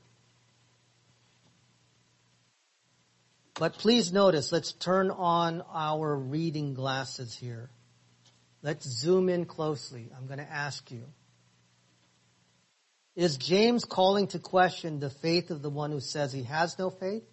But 3.58 3.78
please 3.78 4.12
notice, 4.12 4.52
let's 4.52 4.74
turn 4.74 5.12
on 5.12 5.64
our 5.74 6.16
reading 6.16 6.74
glasses 6.74 7.36
here. 7.36 7.70
Let's 8.62 8.86
zoom 8.86 9.30
in 9.30 9.46
closely. 9.46 10.10
I'm 10.16 10.28
going 10.28 10.40
to 10.40 10.52
ask 10.52 10.92
you. 10.92 11.04
Is 13.16 13.38
James 13.38 13.86
calling 13.86 14.28
to 14.28 14.40
question 14.40 15.00
the 15.00 15.10
faith 15.10 15.52
of 15.52 15.62
the 15.62 15.70
one 15.70 15.92
who 15.92 16.02
says 16.02 16.34
he 16.34 16.44
has 16.44 16.78
no 16.78 16.90
faith? 16.90 17.24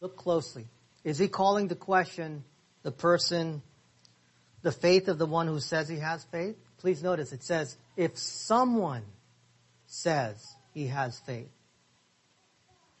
Look 0.00 0.16
closely. 0.16 0.66
Is 1.04 1.18
he 1.18 1.28
calling 1.28 1.70
to 1.70 1.74
question 1.74 2.44
the 2.82 2.92
person, 2.92 3.62
the 4.62 4.72
faith 4.72 5.08
of 5.08 5.18
the 5.18 5.26
one 5.26 5.46
who 5.46 5.58
says 5.58 5.88
he 5.88 6.00
has 6.00 6.22
faith? 6.24 6.56
Please 6.78 7.02
notice 7.02 7.32
it 7.32 7.42
says, 7.42 7.76
if 7.96 8.18
someone 8.18 9.04
says 9.86 10.46
he 10.74 10.88
has 10.88 11.18
faith. 11.20 11.48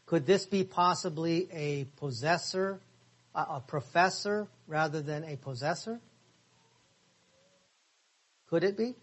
Could 0.08 0.24
this 0.24 0.46
be 0.46 0.64
possibly 0.64 1.48
a 1.52 1.84
possessor, 1.98 2.80
a 3.34 3.60
professor 3.60 4.48
rather 4.66 5.02
than 5.02 5.22
a 5.22 5.36
possessor? 5.36 6.00
Could 8.48 8.64
it 8.64 8.78
be? 8.78 8.94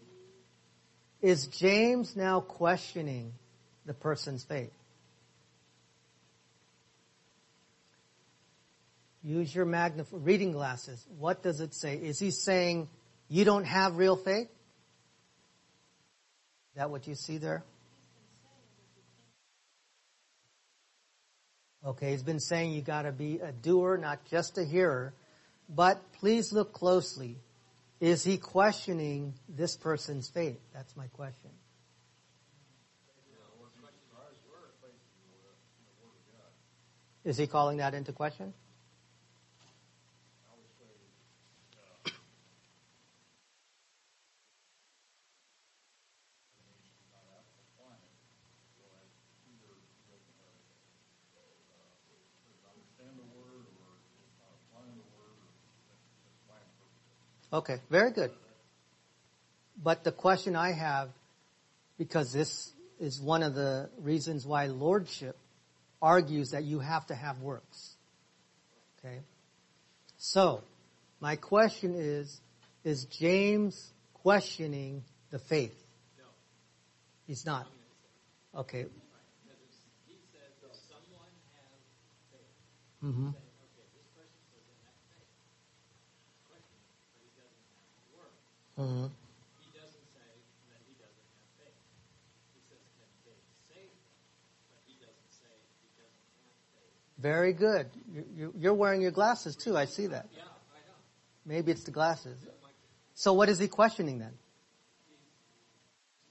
Is 1.22 1.46
James 1.46 2.16
now 2.16 2.40
questioning 2.40 3.32
the 3.84 3.94
person's 3.94 4.42
faith? 4.42 4.72
Use 9.22 9.54
your 9.54 9.64
magnif- 9.64 10.06
reading 10.10 10.50
glasses. 10.50 11.06
What 11.20 11.40
does 11.40 11.60
it 11.60 11.72
say? 11.72 11.94
Is 11.94 12.18
he 12.18 12.32
saying 12.32 12.88
you 13.28 13.44
don't 13.44 13.64
have 13.64 13.96
real 13.96 14.16
faith? 14.16 14.48
Is 16.70 16.76
that 16.76 16.90
what 16.90 17.06
you 17.06 17.14
see 17.14 17.38
there? 17.38 17.62
Okay, 21.86 22.10
he's 22.10 22.24
been 22.24 22.40
saying 22.40 22.72
you 22.72 22.82
gotta 22.82 23.12
be 23.12 23.38
a 23.38 23.52
doer, 23.52 23.96
not 23.96 24.24
just 24.28 24.58
a 24.58 24.64
hearer. 24.64 25.14
But 25.68 26.12
please 26.14 26.52
look 26.52 26.72
closely. 26.72 27.36
Is 28.00 28.24
he 28.24 28.38
questioning 28.38 29.34
this 29.48 29.76
person's 29.76 30.28
faith? 30.28 30.58
That's 30.74 30.96
my 30.96 31.06
question. 31.08 31.50
Is 37.24 37.36
he 37.36 37.46
calling 37.46 37.78
that 37.78 37.94
into 37.94 38.12
question? 38.12 38.52
Okay, 57.56 57.80
very 57.88 58.10
good. 58.10 58.32
But 59.82 60.04
the 60.04 60.12
question 60.12 60.54
I 60.54 60.72
have, 60.72 61.08
because 61.96 62.30
this 62.30 62.70
is 63.00 63.18
one 63.18 63.42
of 63.42 63.54
the 63.54 63.88
reasons 63.98 64.46
why 64.46 64.66
lordship 64.66 65.38
argues 66.02 66.50
that 66.50 66.64
you 66.64 66.80
have 66.80 67.06
to 67.06 67.14
have 67.14 67.40
works. 67.40 67.94
Okay? 68.98 69.20
So, 70.18 70.64
my 71.18 71.36
question 71.36 71.94
is, 71.94 72.42
is 72.84 73.06
James 73.06 73.90
questioning 74.12 75.02
the 75.30 75.38
faith? 75.38 75.82
No. 76.18 76.24
He's 77.26 77.46
not. 77.46 77.66
Okay. 78.54 78.84
Because 83.00 83.45
faith. 88.76 89.10
Very 97.18 97.52
good. 97.52 97.90
You- 98.12 98.28
you- 98.34 98.52
You're 98.56 98.74
wearing 98.74 99.00
your 99.00 99.10
glasses 99.10 99.56
too. 99.56 99.76
I 99.76 99.86
see 99.86 100.06
that. 100.08 100.28
Yeah, 100.32 100.42
I 100.42 100.44
know. 100.86 100.94
Maybe 101.44 101.72
it's 101.72 101.84
the 101.84 101.90
glasses. 101.90 102.38
So 103.14 103.32
what 103.32 103.48
is 103.48 103.58
he 103.58 103.68
questioning 103.68 104.18
then? 104.18 104.38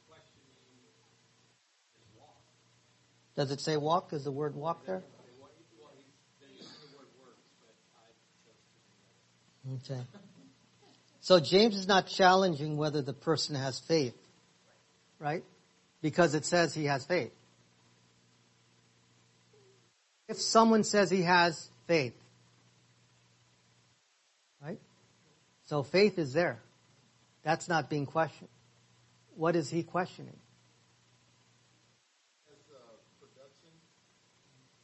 questioning 0.08 0.46
is 1.98 2.06
walk. 2.16 2.38
Does 3.36 3.52
it 3.52 3.60
say 3.62 3.78
walk? 3.78 4.14
Is 4.14 4.24
the 4.24 4.32
word 4.32 4.56
walk 4.56 4.86
there? 4.86 5.04
Well, 5.40 5.50
he- 5.58 5.82
well, 5.82 5.92
he's, 5.98 6.06
they're 6.40 6.50
using 6.50 6.68
the 6.92 6.98
word 6.98 7.08
works, 7.20 7.42
but 7.60 7.74
I 7.96 8.12
chose 8.46 8.56
to 9.66 9.74
do 9.74 9.78
that. 9.90 9.96
Okay. 9.96 10.08
So 11.26 11.40
James 11.40 11.76
is 11.76 11.88
not 11.88 12.06
challenging 12.06 12.78
whether 12.78 13.02
the 13.02 13.12
person 13.12 13.56
has 13.56 13.80
faith, 13.80 14.14
right? 15.18 15.44
Because 16.00 16.36
it 16.36 16.46
says 16.46 16.76
he 16.76 16.86
has 16.86 17.04
faith. 17.04 17.32
If 20.28 20.38
someone 20.38 20.84
says 20.84 21.10
he 21.10 21.24
has 21.24 21.72
faith, 21.88 22.14
right? 24.62 24.78
So 25.64 25.82
faith 25.82 26.20
is 26.20 26.32
there. 26.32 26.62
That's 27.42 27.68
not 27.68 27.90
being 27.90 28.06
questioned. 28.06 28.50
What 29.36 29.56
is 29.56 29.68
he 29.68 29.82
questioning? 29.82 30.38
as 32.54 32.62
uh, 32.70 32.78
production. 33.20 33.72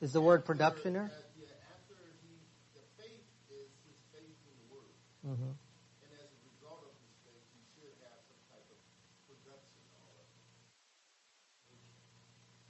Is 0.01 0.13
the 0.13 0.21
word 0.21 0.43
production 0.43 0.93
there? 0.93 1.11
Uh, 1.13 1.37
yeah, 1.37 1.53
after 1.69 1.93
he, 2.25 2.33
the 2.73 2.81
faith 2.97 3.21
is 3.53 3.69
his 3.85 4.01
faith 4.09 4.33
in 4.49 4.53
the 4.57 4.67
word, 4.73 4.89
hmm 5.21 5.53
and 6.01 6.11
as 6.17 6.29
a 6.33 6.41
result 6.49 6.83
of 6.83 6.93
his 6.99 7.13
faith, 7.23 7.45
he 7.53 7.61
should 7.73 7.93
have 8.03 8.19
some 8.25 8.41
type 8.49 8.65
of 8.67 8.79
production 9.29 9.85
or 10.01 10.11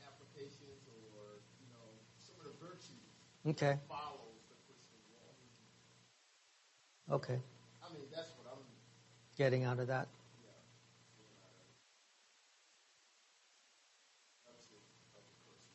applications 0.05 0.83
or 1.15 1.39
you 1.63 1.67
know 1.71 1.87
some 2.19 2.35
of 2.43 2.51
the 2.51 2.57
virtues 2.59 3.15
Okay. 3.47 3.73
follows 3.89 4.37
the 4.49 4.55
Christian 4.69 5.01
walk. 7.09 7.25
Okay. 7.25 7.41
I 7.81 7.89
mean, 7.91 8.05
that's 8.13 8.29
what 8.37 8.53
I'm. 8.53 8.61
Getting 9.35 9.63
out 9.63 9.79
of 9.79 9.87
that. 9.87 10.05
Yeah, 10.45 10.53
production 14.45 14.77
of 15.17 15.25
the 15.25 15.41
person. 15.41 15.73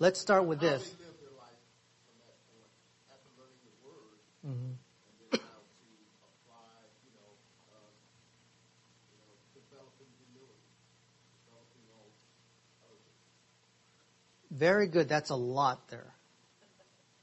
Let's 0.00 0.18
start 0.18 0.46
with 0.46 0.58
this. 0.58 0.82
they 0.82 1.06
live 1.06 1.14
their 1.22 1.38
life 1.38 1.62
from 2.02 2.18
that 2.18 2.34
point 2.50 2.66
after 3.14 3.30
learning 3.38 3.62
the 3.62 3.78
word. 3.86 4.18
Mm-hmm. 4.42 4.74
and 4.74 5.14
then 5.30 5.38
how 5.38 5.62
to 5.62 5.86
apply, 6.26 6.82
you 7.06 7.14
know, 7.14 7.30
uh, 7.78 7.94
you 9.06 9.22
know, 9.22 9.30
developing 9.54 10.10
humility, 10.18 10.66
developing 11.46 11.86
all 11.94 12.10
other 12.82 12.98
things. 12.98 13.22
Very 14.50 14.90
good. 14.90 15.06
That's 15.06 15.30
a 15.30 15.38
lot 15.38 15.86
there. 15.94 16.17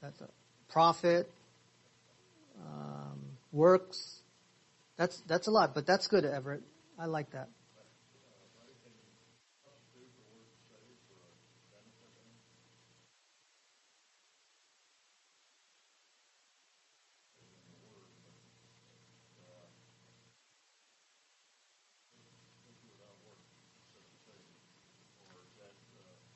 That's 0.06 0.20
a 0.20 0.28
profit, 0.72 1.28
um, 2.64 3.18
works. 3.50 4.22
That's 4.96 5.20
that's 5.26 5.48
a 5.48 5.50
lot, 5.50 5.74
but 5.74 5.84
that's 5.84 6.06
good, 6.06 6.24
Everett. 6.24 6.62
I 6.96 7.06
like 7.06 7.32
that. 7.32 7.48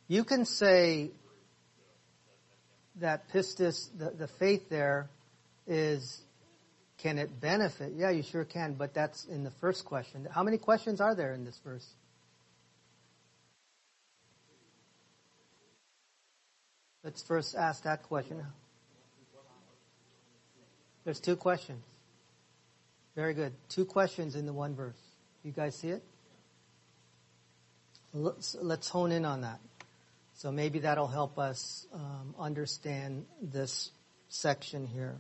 You 0.09 0.25
can 0.25 0.45
say 0.45 1.13
that 3.01 3.29
pistis, 3.31 3.89
the, 3.99 4.11
the 4.11 4.27
faith 4.27 4.69
there 4.69 5.09
is, 5.67 6.23
can 6.99 7.19
it 7.19 7.41
benefit? 7.41 7.93
Yeah, 7.97 8.11
you 8.11 8.23
sure 8.23 8.45
can, 8.45 8.75
but 8.75 8.95
that's 8.95 9.25
in 9.25 9.45
the 9.45 9.51
first 9.51 9.85
question. 9.85 10.29
How 10.31 10.43
many 10.43 10.59
questions 10.59 11.01
are 11.01 11.15
there 11.15 11.33
in 11.33 11.45
this 11.45 11.59
verse? 11.65 11.87
Let's 17.03 17.23
first 17.23 17.57
ask 17.57 17.85
that 17.85 18.03
question. 18.03 18.45
There's 21.05 21.21
two 21.21 21.37
questions. 21.37 21.83
Very 23.17 23.33
good. 23.33 23.53
Two 23.71 23.87
questions 23.87 24.37
in 24.37 24.45
the 24.45 24.53
one 24.53 24.75
verse. 24.75 25.01
You 25.43 25.53
guys 25.53 25.75
see 25.77 25.89
it? 25.89 26.03
Let's, 28.13 28.55
let's 28.61 28.89
hone 28.89 29.13
in 29.13 29.25
on 29.25 29.41
that. 29.43 29.61
So 30.41 30.51
maybe 30.51 30.79
that'll 30.79 31.07
help 31.07 31.39
us 31.39 31.87
um, 31.93 32.35
understand 32.39 33.27
this 33.43 33.91
section 34.31 34.87
here. 34.87 35.19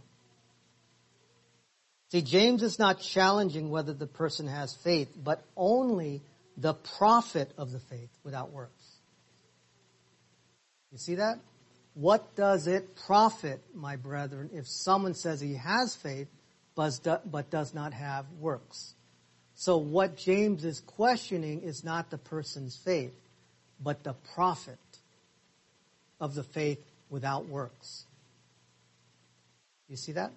See, 2.11 2.23
James 2.23 2.63
is 2.63 2.79
not 2.79 3.01
challenging 3.01 3.69
whether 3.69 3.93
the 3.93 4.07
person 4.07 4.47
has 4.47 4.75
faith, 4.75 5.15
but 5.23 5.45
only 5.59 6.23
the 6.57 6.73
profit 6.73 7.53
of 7.59 7.71
the 7.71 7.81
faith 7.81 8.09
without 8.25 8.51
works. 8.51 8.83
You 10.91 10.97
see 10.97 11.17
that? 11.17 11.39
What 11.93 12.35
does 12.35 12.67
it 12.67 12.97
profit, 13.05 13.61
my 13.75 13.97
brethren, 13.97 14.49
if 14.55 14.67
someone 14.67 15.13
says 15.13 15.39
he 15.39 15.57
has 15.57 15.95
faith 15.95 16.29
but 16.75 16.99
but 17.31 17.51
does 17.51 17.75
not 17.75 17.93
have 17.93 18.25
works? 18.39 18.95
So 19.55 19.77
what 19.77 20.17
James 20.17 20.65
is 20.65 20.81
questioning 20.81 21.61
is 21.61 21.85
not 21.85 22.09
the 22.09 22.17
person's 22.17 22.75
faith, 22.75 23.13
but 23.79 24.03
the 24.03 24.15
profit 24.35 24.79
of 26.21 26.35
the 26.35 26.43
faith 26.43 26.79
without 27.09 27.49
works. 27.49 28.05
You 29.89 29.97
see 29.97 30.13
that? 30.13 30.31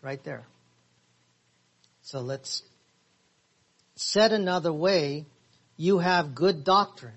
Right 0.00 0.22
there. 0.24 0.44
So 2.00 2.20
let's 2.20 2.62
said 3.94 4.32
another 4.32 4.72
way, 4.72 5.26
you 5.76 5.98
have 5.98 6.34
good 6.34 6.64
doctrine. 6.64 7.14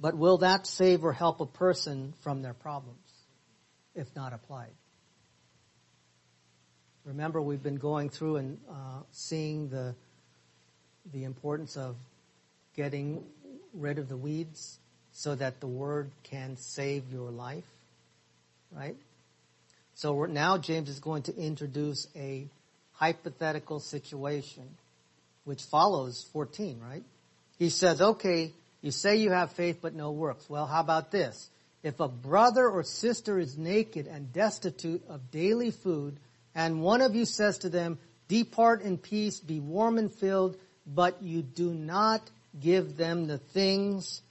But 0.00 0.16
will 0.16 0.38
that 0.38 0.66
save 0.66 1.04
or 1.04 1.12
help 1.12 1.40
a 1.40 1.46
person 1.46 2.14
from 2.22 2.42
their 2.42 2.54
problems 2.54 2.98
if 3.94 4.08
not 4.16 4.32
applied? 4.32 4.72
Remember, 7.04 7.40
we've 7.40 7.62
been 7.62 7.76
going 7.76 8.08
through 8.08 8.36
and 8.36 8.58
uh, 8.68 9.02
seeing 9.12 9.68
the 9.68 9.94
the 11.12 11.24
importance 11.24 11.76
of 11.76 11.96
getting 12.76 13.24
rid 13.72 13.98
of 13.98 14.08
the 14.08 14.16
weeds 14.16 14.79
so 15.12 15.34
that 15.34 15.60
the 15.60 15.66
word 15.66 16.10
can 16.24 16.56
save 16.56 17.12
your 17.12 17.30
life, 17.30 17.64
right? 18.72 18.96
So 19.94 20.24
now 20.24 20.56
James 20.56 20.88
is 20.88 21.00
going 21.00 21.24
to 21.24 21.36
introduce 21.36 22.06
a 22.16 22.46
hypothetical 22.92 23.80
situation 23.80 24.64
which 25.44 25.62
follows 25.62 26.26
14, 26.32 26.80
right? 26.80 27.02
He 27.58 27.70
says, 27.70 28.00
okay, 28.00 28.52
you 28.82 28.90
say 28.90 29.16
you 29.16 29.30
have 29.30 29.52
faith 29.52 29.78
but 29.82 29.94
no 29.94 30.10
works. 30.10 30.48
Well, 30.48 30.66
how 30.66 30.80
about 30.80 31.10
this? 31.10 31.50
If 31.82 32.00
a 32.00 32.08
brother 32.08 32.68
or 32.68 32.82
sister 32.82 33.38
is 33.38 33.56
naked 33.56 34.06
and 34.06 34.32
destitute 34.32 35.02
of 35.08 35.30
daily 35.30 35.70
food, 35.70 36.16
and 36.54 36.82
one 36.82 37.00
of 37.00 37.14
you 37.14 37.24
says 37.24 37.58
to 37.58 37.68
them, 37.68 37.98
depart 38.28 38.82
in 38.82 38.98
peace, 38.98 39.40
be 39.40 39.60
warm 39.60 39.98
and 39.98 40.12
filled, 40.12 40.56
but 40.86 41.22
you 41.22 41.42
do 41.42 41.72
not 41.72 42.22
give 42.58 42.96
them 42.96 43.26
the 43.26 43.38
things 43.38 44.22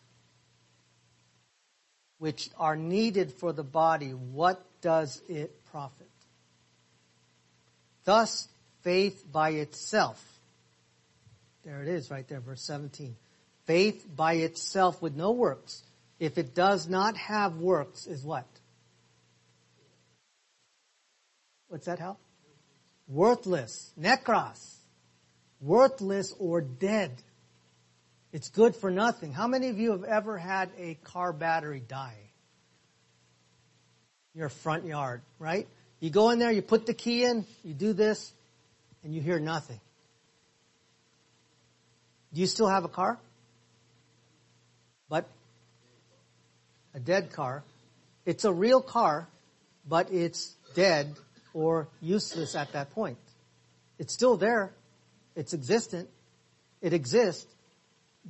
which 2.19 2.49
are 2.57 2.75
needed 2.75 3.33
for 3.33 3.51
the 3.51 3.63
body, 3.63 4.11
what 4.11 4.63
does 4.81 5.21
it 5.27 5.65
profit? 5.71 6.07
Thus, 8.03 8.47
faith 8.81 9.25
by 9.31 9.51
itself. 9.51 10.23
There 11.65 11.81
it 11.81 11.87
is 11.87 12.11
right 12.11 12.27
there, 12.27 12.39
verse 12.39 12.61
17. 12.61 13.15
Faith 13.65 14.05
by 14.15 14.33
itself 14.33 15.01
with 15.01 15.15
no 15.15 15.31
works, 15.31 15.83
if 16.19 16.37
it 16.37 16.53
does 16.53 16.87
not 16.87 17.15
have 17.17 17.57
works, 17.57 18.07
is 18.07 18.23
what? 18.23 18.47
What's 21.67 21.85
that 21.85 21.99
help? 21.99 22.19
Worthless. 23.07 23.93
Nekros. 23.99 24.77
Worthless 25.61 26.33
or 26.39 26.61
dead. 26.61 27.21
It's 28.31 28.49
good 28.49 28.75
for 28.75 28.91
nothing. 28.91 29.33
How 29.33 29.47
many 29.47 29.69
of 29.69 29.79
you 29.79 29.91
have 29.91 30.03
ever 30.03 30.37
had 30.37 30.69
a 30.77 30.95
car 31.03 31.33
battery 31.33 31.81
die? 31.85 32.17
Your 34.35 34.49
front 34.49 34.85
yard, 34.85 35.21
right? 35.39 35.67
You 35.99 36.11
go 36.11 36.29
in 36.29 36.39
there, 36.39 36.51
you 36.51 36.61
put 36.61 36.85
the 36.85 36.93
key 36.93 37.23
in, 37.25 37.45
you 37.63 37.73
do 37.73 37.93
this, 37.93 38.31
and 39.03 39.13
you 39.13 39.21
hear 39.21 39.39
nothing. 39.39 39.79
Do 42.33 42.41
you 42.41 42.47
still 42.47 42.67
have 42.67 42.85
a 42.85 42.89
car? 42.89 43.17
But 45.09 45.27
a 46.93 46.99
dead 46.99 47.31
car. 47.31 47.63
It's 48.25 48.45
a 48.45 48.53
real 48.53 48.81
car, 48.81 49.27
but 49.87 50.11
it's 50.11 50.53
dead 50.75 51.15
or 51.55 51.87
useless 51.99 52.55
at 52.55 52.73
that 52.73 52.91
point. 52.91 53.17
It's 53.97 54.13
still 54.13 54.37
there. 54.37 54.71
It's 55.35 55.53
existent. 55.53 56.09
It 56.81 56.93
exists, 56.93 57.47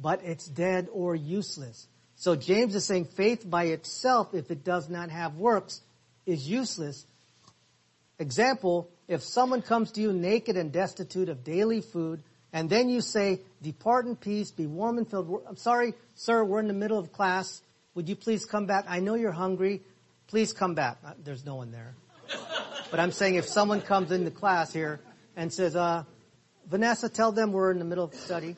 but 0.02 0.22
it's 0.24 0.47
dead 0.47 0.88
or 0.91 1.16
useless. 1.16 1.88
So 2.16 2.36
James 2.36 2.76
is 2.76 2.86
saying 2.86 3.06
faith 3.06 3.50
by 3.50 3.66
itself, 3.66 4.34
if 4.34 4.52
it 4.52 4.64
does 4.64 4.89
not 4.89 5.10
have 5.10 5.36
works, 5.36 5.82
is 6.26 6.50
useless. 6.50 7.06
Example, 8.18 8.89
if 9.08 9.24
someone 9.24 9.62
comes 9.62 9.91
to 9.93 10.02
you 10.02 10.14
naked 10.14 10.58
and 10.58 10.72
destitute 10.72 11.30
of 11.30 11.43
daily 11.43 11.82
food, 11.82 12.22
and 12.52 12.70
then 12.70 12.89
you 12.89 13.02
say, 13.02 13.41
depart 13.62 14.06
in 14.06 14.16
peace, 14.16 14.52
be 14.52 14.66
warm 14.66 14.97
and 14.97 15.10
filled. 15.10 15.43
I'm 15.47 15.56
sorry, 15.56 15.93
sir, 16.16 16.43
we're 16.43 16.60
in 16.60 16.68
the 16.68 16.74
middle 16.74 16.97
of 16.97 17.12
class. 17.12 17.62
Would 17.95 18.10
you 18.10 18.16
please 18.16 18.45
come 18.45 18.66
back? 18.66 18.86
I 18.88 19.00
know 19.00 19.16
you're 19.16 19.32
hungry. 19.32 19.82
Please 20.28 20.54
come 20.54 20.76
back. 20.76 20.97
Uh, 21.06 21.14
there's 21.24 21.45
no 21.45 21.56
one 21.56 21.72
there. 21.72 21.95
But 22.91 23.00
I'm 23.00 23.12
saying 23.12 23.36
if 23.36 23.45
someone 23.45 23.82
comes 23.82 24.12
into 24.12 24.32
class 24.32 24.74
here 24.74 25.00
and 25.36 25.54
says, 25.54 25.76
uh, 25.76 26.06
Vanessa, 26.68 27.08
tell 27.08 27.32
them 27.32 27.52
we're 27.52 27.70
in 27.70 27.78
the 27.78 27.86
middle 27.86 28.04
of 28.04 28.16
study. 28.16 28.56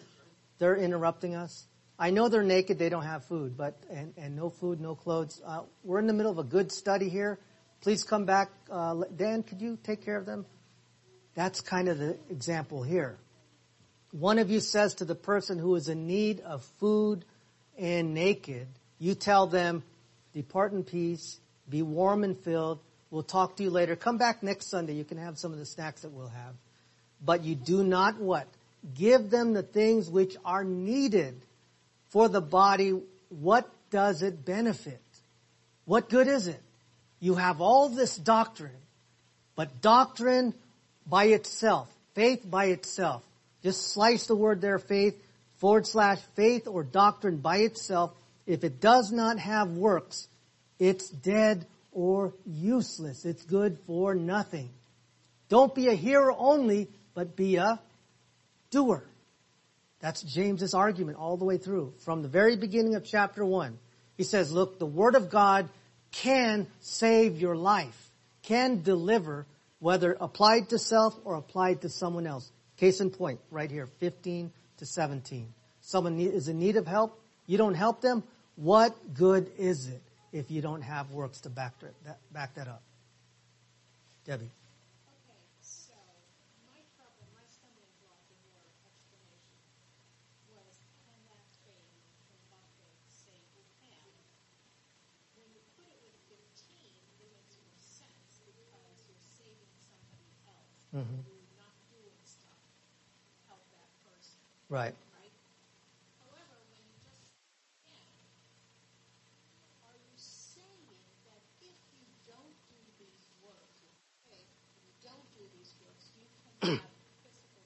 They're 0.61 0.75
interrupting 0.75 1.33
us. 1.33 1.65
I 1.97 2.11
know 2.11 2.29
they're 2.29 2.43
naked, 2.43 2.77
they 2.77 2.89
don't 2.89 3.01
have 3.01 3.25
food, 3.25 3.57
but, 3.57 3.81
and, 3.89 4.13
and 4.15 4.35
no 4.35 4.51
food, 4.51 4.79
no 4.79 4.93
clothes. 4.93 5.41
Uh, 5.43 5.61
we're 5.83 5.97
in 5.97 6.05
the 6.05 6.13
middle 6.13 6.31
of 6.31 6.37
a 6.37 6.43
good 6.43 6.71
study 6.71 7.09
here. 7.09 7.39
Please 7.81 8.03
come 8.03 8.25
back. 8.25 8.51
Uh, 8.69 9.01
Dan, 9.15 9.41
could 9.41 9.59
you 9.59 9.79
take 9.83 10.05
care 10.05 10.17
of 10.17 10.27
them? 10.27 10.45
That's 11.33 11.61
kind 11.61 11.87
of 11.89 11.97
the 11.97 12.15
example 12.29 12.83
here. 12.83 13.17
One 14.11 14.37
of 14.37 14.51
you 14.51 14.59
says 14.59 14.93
to 14.95 15.05
the 15.05 15.15
person 15.15 15.57
who 15.57 15.73
is 15.73 15.89
in 15.89 16.05
need 16.05 16.41
of 16.41 16.63
food 16.79 17.25
and 17.75 18.13
naked, 18.13 18.67
you 18.99 19.15
tell 19.15 19.47
them, 19.47 19.81
depart 20.31 20.73
in 20.73 20.83
peace, 20.83 21.39
be 21.67 21.81
warm 21.81 22.23
and 22.23 22.37
filled. 22.37 22.81
We'll 23.09 23.23
talk 23.23 23.57
to 23.57 23.63
you 23.63 23.71
later. 23.71 23.95
Come 23.95 24.19
back 24.19 24.43
next 24.43 24.69
Sunday. 24.69 24.93
You 24.93 25.05
can 25.05 25.17
have 25.17 25.39
some 25.39 25.53
of 25.53 25.57
the 25.57 25.65
snacks 25.65 26.03
that 26.03 26.11
we'll 26.11 26.27
have. 26.27 26.53
But 27.19 27.43
you 27.43 27.55
do 27.55 27.83
not 27.83 28.19
what? 28.19 28.47
Give 28.95 29.29
them 29.29 29.53
the 29.53 29.63
things 29.63 30.09
which 30.09 30.35
are 30.43 30.63
needed 30.63 31.35
for 32.09 32.27
the 32.27 32.41
body. 32.41 32.99
What 33.29 33.69
does 33.89 34.21
it 34.21 34.43
benefit? 34.45 35.01
What 35.85 36.09
good 36.09 36.27
is 36.27 36.47
it? 36.47 36.61
You 37.19 37.35
have 37.35 37.61
all 37.61 37.89
this 37.89 38.15
doctrine, 38.15 38.71
but 39.55 39.81
doctrine 39.81 40.53
by 41.05 41.25
itself, 41.25 41.87
faith 42.15 42.49
by 42.49 42.65
itself, 42.65 43.23
just 43.61 43.93
slice 43.93 44.25
the 44.25 44.35
word 44.35 44.61
there, 44.61 44.79
faith, 44.79 45.21
forward 45.57 45.85
slash 45.85 46.19
faith 46.35 46.67
or 46.67 46.83
doctrine 46.83 47.37
by 47.37 47.57
itself. 47.57 48.11
If 48.47 48.63
it 48.63 48.81
does 48.81 49.11
not 49.11 49.37
have 49.37 49.69
works, 49.69 50.27
it's 50.79 51.07
dead 51.09 51.67
or 51.91 52.33
useless. 52.45 53.25
It's 53.25 53.43
good 53.43 53.77
for 53.85 54.15
nothing. 54.15 54.69
Don't 55.49 55.75
be 55.75 55.89
a 55.89 55.93
hearer 55.93 56.33
only, 56.35 56.87
but 57.13 57.35
be 57.35 57.57
a 57.57 57.79
doer. 58.71 59.03
That's 59.99 60.23
James's 60.23 60.73
argument 60.73 61.17
all 61.19 61.37
the 61.37 61.45
way 61.45 61.57
through. 61.57 61.93
From 61.99 62.23
the 62.23 62.27
very 62.27 62.55
beginning 62.55 62.95
of 62.95 63.05
chapter 63.05 63.45
one. 63.45 63.77
He 64.17 64.23
says, 64.23 64.51
look, 64.51 64.79
the 64.79 64.85
word 64.85 65.15
of 65.15 65.29
God 65.29 65.69
can 66.11 66.67
save 66.79 67.39
your 67.39 67.55
life, 67.55 68.11
can 68.43 68.81
deliver, 68.81 69.45
whether 69.79 70.17
applied 70.19 70.69
to 70.69 70.79
self 70.79 71.17
or 71.23 71.35
applied 71.35 71.81
to 71.81 71.89
someone 71.89 72.27
else. 72.27 72.51
Case 72.77 72.99
in 72.99 73.11
point, 73.11 73.39
right 73.51 73.69
here, 73.69 73.85
15 73.99 74.51
to 74.77 74.85
17. 74.85 75.53
Someone 75.81 76.19
is 76.19 76.47
in 76.47 76.59
need 76.59 76.77
of 76.77 76.87
help, 76.87 77.19
you 77.47 77.57
don't 77.57 77.75
help 77.75 78.01
them, 78.01 78.23
what 78.55 79.13
good 79.13 79.51
is 79.57 79.87
it 79.87 80.01
if 80.31 80.51
you 80.51 80.61
don't 80.61 80.81
have 80.81 81.11
works 81.11 81.41
to 81.41 81.49
back 81.49 81.73
that, 82.03 82.17
back 82.31 82.55
that 82.55 82.67
up? 82.67 82.81
Debbie. 84.25 84.45
Okay, 84.45 85.41
so 85.61 85.93
my 86.69 86.77
trouble, 86.93 87.25
my 87.33 87.41
stumbling 87.49 87.89
block 88.05 88.21
in 88.29 88.37
your 88.45 88.53
explanation 88.61 89.57
was 90.53 90.77
can 91.01 91.17
that 91.33 91.45
faith, 91.65 91.89
can 92.29 92.41
that 92.53 92.65
faith 92.77 93.01
save 93.09 93.45
you 93.57 93.65
can? 93.81 94.05
When 95.33 95.49
you 95.49 95.61
put 95.73 95.89
it 95.89 95.97
with 96.05 96.17
15, 96.29 96.37
it 96.37 97.33
makes 97.33 97.57
more 97.65 97.81
sense 97.81 98.45
because 98.45 98.97
you're 99.09 99.25
saving 99.25 99.73
somebody 99.81 100.29
else. 100.45 100.90
Mhm. 100.90 100.90
You're 100.90 100.90
not 100.90 100.90
doing 100.90 100.90
stuff 100.90 100.90
to 100.90 100.90
help 100.90 100.90
that 100.90 100.90
person, 100.90 100.90
Right. 100.90 100.90
right? 100.90 100.90
However, 100.90 100.90
when 100.90 100.90
you 100.90 100.90
just 100.90 100.90
can, 100.90 100.90
are 100.90 100.90
you 100.90 100.90
saying 100.90 100.90
that 100.90 100.90
if 100.90 100.90
you 100.90 100.90
don't 100.90 100.90
do 100.90 100.90
these 100.90 100.90
works 100.90 100.90
with 100.90 100.90
faith, 100.90 100.90
if 100.90 100.90
you 100.90 100.90
don't 100.90 100.90
do 100.90 100.90
these 100.90 100.90
works, 100.90 100.90
you 100.90 100.90
can 100.90 100.90
have 100.90 100.90
physical 100.90 100.90
Mm-hmm. 101.01 101.21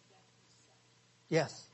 death 0.09 0.23
yourself? 0.47 0.77
Yes. 1.27 1.67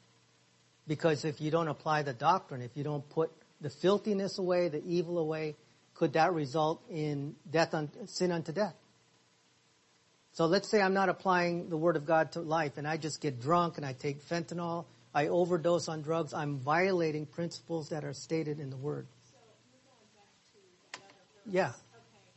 Because 0.88 1.26
if 1.26 1.39
you 1.39 1.51
don't 1.51 1.68
apply 1.68 2.01
the 2.01 2.14
doctrine, 2.14 2.62
if 2.62 2.76
you 2.76 2.84
don't 2.84 3.07
put 3.09 3.32
the 3.62 3.70
filthiness 3.70 4.39
away, 4.39 4.70
the 4.70 4.84
evil 4.84 5.20
away, 5.20 5.55
could 5.93 6.14
that 6.14 6.34
result 6.34 6.82
in 6.89 7.36
death, 7.49 7.76
un, 7.76 7.89
sin 8.07 8.32
unto 8.32 8.51
death? 8.51 8.74
So 10.34 10.46
let's 10.46 10.70
say 10.70 10.82
I'm 10.82 10.94
not 10.94 11.10
applying 11.10 11.70
the 11.70 11.78
word 11.78 11.98
of 11.98 12.06
God 12.06 12.32
to 12.34 12.40
life 12.40 12.78
and 12.78 12.88
I 12.88 12.98
just 12.98 13.22
get 13.22 13.42
drunk 13.42 13.78
and 13.78 13.86
I 13.86 13.94
take 13.94 14.24
fentanyl, 14.24 14.86
I 15.14 15.28
overdose 15.28 15.90
on 15.90 16.02
drugs, 16.02 16.34
I'm 16.34 16.60
violating 16.60 17.26
principles 17.26 17.90
that 17.90 18.06
are 18.06 18.14
stated 18.14 18.60
in 18.60 18.70
the 18.70 18.78
word. 18.78 19.08
So 19.30 19.36
you're 19.70 19.82
going 19.84 20.08
back 20.16 20.30
to 20.54 21.00
that 21.00 21.12
verse. 21.44 21.54
Yeah. 21.54 21.68
Okay, 21.68 21.76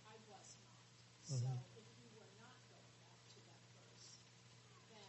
I 0.06 0.16
was 0.28 0.56
not. 0.64 0.78
So 1.22 1.34
if 1.34 1.86
you 2.02 2.10
were 2.18 2.26
not 2.40 2.58
going 2.66 2.82
mm-hmm. 2.82 3.04
back 3.06 3.22
to 3.30 3.38
that 3.46 3.62
verse, 3.78 4.18
then 4.90 5.06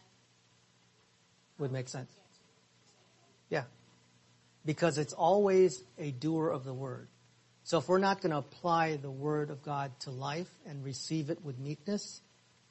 Would 1.58 1.72
make 1.72 1.88
sense. 1.88 2.12
Yeah. 3.50 3.64
Because 4.64 4.98
it's 4.98 5.12
always 5.12 5.82
a 5.98 6.12
doer 6.12 6.50
of 6.50 6.64
the 6.64 6.74
word. 6.74 7.08
So 7.64 7.78
if 7.78 7.88
we're 7.88 7.98
not 7.98 8.20
going 8.20 8.30
to 8.30 8.38
apply 8.38 8.96
the 8.96 9.10
word 9.10 9.50
of 9.50 9.64
God 9.64 9.90
to 10.00 10.12
life 10.12 10.50
and 10.68 10.84
receive 10.84 11.30
it 11.30 11.44
with 11.44 11.58
meekness, 11.58 12.20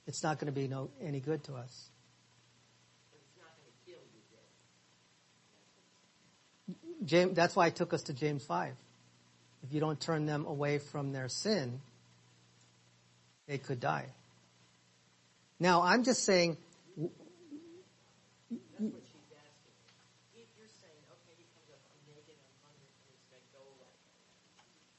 it's 0.08 0.24
not 0.24 0.40
going 0.40 0.48
to 0.48 0.60
be 0.60 0.68
no, 0.68 0.90
any 1.02 1.20
good 1.20 1.44
to 1.46 1.56
us. 1.56 1.90
James, 7.04 7.36
that's 7.36 7.56
why 7.56 7.68
I 7.68 7.70
took 7.70 7.94
us 7.94 8.04
to 8.04 8.14
James 8.14 8.44
5. 8.46 8.74
If 9.64 9.74
you 9.74 9.80
don't 9.80 10.00
turn 10.00 10.26
them 10.26 10.46
away 10.46 10.80
from 10.80 11.12
their 11.12 11.30
sin, 11.30 11.80
they 13.48 13.58
could 13.58 13.80
die. 13.80 14.08
Now, 15.60 15.84
I'm 15.84 16.04
just 16.04 16.24
saying, 16.24 16.58
naked 22.16 22.38
and 22.42 22.54
hungry 22.66 22.90
and 22.90 23.14
it's 23.14 23.28
going 23.30 23.42
to 23.42 23.52
go 23.54 23.64
away. 23.64 23.94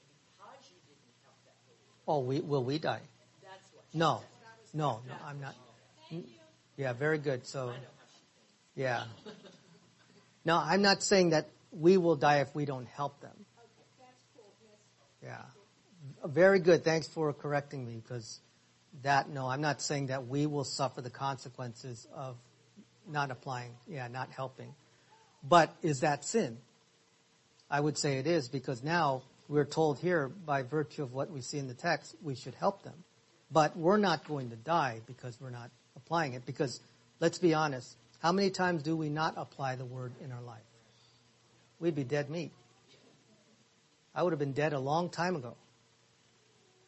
And 0.00 0.10
because 0.30 0.62
you 0.70 0.78
didn't 0.86 1.14
help 1.26 1.38
that 1.44 1.58
little 1.66 1.84
girl, 1.90 2.06
Oh, 2.06 2.20
we, 2.22 2.40
will 2.40 2.64
we 2.64 2.78
die? 2.78 3.02
that's 3.42 3.66
what 3.74 3.84
No, 3.92 4.22
said. 4.22 4.35
No, 4.76 5.00
no, 5.08 5.14
I'm 5.24 5.40
not. 5.40 5.54
Yeah, 6.76 6.92
very 6.92 7.16
good. 7.16 7.46
So, 7.46 7.72
yeah. 8.74 9.04
No, 10.44 10.58
I'm 10.58 10.82
not 10.82 11.02
saying 11.02 11.30
that 11.30 11.48
we 11.72 11.96
will 11.96 12.16
die 12.16 12.40
if 12.40 12.54
we 12.54 12.66
don't 12.66 12.86
help 12.86 13.20
them. 13.22 13.32
Yeah. 15.22 15.42
Very 16.26 16.60
good. 16.60 16.84
Thanks 16.84 17.08
for 17.08 17.32
correcting 17.32 17.86
me 17.86 18.02
because 18.02 18.40
that, 19.02 19.30
no, 19.30 19.48
I'm 19.48 19.62
not 19.62 19.80
saying 19.80 20.08
that 20.08 20.26
we 20.26 20.44
will 20.44 20.64
suffer 20.64 21.00
the 21.00 21.10
consequences 21.10 22.06
of 22.14 22.36
not 23.08 23.30
applying, 23.30 23.72
yeah, 23.88 24.08
not 24.08 24.30
helping. 24.30 24.74
But 25.42 25.74
is 25.82 26.00
that 26.00 26.22
sin? 26.22 26.58
I 27.70 27.80
would 27.80 27.96
say 27.96 28.18
it 28.18 28.26
is 28.26 28.48
because 28.48 28.82
now 28.82 29.22
we're 29.48 29.64
told 29.64 29.98
here 30.00 30.28
by 30.28 30.62
virtue 30.62 31.02
of 31.02 31.14
what 31.14 31.30
we 31.30 31.40
see 31.40 31.58
in 31.58 31.66
the 31.66 31.74
text, 31.74 32.14
we 32.22 32.34
should 32.34 32.54
help 32.54 32.82
them. 32.82 33.04
But 33.50 33.76
we're 33.76 33.96
not 33.96 34.26
going 34.26 34.50
to 34.50 34.56
die 34.56 35.00
because 35.06 35.38
we're 35.40 35.50
not 35.50 35.70
applying 35.96 36.34
it 36.34 36.44
because 36.46 36.80
let's 37.20 37.38
be 37.38 37.54
honest, 37.54 37.94
how 38.20 38.32
many 38.32 38.50
times 38.50 38.82
do 38.82 38.96
we 38.96 39.08
not 39.08 39.34
apply 39.36 39.76
the 39.76 39.84
word 39.84 40.12
in 40.22 40.32
our 40.32 40.42
life? 40.42 40.62
We'd 41.78 41.94
be 41.94 42.04
dead 42.04 42.30
meat. 42.30 42.50
I 44.14 44.22
would 44.22 44.32
have 44.32 44.38
been 44.38 44.52
dead 44.52 44.72
a 44.72 44.78
long 44.78 45.10
time 45.10 45.36
ago. 45.36 45.54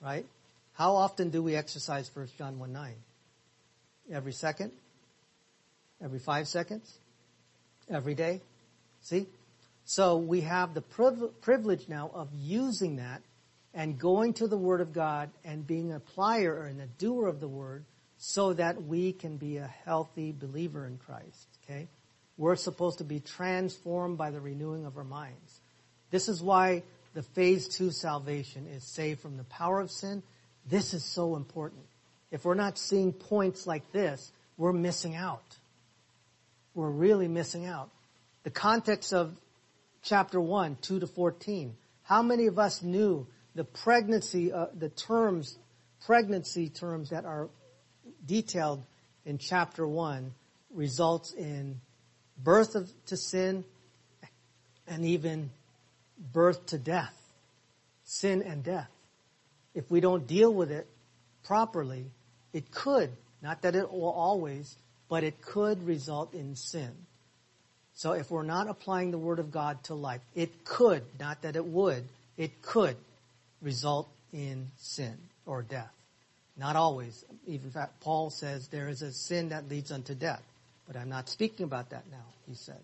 Right? 0.01 0.27
How 0.73 0.97
often 0.97 1.31
do 1.31 1.43
we 1.43 1.57
exercise 1.57 2.11
1 2.15 2.29
John 2.39 2.59
1 2.59 2.73
9? 2.73 2.95
Every 4.13 4.33
second? 4.33 4.73
Every 6.03 6.19
five 6.19 6.49
seconds? 6.49 6.99
Every 7.91 8.15
day? 8.15 8.41
See? 9.03 9.27
So 9.85 10.17
we 10.17 10.43
have 10.43 10.75
the 10.75 10.81
priv- 10.81 11.41
privilege 11.41 11.89
now 11.89 12.11
of 12.15 12.29
using 12.35 12.97
that 12.97 13.23
and 13.75 13.99
going 13.99 14.33
to 14.35 14.49
the 14.49 14.57
Word 14.57 14.81
of 14.81 14.93
God 14.93 15.31
and 15.45 15.67
being 15.67 15.93
a 15.93 16.01
plier 16.01 16.69
and 16.69 16.81
a 16.81 16.87
doer 16.87 17.27
of 17.27 17.41
the 17.41 17.49
Word 17.49 17.85
so 18.17 18.53
that 18.55 18.83
we 18.83 19.13
can 19.13 19.37
be 19.37 19.59
a 19.59 19.71
healthy 19.85 20.33
believer 20.33 20.87
in 20.87 20.99
Christ. 20.99 21.49
Okay? 21.65 21.89
We're 22.37 22.57
supposed 22.57 22.99
to 22.99 23.05
be 23.05 23.21
transformed 23.21 24.19
by 24.19 24.31
the 24.31 24.41
renewing 24.41 24.87
of 24.87 24.97
our 24.97 25.05
minds. 25.05 25.61
This 26.11 26.29
is 26.29 26.43
why 26.43 26.83
the 27.15 27.23
phase 27.23 27.69
two 27.69 27.91
salvation 27.91 28.67
is 28.67 28.85
saved 28.85 29.21
from 29.21 29.37
the 29.37 29.45
power 29.45 29.81
of 29.81 29.91
sin. 29.91 30.23
This 30.69 30.95
is 30.95 31.05
so 31.05 31.37
important. 31.37 31.83
If 32.31 32.45
we're 32.45 32.55
not 32.55 32.79
seeing 32.79 33.13
points 33.13 33.67
like 33.67 33.91
this, 33.93 34.33
we're 34.57 34.73
missing 34.73 35.17
out. 35.17 35.57
We're 36.75 36.91
really 36.91 37.29
missing 37.29 37.67
out. 37.67 37.91
The 38.45 38.51
context 38.51 39.13
of 39.13 39.35
chapter 40.03 40.41
1, 40.41 40.79
2 40.81 41.01
to 41.01 41.07
14. 41.07 41.75
How 42.03 42.23
many 42.23 42.47
of 42.47 42.59
us 42.59 42.83
knew 42.83 43.27
the 43.59 43.65
pregnancy, 43.65 44.53
uh, 44.53 44.67
the 44.79 44.89
terms, 44.89 45.59
pregnancy 46.07 46.69
terms 46.69 47.11
that 47.11 47.25
are 47.25 47.49
detailed 48.25 48.87
in 49.27 49.37
chapter 49.37 49.85
1 49.85 50.33
results 50.73 51.33
in 51.33 51.81
birth 52.41 52.77
of, 52.77 52.89
to 53.07 53.17
sin 53.17 53.65
and 54.87 55.05
even 55.05 55.51
birth 56.33 56.67
to 56.67 56.79
death. 56.79 57.13
Sin 58.05 58.43
and 58.43 58.63
death. 58.63 58.89
If 59.75 59.91
we 59.91 59.99
don't 59.99 60.29
deal 60.29 60.55
with 60.55 60.71
it 60.71 60.87
properly, 61.43 62.05
it 62.53 62.71
could, 62.71 63.11
not 63.43 63.63
that 63.63 63.75
it 63.75 63.91
will 63.91 64.13
always, 64.13 64.77
but 65.09 65.25
it 65.25 65.43
could 65.43 65.85
result 65.85 66.33
in 66.33 66.55
sin. 66.55 66.93
So 67.95 68.13
if 68.13 68.31
we're 68.31 68.45
not 68.45 68.69
applying 68.69 69.11
the 69.11 69.19
Word 69.19 69.41
of 69.41 69.51
God 69.51 69.83
to 69.85 69.95
life, 69.95 70.21
it 70.37 70.65
could, 70.65 71.03
not 71.19 71.43
that 71.43 71.57
it 71.57 71.65
would, 71.67 72.05
it 72.37 72.63
could 72.63 72.97
result 73.63 74.09
in 74.33 74.71
sin 74.77 75.17
or 75.47 75.63
death. 75.63 75.93
Not 76.57 76.77
always. 76.77 77.25
Even 77.47 77.71
fact, 77.71 78.01
Paul 78.01 78.31
says 78.31 78.69
there 78.69 78.89
is 78.89 79.03
a 79.03 79.13
sin 79.13 79.51
that 79.51 79.69
leads 79.69 79.93
unto 79.93 80.15
death. 80.15 80.43
But 80.87 80.97
I'm 80.97 81.09
not 81.09 81.29
speaking 81.29 81.65
about 81.65 81.91
that 81.91 82.05
now, 82.11 82.25
he 82.47 82.55
said. 82.55 82.81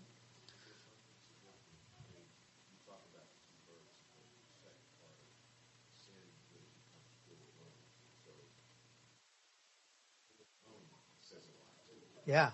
Yeah. 12.25 12.49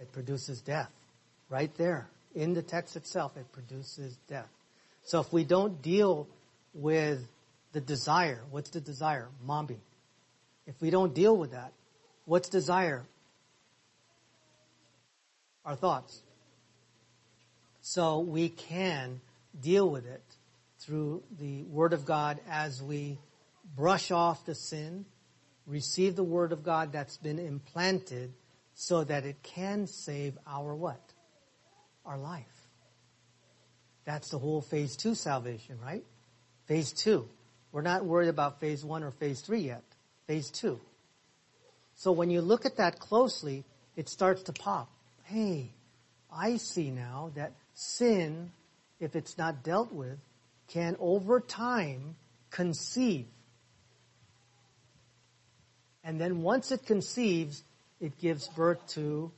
It 0.00 0.12
produces 0.12 0.60
death. 0.60 0.90
Right 1.48 1.72
there. 1.76 2.08
In 2.34 2.54
the 2.54 2.62
text 2.62 2.96
itself, 2.96 3.36
it 3.36 3.50
produces 3.52 4.16
death. 4.28 4.48
So 5.04 5.20
if 5.20 5.32
we 5.32 5.44
don't 5.44 5.82
deal 5.82 6.28
with 6.74 7.26
the 7.72 7.80
desire, 7.80 8.40
what's 8.50 8.70
the 8.70 8.80
desire? 8.80 9.28
Mombi. 9.46 9.78
If 10.66 10.80
we 10.80 10.90
don't 10.90 11.14
deal 11.14 11.36
with 11.36 11.52
that, 11.52 11.72
what's 12.24 12.48
desire? 12.48 13.04
Our 15.64 15.76
thoughts. 15.76 16.22
So 17.80 18.20
we 18.20 18.48
can 18.48 19.20
deal 19.60 19.88
with 19.90 20.06
it 20.06 20.22
through 20.78 21.22
the 21.38 21.62
Word 21.64 21.92
of 21.92 22.04
God 22.04 22.40
as 22.48 22.82
we 22.82 23.18
brush 23.76 24.10
off 24.10 24.46
the 24.46 24.54
sin, 24.54 25.04
receive 25.66 26.16
the 26.16 26.24
Word 26.24 26.52
of 26.52 26.62
God 26.62 26.92
that's 26.92 27.16
been 27.16 27.38
implanted 27.38 28.32
so 28.74 29.04
that 29.04 29.24
it 29.24 29.42
can 29.42 29.86
save 29.86 30.38
our 30.46 30.74
what? 30.74 31.00
Our 32.04 32.18
life. 32.18 32.61
That's 34.04 34.30
the 34.30 34.38
whole 34.38 34.60
phase 34.60 34.96
two 34.96 35.14
salvation, 35.14 35.78
right? 35.82 36.04
Phase 36.66 36.92
two. 36.92 37.28
We're 37.70 37.82
not 37.82 38.04
worried 38.04 38.28
about 38.28 38.60
phase 38.60 38.84
one 38.84 39.02
or 39.02 39.10
phase 39.10 39.40
three 39.40 39.60
yet. 39.60 39.82
Phase 40.26 40.50
two. 40.50 40.80
So 41.94 42.12
when 42.12 42.30
you 42.30 42.40
look 42.40 42.66
at 42.66 42.76
that 42.78 42.98
closely, 42.98 43.64
it 43.96 44.08
starts 44.08 44.42
to 44.44 44.52
pop. 44.52 44.90
Hey, 45.24 45.70
I 46.34 46.56
see 46.56 46.90
now 46.90 47.30
that 47.36 47.52
sin, 47.74 48.50
if 49.00 49.14
it's 49.14 49.38
not 49.38 49.62
dealt 49.62 49.92
with, 49.92 50.18
can 50.68 50.96
over 50.98 51.40
time 51.40 52.16
conceive. 52.50 53.26
And 56.04 56.20
then 56.20 56.42
once 56.42 56.72
it 56.72 56.84
conceives, 56.86 57.62
it 58.00 58.18
gives 58.18 58.48
birth 58.48 58.84
to 58.94 59.30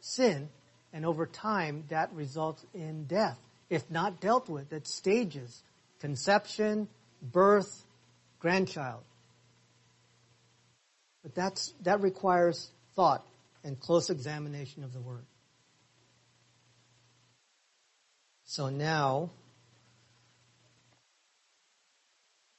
sin, 0.00 0.48
and 0.92 1.04
over 1.04 1.26
time 1.26 1.84
that 1.88 2.12
results 2.12 2.64
in 2.74 3.04
death. 3.04 3.38
If 3.70 3.90
not 3.90 4.20
dealt 4.20 4.48
with, 4.48 4.72
at 4.72 4.86
stages, 4.86 5.62
conception, 6.00 6.88
birth, 7.20 7.84
grandchild. 8.38 9.02
But 11.22 11.34
that's, 11.34 11.74
that 11.82 12.00
requires 12.00 12.70
thought 12.94 13.26
and 13.64 13.78
close 13.78 14.08
examination 14.08 14.84
of 14.84 14.92
the 14.92 15.00
Word. 15.00 15.24
So 18.44 18.70
now, 18.70 19.30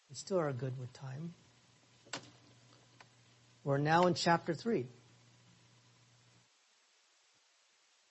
we 0.10 0.16
still 0.16 0.40
are 0.40 0.54
good 0.54 0.78
with 0.80 0.94
time. 0.94 1.34
We're 3.64 3.78
now 3.78 4.06
in 4.06 4.14
chapter 4.14 4.54
3. 4.54 4.86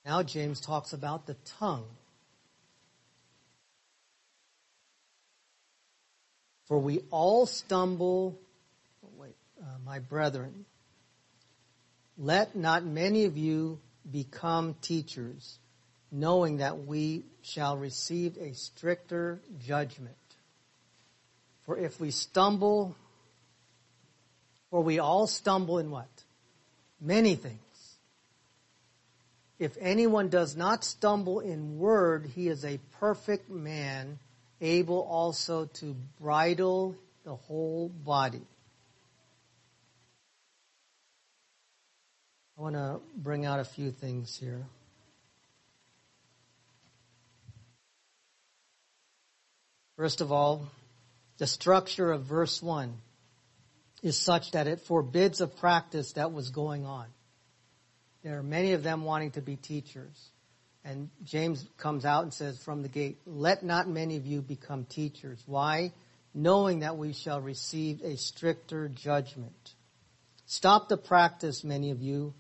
Now 0.09 0.23
James 0.23 0.59
talks 0.59 0.95
about 0.95 1.27
the 1.27 1.35
tongue. 1.59 1.85
For 6.65 6.79
we 6.79 7.01
all 7.11 7.45
stumble, 7.45 8.39
oh, 9.05 9.11
wait, 9.19 9.37
uh, 9.61 9.67
my 9.85 9.99
brethren, 9.99 10.65
let 12.17 12.57
not 12.57 12.87
many 12.87 13.27
of 13.27 13.37
you 13.37 13.81
become 14.11 14.77
teachers, 14.81 15.59
knowing 16.11 16.57
that 16.57 16.87
we 16.87 17.25
shall 17.43 17.77
receive 17.77 18.39
a 18.39 18.55
stricter 18.55 19.41
judgment. 19.63 20.17
For 21.67 21.77
if 21.77 22.01
we 22.01 22.13
stumble, 22.13 22.97
for 24.71 24.83
we 24.83 25.01
all 25.01 25.27
stumble 25.27 25.79
in 25.79 25.91
what? 25.91 26.09
Many 26.99 27.35
things. 27.35 27.68
If 29.59 29.77
anyone 29.81 30.29
does 30.29 30.57
not 30.57 30.85
stumble 30.85 31.41
in 31.41 31.79
word, 31.79 32.31
he 32.35 32.49
is 32.49 32.65
a 32.65 32.79
perfect 33.01 33.51
man, 33.51 34.21
able 34.61 35.01
also 35.01 35.67
to 35.67 35.97
bridle 36.21 36.95
the 37.25 37.35
whole 37.35 37.89
body. 37.89 38.47
I 42.57 42.61
want 42.61 42.75
to 42.77 43.01
bring 43.17 43.45
out 43.45 43.61
a 43.61 43.65
few 43.65 43.91
things 43.91 44.37
here. 44.37 44.65
First 49.97 50.21
of 50.21 50.31
all, 50.31 50.69
the 51.39 51.47
structure 51.49 52.13
of 52.13 52.23
verse 52.23 52.63
1 52.63 52.95
is 54.03 54.17
such 54.17 54.53
that 54.53 54.69
it 54.69 54.81
forbids 54.81 55.41
a 55.41 55.49
practice 55.49 56.13
that 56.13 56.33
was 56.33 56.51
going 56.51 56.87
on. 56.87 57.07
There 58.23 58.39
are 58.39 58.43
many 58.43 58.73
of 58.73 58.83
them 58.83 59.05
wanting 59.05 59.33
to 59.33 59.41
be 59.41 59.57
teachers. 59.57 60.31
And 60.85 61.11
James 61.25 61.67
comes 61.77 62.05
out 62.05 62.23
and 62.23 62.33
says 62.33 62.63
from 62.63 62.83
the 62.83 62.89
gate, 62.89 63.19
let 63.27 63.63
not 63.63 63.89
many 63.89 64.17
of 64.17 64.27
you 64.27 64.41
become 64.41 64.85
teachers. 64.85 65.43
Why? 65.47 65.93
Knowing 66.35 66.81
that 66.81 66.97
we 66.97 67.13
shall 67.13 67.41
receive 67.41 68.03
a 68.03 68.17
stricter 68.17 68.89
judgment. 68.89 69.75
Stop 70.47 70.89
the 70.89 70.97
practice, 70.97 71.63
many 71.63 71.91
of 71.91 72.01
you, 72.01 72.35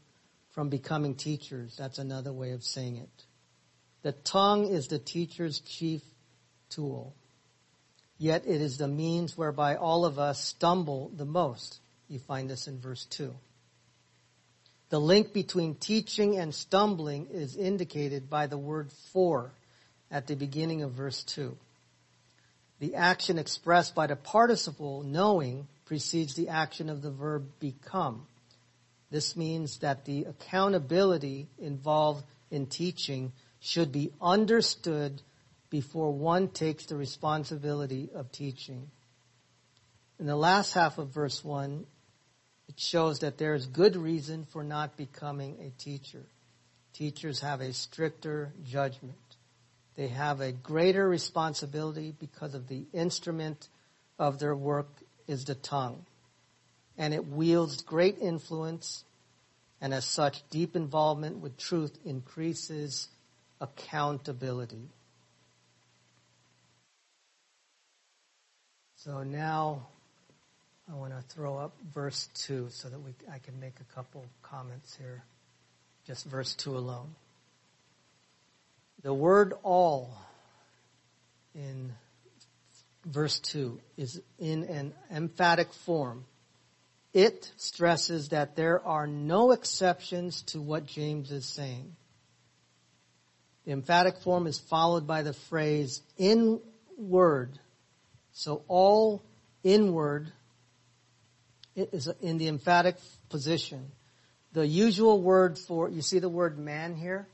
from 0.51 0.71
becoming 0.71 1.15
teachers. 1.15 1.77
That's 1.77 1.99
another 1.99 2.33
way 2.33 2.53
of 2.53 2.65
saying 2.65 2.97
it. 2.97 3.25
The 4.03 4.13
tongue 4.13 4.69
is 4.69 4.89
the 4.89 4.99
teacher's 4.99 5.61
chief 5.61 6.03
tool. 6.71 7.15
Yet 8.17 8.45
it 8.47 8.61
is 8.61 8.79
the 8.79 8.89
means 8.89 9.37
whereby 9.37 9.77
all 9.77 10.05
of 10.05 10.19
us 10.19 10.43
stumble 10.43 11.11
the 11.15 11.25
most. 11.25 11.81
You 12.09 12.19
find 12.19 12.49
this 12.49 12.67
in 12.67 12.81
verse 12.81 13.05
2. 13.07 13.35
The 14.91 15.01
link 15.01 15.33
between 15.33 15.75
teaching 15.75 16.39
and 16.39 16.55
stumbling 16.55 17.27
is 17.31 17.57
indicated 17.57 18.31
by 18.31 18.47
the 18.47 18.57
word 18.57 18.91
for 19.13 19.53
at 20.11 20.27
the 20.27 20.35
beginning 20.35 20.83
of 20.83 20.93
verse 20.93 21.23
2. 21.25 21.57
The 22.81 22.95
action 22.95 23.39
expressed 23.39 23.95
by 23.95 24.07
the 24.07 24.17
participle 24.17 25.03
knowing 25.03 25.67
precedes 25.85 26.35
the 26.35 26.49
action 26.49 26.89
of 26.89 27.03
the 27.03 27.11
verb 27.11 27.49
become. 27.61 28.27
This 29.11 29.37
means 29.37 29.79
that 29.79 30.05
the 30.05 30.25
accountability 30.25 31.49
involved 31.59 32.25
in 32.51 32.67
teaching 32.67 33.33
should 33.61 33.91
be 33.91 34.13
understood 34.21 35.21
before 35.71 36.13
one 36.13 36.49
takes 36.49 36.87
the 36.87 36.97
responsibility 36.97 38.09
of 38.15 38.31
teaching. 38.33 38.91
In 40.19 40.27
the 40.27 40.37
last 40.37 40.73
half 40.73 40.99
of 40.99 41.09
verse 41.09 41.45
1, 41.45 41.85
it 42.69 42.79
shows 42.79 43.21
that 43.21 43.39
there 43.39 43.55
is 43.55 43.67
good 43.67 43.97
reason 43.97 44.45
for 44.45 44.63
not 44.63 44.97
becoming 44.97 45.57
a 45.61 45.83
teacher. 45.83 46.23
Teachers 46.93 47.41
have 47.41 47.61
a 47.61 47.73
stricter 47.73 48.53
judgment. 48.65 49.17
They 49.97 50.09
have 50.09 50.41
a 50.41 50.53
greater 50.53 51.09
responsibility 51.09 52.15
because 52.19 52.55
of 52.55 52.69
the 52.69 52.85
instrument 52.93 53.69
of 54.19 54.39
their 54.39 54.55
work 54.55 54.89
is 55.27 55.45
the 55.45 55.55
tongue. 55.55 56.05
And 56.97 57.15
it 57.15 57.27
wields 57.27 57.83
great 57.83 58.19
influence 58.19 59.05
and 59.81 59.95
as 59.95 60.05
such 60.05 60.49
deep 60.51 60.75
involvement 60.77 61.39
with 61.39 61.57
truth 61.57 61.97
increases 62.05 63.09
accountability. 63.61 64.89
So 68.97 69.23
now 69.23 69.87
I 70.91 70.95
want 70.95 71.13
to 71.13 71.21
throw 71.35 71.59
up 71.59 71.75
verse 71.93 72.29
2 72.47 72.69
so 72.71 72.89
that 72.89 72.99
we, 72.99 73.11
I 73.31 73.39
can 73.39 73.61
make 73.61 73.75
a 73.81 73.95
couple 73.95 74.25
comments 74.43 74.97
here. 74.97 75.23
Just 76.07 76.25
verse 76.25 76.55
2 76.55 76.79
alone. 76.79 77.15
The 79.03 79.13
word 79.13 79.53
all 79.63 80.17
in 81.55 81.93
verse 83.05 83.39
2 83.39 83.79
is 83.99 84.23
in 84.39 84.65
an 84.65 84.95
emphatic 85.11 85.75
form. 85.75 86.25
It 87.13 87.53
stresses 87.57 88.31
that 88.31 88.57
there 88.57 88.85
are 88.85 89.07
no 89.07 89.51
exceptions 89.53 90.43
to 90.45 90.61
what 90.61 90.87
James 90.87 91.31
is 91.31 91.45
saying. 91.45 91.97
The 93.67 93.73
emphatic 93.73 94.19
form 94.23 94.47
is 94.47 94.59
followed 94.59 95.07
by 95.07 95.23
the 95.23 95.35
phrase 95.35 96.01
in 96.17 96.61
word. 96.97 97.59
So 98.33 98.63
all 98.69 99.23
inward 99.63 100.33
is 101.79 102.09
in 102.21 102.39
the 102.39 102.49
emphatic 102.49 102.97
position. 103.29 103.91
The 104.53 104.67
usual 104.67 105.21
word 105.21 105.59
for, 105.59 105.89
you 105.91 106.03
see 106.03 106.19
the 106.19 106.29
word 106.29 106.59
man 106.59 106.95
here? 106.95 107.29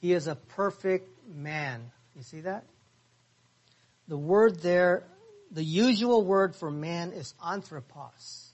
He 0.00 0.12
is 0.12 0.26
a 0.26 0.34
perfect 0.34 1.08
man. 1.28 1.90
You 2.16 2.22
see 2.22 2.40
that? 2.40 2.64
The 4.08 4.16
word 4.16 4.60
there, 4.60 5.04
the 5.50 5.62
usual 5.62 6.24
word 6.24 6.56
for 6.56 6.70
man 6.70 7.12
is 7.12 7.34
anthropos. 7.44 8.50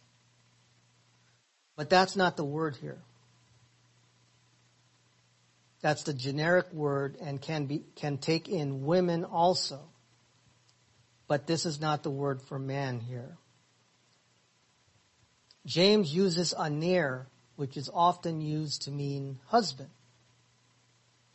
But 1.77 1.91
that's 1.91 2.17
not 2.17 2.37
the 2.37 2.45
word 2.45 2.77
here. 2.77 2.99
That's 5.83 6.03
the 6.03 6.15
generic 6.15 6.73
word 6.73 7.17
and 7.21 7.41
can 7.41 7.67
be, 7.67 7.85
can 7.95 8.19
take 8.19 8.49
in 8.49 8.85
women 8.85 9.25
also. 9.25 9.81
But 11.29 11.47
this 11.47 11.67
is 11.67 11.81
not 11.81 12.03
the 12.03 12.11
word 12.11 12.43
for 12.43 12.59
man 12.59 13.01
here. 13.01 13.37
James 15.67 16.15
uses 16.15 16.55
aner, 16.55 17.27
which 17.57 17.77
is 17.77 17.91
often 17.93 18.41
used 18.41 18.83
to 18.83 18.93
mean 18.93 19.39
husband. 19.49 19.91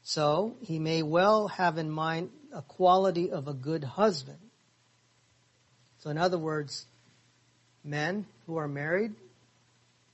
So 0.03 0.55
he 0.61 0.79
may 0.79 1.03
well 1.03 1.49
have 1.49 1.77
in 1.77 1.91
mind 1.91 2.31
a 2.53 2.61
quality 2.61 3.29
of 3.29 3.47
a 3.47 3.53
good 3.53 3.83
husband. 3.83 4.39
So 5.99 6.09
in 6.09 6.17
other 6.17 6.37
words, 6.37 6.85
men 7.83 8.25
who 8.47 8.55
are 8.55 8.67
married, 8.67 9.13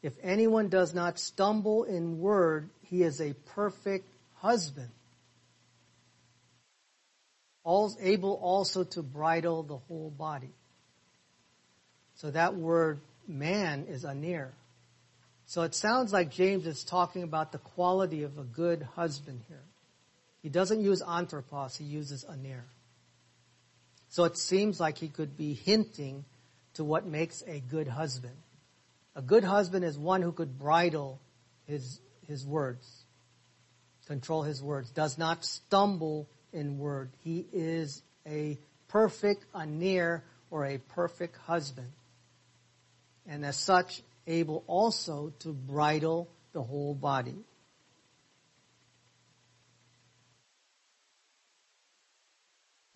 if 0.01 0.13
anyone 0.23 0.69
does 0.69 0.93
not 0.93 1.19
stumble 1.19 1.83
in 1.83 2.19
word, 2.19 2.69
he 2.83 3.03
is 3.03 3.21
a 3.21 3.33
perfect 3.33 4.07
husband. 4.35 4.89
able 7.99 8.33
also 8.41 8.83
to 8.83 9.03
bridle 9.03 9.63
the 9.63 9.77
whole 9.77 10.09
body. 10.09 10.53
So 12.15 12.31
that 12.31 12.55
word 12.55 12.99
man 13.27 13.85
is 13.89 14.05
aner. 14.05 14.53
So 15.45 15.61
it 15.61 15.73
sounds 15.75 16.11
like 16.11 16.29
James 16.29 16.67
is 16.67 16.83
talking 16.83 17.23
about 17.23 17.51
the 17.51 17.57
quality 17.57 18.23
of 18.23 18.37
a 18.37 18.43
good 18.43 18.85
husband 18.95 19.41
here. 19.47 19.63
He 20.43 20.49
doesn't 20.49 20.81
use 20.81 21.01
anthropos, 21.01 21.77
he 21.77 21.85
uses 21.85 22.25
aner. 22.25 22.65
So 24.09 24.23
it 24.23 24.37
seems 24.37 24.79
like 24.79 24.97
he 24.97 25.07
could 25.07 25.37
be 25.37 25.53
hinting 25.53 26.25
to 26.75 26.83
what 26.83 27.05
makes 27.05 27.43
a 27.47 27.59
good 27.59 27.87
husband. 27.87 28.35
A 29.15 29.21
good 29.21 29.43
husband 29.43 29.83
is 29.83 29.97
one 29.97 30.21
who 30.21 30.31
could 30.31 30.59
bridle 30.59 31.19
his, 31.65 31.99
his 32.27 32.45
words, 32.45 33.03
control 34.05 34.43
his 34.43 34.61
words, 34.61 34.89
does 34.91 35.17
not 35.17 35.43
stumble 35.43 36.27
in 36.53 36.77
word. 36.77 37.09
He 37.23 37.45
is 37.51 38.01
a 38.25 38.57
perfect 38.87 39.45
aner 39.55 40.23
or 40.49 40.65
a 40.65 40.77
perfect 40.77 41.35
husband 41.37 41.87
and 43.27 43.45
as 43.45 43.57
such 43.57 44.01
able 44.25 44.63
also 44.67 45.33
to 45.39 45.49
bridle 45.49 46.29
the 46.53 46.61
whole 46.61 46.95
body. 46.95 47.37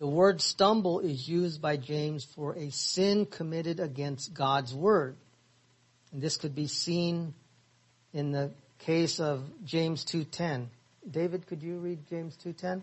The 0.00 0.08
word 0.08 0.40
stumble 0.40 0.98
is 0.98 1.28
used 1.28 1.62
by 1.62 1.76
James 1.76 2.24
for 2.24 2.56
a 2.56 2.70
sin 2.70 3.24
committed 3.24 3.78
against 3.78 4.34
God's 4.34 4.74
word. 4.74 5.16
And 6.12 6.20
this 6.20 6.36
could 6.36 6.56
be 6.56 6.66
seen 6.66 7.34
in 8.12 8.32
the 8.32 8.50
case 8.80 9.20
of 9.20 9.44
James 9.64 10.04
2.10. 10.04 10.66
David, 11.08 11.46
could 11.46 11.62
you 11.62 11.78
read 11.78 12.00
James 12.10 12.36
2.10? 12.44 12.82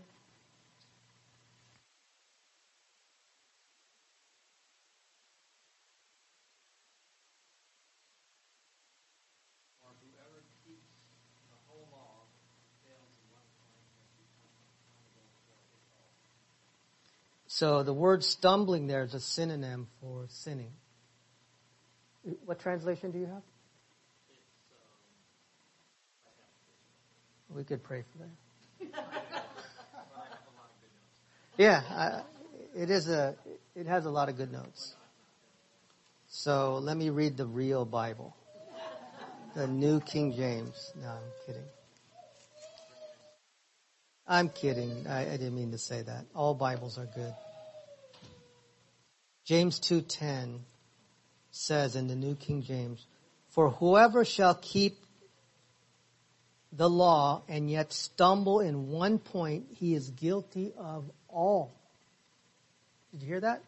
So 17.60 17.84
the 17.84 17.94
word 17.94 18.24
stumbling 18.24 18.88
there 18.88 19.04
is 19.04 19.14
a 19.14 19.20
synonym 19.20 19.90
for 20.00 20.28
sinning. 20.30 20.72
What 22.46 22.60
translation 22.60 23.12
do 23.12 23.20
you 23.20 23.26
have? 23.26 23.42
We 27.50 27.66
could 27.66 27.84
pray 27.84 28.06
for 28.14 28.20
that. 28.20 29.44
yeah, 31.58 31.82
I, 31.90 32.22
it 32.82 32.90
is 32.90 33.10
a. 33.10 33.36
It 33.76 33.88
has 33.88 34.06
a 34.06 34.10
lot 34.10 34.30
of 34.30 34.38
good 34.38 34.54
notes. 34.54 34.96
So 36.30 36.78
let 36.78 36.96
me 36.96 37.10
read 37.10 37.36
the 37.36 37.46
real 37.46 37.84
Bible, 37.84 38.38
the 39.54 39.68
New 39.68 40.00
King 40.00 40.32
James. 40.32 40.94
No, 40.96 41.10
I'm 41.10 41.32
kidding. 41.46 41.64
I'm 44.26 44.48
kidding. 44.48 45.08
I, 45.08 45.24
I 45.24 45.32
didn't 45.32 45.56
mean 45.56 45.72
to 45.72 45.78
say 45.78 46.04
that. 46.04 46.24
All 46.34 46.54
Bibles 46.54 46.98
are 46.98 47.08
good. 47.14 47.34
James 49.50 49.80
2:10 49.80 50.60
says 51.50 51.96
in 51.96 52.06
the 52.06 52.16
New 52.16 52.36
King 52.36 52.62
James, 52.62 53.08
"For 53.48 53.72
whoever 53.72 54.24
shall 54.24 54.54
keep 54.54 55.04
the 56.72 56.88
law 56.88 57.42
and 57.48 57.68
yet 57.68 57.92
stumble 57.92 58.60
in 58.60 58.92
one 58.92 59.18
point, 59.18 59.66
he 59.72 59.96
is 59.96 60.12
guilty 60.12 60.72
of 60.74 61.10
all." 61.28 61.72
Did 63.12 63.24
you 63.24 63.28
hear 63.28 63.40
that? 63.40 63.64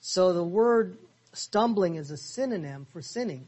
So 0.00 0.32
the 0.32 0.42
word 0.42 0.98
stumbling 1.34 1.94
is 1.94 2.10
a 2.10 2.16
synonym 2.16 2.84
for 2.86 3.00
sinning. 3.00 3.46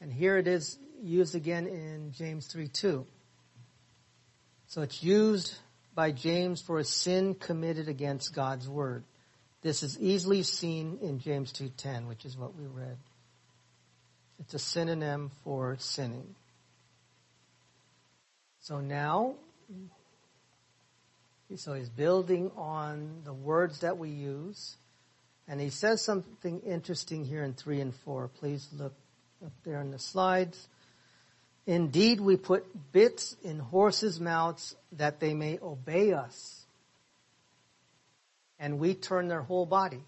And 0.00 0.12
here 0.12 0.38
it 0.38 0.48
is 0.48 0.76
used 1.00 1.36
again 1.36 1.68
in 1.68 2.10
James 2.10 2.48
3 2.48 2.66
2. 2.66 3.06
So 4.66 4.82
it's 4.82 5.04
used 5.04 5.54
by 5.94 6.10
James 6.10 6.60
for 6.60 6.80
a 6.80 6.84
sin 6.84 7.36
committed 7.36 7.86
against 7.86 8.34
God's 8.34 8.68
word. 8.68 9.04
This 9.62 9.82
is 9.82 9.98
easily 9.98 10.42
seen 10.42 10.98
in 11.02 11.18
James 11.18 11.52
2:10, 11.52 12.06
which 12.08 12.24
is 12.24 12.36
what 12.36 12.54
we 12.54 12.66
read. 12.66 12.96
It's 14.38 14.54
a 14.54 14.58
synonym 14.58 15.30
for 15.42 15.76
sinning. 15.78 16.34
So 18.60 18.80
now 18.80 19.34
so 21.56 21.72
he's 21.72 21.88
building 21.88 22.50
on 22.56 23.22
the 23.24 23.32
words 23.32 23.80
that 23.80 23.96
we 23.96 24.10
use. 24.10 24.76
And 25.46 25.60
he 25.60 25.70
says 25.70 26.02
something 26.02 26.60
interesting 26.60 27.24
here 27.24 27.42
in 27.42 27.54
3 27.54 27.80
and 27.80 27.94
4. 27.94 28.28
Please 28.28 28.68
look 28.76 28.92
up 29.44 29.52
there 29.64 29.80
in 29.80 29.90
the 29.90 29.98
slides. 29.98 30.68
Indeed, 31.66 32.20
we 32.20 32.36
put 32.36 32.92
bits 32.92 33.34
in 33.42 33.58
horses' 33.58 34.20
mouths 34.20 34.76
that 34.92 35.20
they 35.20 35.32
may 35.32 35.58
obey 35.62 36.12
us. 36.12 36.57
And 38.58 38.78
we 38.78 38.94
turn 38.94 39.28
their 39.28 39.42
whole 39.42 39.66
body. 39.66 40.02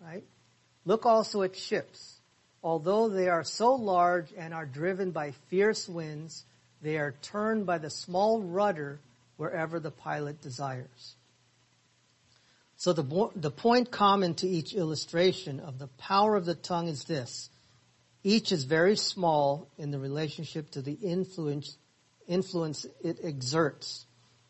Right? 0.00 0.24
Look 0.84 1.06
also 1.06 1.42
at 1.42 1.56
ships. 1.56 2.14
Although 2.62 3.08
they 3.08 3.28
are 3.28 3.44
so 3.44 3.74
large 3.74 4.32
and 4.36 4.54
are 4.54 4.66
driven 4.66 5.10
by 5.10 5.32
fierce 5.48 5.88
winds, 5.88 6.44
they 6.80 6.96
are 6.96 7.14
turned 7.22 7.66
by 7.66 7.78
the 7.78 7.90
small 7.90 8.40
rudder 8.40 9.00
wherever 9.36 9.80
the 9.80 9.90
pilot 9.90 10.40
desires. 10.40 11.14
So 12.76 12.92
the, 12.92 13.30
the 13.36 13.50
point 13.50 13.90
common 13.90 14.34
to 14.34 14.48
each 14.48 14.74
illustration 14.74 15.60
of 15.60 15.78
the 15.78 15.86
power 15.98 16.34
of 16.34 16.44
the 16.44 16.56
tongue 16.56 16.88
is 16.88 17.04
this. 17.04 17.48
Each 18.24 18.52
is 18.52 18.64
very 18.64 18.96
small 18.96 19.68
in 19.78 19.90
the 19.90 19.98
relationship 19.98 20.70
to 20.72 20.82
the 20.82 20.96
influence, 21.02 21.76
influence 22.28 22.86
it 23.02 23.18
exerts. 23.22 24.04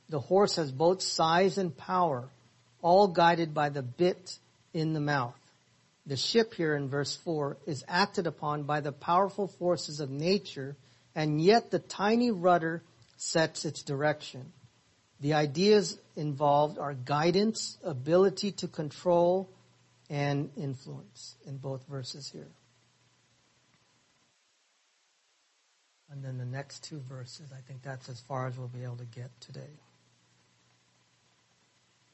The 0.09 0.20
horse 0.20 0.57
has 0.57 0.70
both 0.70 1.00
size 1.00 1.57
and 1.59 1.76
power, 1.76 2.28
all 2.83 3.09
guided 3.09 3.55
by 3.55 3.70
the 3.70 3.83
bit 3.83 4.39
in 4.74 4.93
the 4.93 5.01
mouth. 5.01 5.35
The 6.05 6.16
ship 6.16 6.55
here 6.55 6.74
in 6.74 6.89
verse 6.89 7.16
4 7.16 7.57
is 7.66 7.85
acted 7.87 8.26
upon 8.26 8.64
by 8.64 8.80
the 8.80 8.93
powerful 8.93 9.47
forces 9.47 10.01
of 10.01 10.11
nature, 10.11 10.76
and 11.14 11.41
yet 11.41 11.70
the 11.70 11.78
tiny 11.78 12.33
rudder 12.33 12.83
sets 13.16 13.64
its 13.64 13.83
direction. 13.83 14.53
The 15.20 15.35
ideas 15.35 15.97
involved 16.16 16.78
are 16.78 16.95
guidance, 16.95 17.78
ability 17.85 18.53
to 18.53 18.68
control, 18.68 19.49
and 20.11 20.51
influence 20.57 21.37
in 21.47 21.59
both 21.59 21.87
verses 21.89 22.28
here. 22.28 22.51
And 26.11 26.22
then 26.22 26.37
the 26.37 26.45
next 26.45 26.85
two 26.85 27.01
verses, 27.09 27.51
I 27.57 27.61
think 27.66 27.83
that's 27.83 28.09
as 28.09 28.20
far 28.20 28.49
as 28.49 28.59
we'll 28.59 28.68
be 28.68 28.83
able 28.83 28.97
to 28.97 29.07
get 29.07 29.30
today. 29.41 29.70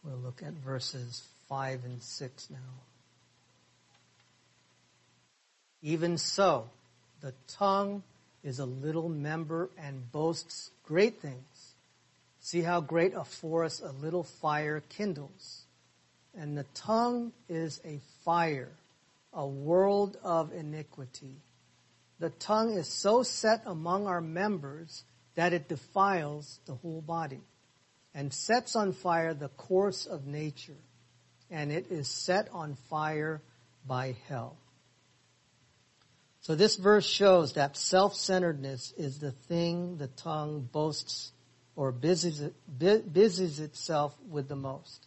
We'll 0.05 0.17
look 0.17 0.43
at 0.43 0.53
verses 0.53 1.27
5 1.49 1.85
and 1.85 2.03
6 2.03 2.51
now. 2.51 2.57
Even 5.83 6.19
so, 6.19 6.69
the 7.21 7.35
tongue 7.47 8.03
is 8.45 8.59
a 8.59 8.65
little 8.65 9.09
member 9.09 9.71
and 9.79 10.11
boasts 10.13 10.71
great 10.85 11.21
things. 11.21 11.75
See 12.41 12.63
how 12.63 12.81
great 12.81 13.15
a 13.15 13.25
forest 13.25 13.83
a 13.83 13.93
little 13.93 14.23
fire 14.23 14.83
kindles. 14.89 15.63
And 16.37 16.57
the 16.57 16.67
tongue 16.75 17.33
is 17.49 17.81
a 17.85 18.01
fire, 18.25 18.71
a 19.33 19.47
world 19.47 20.17
of 20.23 20.53
iniquity. 20.53 21.35
The 22.21 22.31
tongue 22.31 22.75
is 22.75 22.89
so 22.89 23.23
set 23.23 23.63
among 23.67 24.07
our 24.07 24.21
members 24.21 25.05
that 25.35 25.53
it 25.53 25.69
defiles 25.69 26.59
the 26.67 26.75
whole 26.75 27.01
body 27.01 27.41
and 28.15 28.33
sets 28.33 28.77
on 28.77 28.93
fire 28.93 29.35
the 29.35 29.49
course 29.49 30.07
of 30.07 30.27
nature. 30.27 30.77
And 31.51 31.73
it 31.73 31.91
is 31.91 32.09
set 32.09 32.49
on 32.53 32.75
fire 32.91 33.41
by 33.87 34.17
hell. 34.29 34.57
So 36.41 36.55
this 36.55 36.77
verse 36.77 37.07
shows 37.07 37.55
that 37.55 37.77
self-centeredness 37.77 38.95
is 38.97 39.19
the 39.19 39.33
thing 39.33 39.99
the 39.99 40.09
tongue 40.09 40.69
boasts 40.73 41.33
or 41.77 41.93
busies, 41.93 42.43
busies 42.79 43.61
itself 43.61 44.15
with 44.29 44.49
the 44.49 44.57
most. 44.57 45.07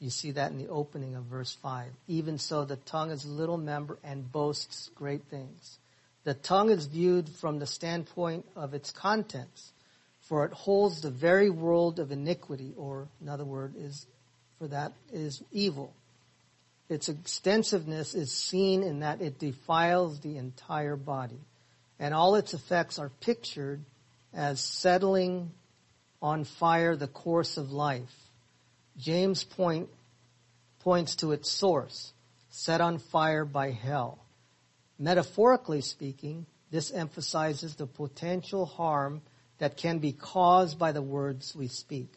You 0.00 0.08
see 0.08 0.30
that 0.32 0.50
in 0.50 0.58
the 0.58 0.68
opening 0.68 1.14
of 1.14 1.24
verse 1.24 1.56
5. 1.62 1.90
Even 2.08 2.38
so, 2.38 2.64
the 2.64 2.76
tongue 2.76 3.10
is 3.10 3.24
a 3.24 3.30
little 3.30 3.58
member 3.58 3.98
and 4.02 4.32
boasts 4.32 4.90
great 4.94 5.24
things. 5.30 5.78
The 6.24 6.34
tongue 6.34 6.70
is 6.70 6.86
viewed 6.86 7.28
from 7.28 7.58
the 7.58 7.66
standpoint 7.66 8.46
of 8.56 8.72
its 8.72 8.90
contents, 8.90 9.72
for 10.30 10.44
it 10.44 10.52
holds 10.52 11.00
the 11.00 11.10
very 11.10 11.50
world 11.50 11.98
of 11.98 12.12
iniquity, 12.12 12.72
or 12.76 13.08
another 13.20 13.44
word 13.44 13.74
is 13.76 14.06
for 14.60 14.68
that 14.68 14.92
is 15.12 15.42
evil. 15.50 15.92
Its 16.88 17.08
extensiveness 17.08 18.14
is 18.14 18.30
seen 18.30 18.84
in 18.84 19.00
that 19.00 19.20
it 19.20 19.40
defiles 19.40 20.20
the 20.20 20.36
entire 20.36 20.94
body, 20.94 21.40
and 21.98 22.14
all 22.14 22.36
its 22.36 22.54
effects 22.54 22.96
are 22.96 23.10
pictured 23.20 23.80
as 24.32 24.60
settling 24.60 25.50
on 26.22 26.44
fire 26.44 26.94
the 26.94 27.08
course 27.08 27.56
of 27.56 27.72
life. 27.72 28.14
James 28.96 29.42
point, 29.42 29.88
points 30.78 31.16
to 31.16 31.32
its 31.32 31.50
source, 31.50 32.12
set 32.50 32.80
on 32.80 32.98
fire 32.98 33.44
by 33.44 33.72
hell. 33.72 34.16
Metaphorically 34.96 35.80
speaking, 35.80 36.46
this 36.70 36.92
emphasizes 36.92 37.74
the 37.74 37.86
potential 37.86 38.64
harm 38.64 39.22
that 39.60 39.76
can 39.76 39.98
be 39.98 40.12
caused 40.12 40.78
by 40.78 40.90
the 40.90 41.02
words 41.02 41.54
we 41.54 41.68
speak. 41.68 42.08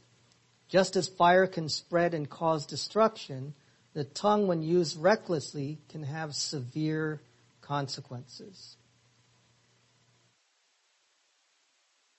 Just 0.70 0.96
as 0.96 1.08
fire 1.08 1.46
can 1.46 1.70
spread 1.70 2.14
and 2.14 2.28
cause 2.28 2.66
destruction, 2.66 3.54
the 3.94 4.06
tongue, 4.06 4.48
when 4.48 4.64
used 4.64 5.00
recklessly, 5.00 5.78
can 5.90 6.04
have 6.04 6.34
severe 6.34 7.22
consequences. 7.62 8.78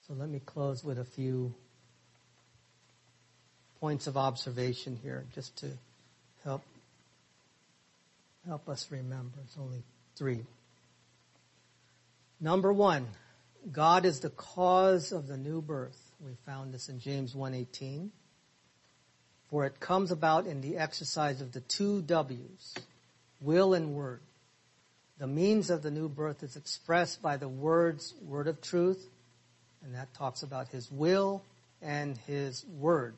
So 0.07 0.13
let 0.15 0.29
me 0.29 0.41
close 0.45 0.85
with 0.85 0.99
a 0.99 1.05
few 1.05 1.55
points 3.81 4.07
of 4.07 4.17
observation 4.19 4.99
here 5.03 5.25
just 5.35 5.57
to 5.57 5.71
help 6.45 6.63
help 8.47 8.69
us 8.69 8.87
remember. 8.91 9.39
It's 9.45 9.57
only 9.59 9.83
three. 10.17 10.45
Number 12.41 12.71
one, 12.75 13.07
God 13.73 14.05
is 14.05 14.21
the 14.21 14.31
cause 14.31 15.13
of 15.13 15.27
the 15.27 15.37
new 15.37 15.63
birth. 15.63 16.13
We 16.21 16.35
found 16.47 16.73
this 16.73 16.89
in 16.89 17.01
James 17.01 17.35
1:18. 17.35 18.11
For 19.49 19.65
it 19.65 19.81
comes 19.81 20.11
about 20.11 20.47
in 20.47 20.61
the 20.61 20.77
exercise 20.77 21.41
of 21.41 21.53
the 21.53 21.61
two 21.61 22.03
W's, 22.03 22.75
will 23.41 23.75
and 23.75 23.95
word. 23.95 24.21
The 25.19 25.27
means 25.27 25.71
of 25.71 25.83
the 25.83 25.91
new 25.91 26.09
birth 26.09 26.43
is 26.43 26.57
expressed 26.57 27.23
by 27.23 27.37
the 27.37 27.49
words 27.49 28.15
word 28.23 28.49
of 28.49 28.61
truth, 28.61 29.09
and 29.83 29.95
that 29.95 30.13
talks 30.15 30.43
about 30.43 30.69
his 30.69 30.91
will 30.91 31.43
and 31.81 32.17
his 32.19 32.65
word 32.67 33.15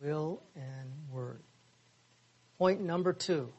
will 0.00 0.42
and 0.54 0.92
word. 1.10 1.40
Point 2.58 2.80
number 2.80 3.12
two. 3.12 3.52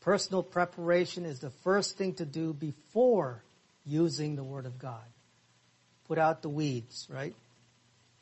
Personal 0.00 0.42
preparation 0.42 1.24
is 1.24 1.40
the 1.40 1.50
first 1.50 1.98
thing 1.98 2.14
to 2.14 2.24
do 2.24 2.52
before 2.52 3.42
using 3.84 4.36
the 4.36 4.44
Word 4.44 4.66
of 4.66 4.78
God. 4.78 5.04
Put 6.06 6.18
out 6.18 6.42
the 6.42 6.48
weeds, 6.48 7.06
right? 7.10 7.34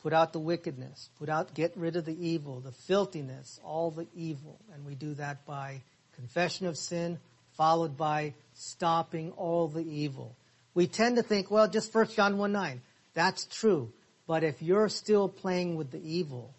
Put 0.01 0.13
out 0.13 0.33
the 0.33 0.39
wickedness. 0.39 1.09
Put 1.19 1.29
out, 1.29 1.53
get 1.53 1.75
rid 1.75 1.95
of 1.95 2.05
the 2.05 2.27
evil, 2.27 2.59
the 2.59 2.71
filthiness, 2.71 3.59
all 3.63 3.91
the 3.91 4.07
evil. 4.15 4.59
And 4.73 4.85
we 4.85 4.95
do 4.95 5.13
that 5.15 5.45
by 5.45 5.81
confession 6.15 6.67
of 6.67 6.77
sin, 6.77 7.19
followed 7.55 7.97
by 7.97 8.33
stopping 8.53 9.31
all 9.31 9.67
the 9.67 9.83
evil. 9.83 10.35
We 10.73 10.87
tend 10.87 11.15
to 11.17 11.23
think, 11.23 11.49
well, 11.49 11.67
just 11.67 11.93
1 11.93 12.09
John 12.09 12.37
1 12.37 12.51
9. 12.51 12.81
That's 13.13 13.45
true. 13.45 13.91
But 14.27 14.43
if 14.43 14.61
you're 14.61 14.89
still 14.89 15.29
playing 15.29 15.75
with 15.75 15.91
the 15.91 16.01
evil, 16.01 16.53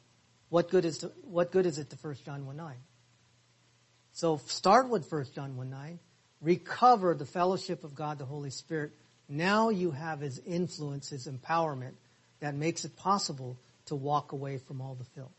what 0.49 0.71
good 0.71 0.85
is 0.85 0.99
to, 0.99 1.13
what 1.23 1.53
good 1.53 1.67
is 1.67 1.79
it 1.79 1.91
to 1.91 1.97
1 1.97 2.17
John 2.25 2.47
1 2.47 2.57
9? 2.57 2.75
So 4.19 4.39
start 4.47 4.89
with 4.89 5.09
1 5.13 5.27
John 5.33 5.57
1 5.57 5.71
9. 5.71 5.99
Recover 6.41 7.15
the 7.15 7.25
fellowship 7.25 7.85
of 7.85 7.95
God 7.95 8.19
the 8.19 8.25
Holy 8.25 8.51
Spirit. 8.51 8.91
Now 9.29 9.69
you 9.69 9.93
have 9.93 10.19
his 10.19 10.41
influence, 10.45 11.11
his 11.11 11.29
empowerment 11.29 11.93
that 12.41 12.57
makes 12.57 12.85
it 12.85 12.97
possible 12.97 13.57
to 13.87 13.95
walk 13.95 14.33
away 14.33 14.59
from 14.59 14.81
all 14.81 14.97
the 14.97 15.05
filth. 15.05 15.31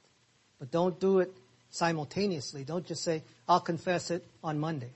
But 0.59 0.71
don't 0.71 0.97
do 0.97 1.19
it 1.19 1.29
simultaneously. 1.71 2.63
Don't 2.63 2.87
just 2.87 3.03
say, 3.03 3.21
I'll 3.49 3.59
confess 3.59 4.11
it 4.11 4.25
on 4.45 4.59
Monday. 4.59 4.93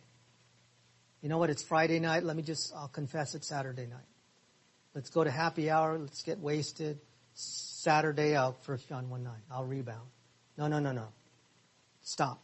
You 1.22 1.28
know 1.28 1.38
what? 1.38 1.50
It's 1.50 1.62
Friday 1.62 2.00
night. 2.00 2.24
Let 2.24 2.38
me 2.38 2.42
just, 2.42 2.74
I'll 2.74 2.88
confess 2.88 3.36
it 3.36 3.44
Saturday 3.44 3.88
night. 3.88 4.08
Let's 4.96 5.10
go 5.10 5.26
to 5.26 5.32
happy 5.32 5.70
hour. 5.70 6.00
Let's 6.00 6.22
get 6.22 6.40
wasted. 6.40 7.00
Saturday, 7.34 8.38
I'll, 8.38 8.56
1 8.66 8.80
John 8.88 9.10
1 9.10 9.24
9. 9.26 9.34
I'll 9.52 9.66
rebound. 9.66 10.08
No, 10.58 10.68
no, 10.68 10.80
no, 10.80 10.94
no. 10.94 11.10
Stop. 12.02 12.40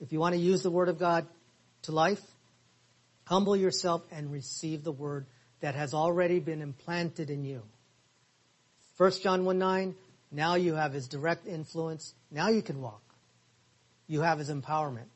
If 0.00 0.12
you 0.12 0.20
want 0.20 0.34
to 0.34 0.40
use 0.40 0.62
the 0.62 0.70
Word 0.70 0.88
of 0.88 0.98
God 0.98 1.26
to 1.82 1.92
life, 1.92 2.20
Humble 3.26 3.56
yourself 3.56 4.02
and 4.12 4.32
receive 4.32 4.84
the 4.84 4.92
word 4.92 5.26
that 5.60 5.74
has 5.74 5.94
already 5.94 6.38
been 6.38 6.62
implanted 6.62 7.28
in 7.28 7.44
you. 7.44 7.62
1 8.98 9.12
John 9.22 9.44
1 9.44 9.58
9, 9.58 9.94
now 10.30 10.54
you 10.54 10.74
have 10.74 10.92
his 10.92 11.08
direct 11.08 11.46
influence. 11.46 12.14
Now 12.30 12.48
you 12.48 12.62
can 12.62 12.80
walk. 12.80 13.02
You 14.06 14.20
have 14.20 14.38
his 14.38 14.48
empowerment. 14.48 15.08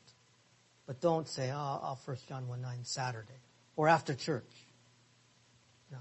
But 0.85 0.99
don't 0.99 1.27
say, 1.27 1.51
oh, 1.51 1.55
I'll 1.55 1.99
1 2.03 2.17
John 2.27 2.49
1 2.49 2.61
9 2.61 2.79
Saturday 2.83 3.39
or 3.77 3.87
after 3.87 4.13
church. 4.13 4.51
No. 5.89 5.99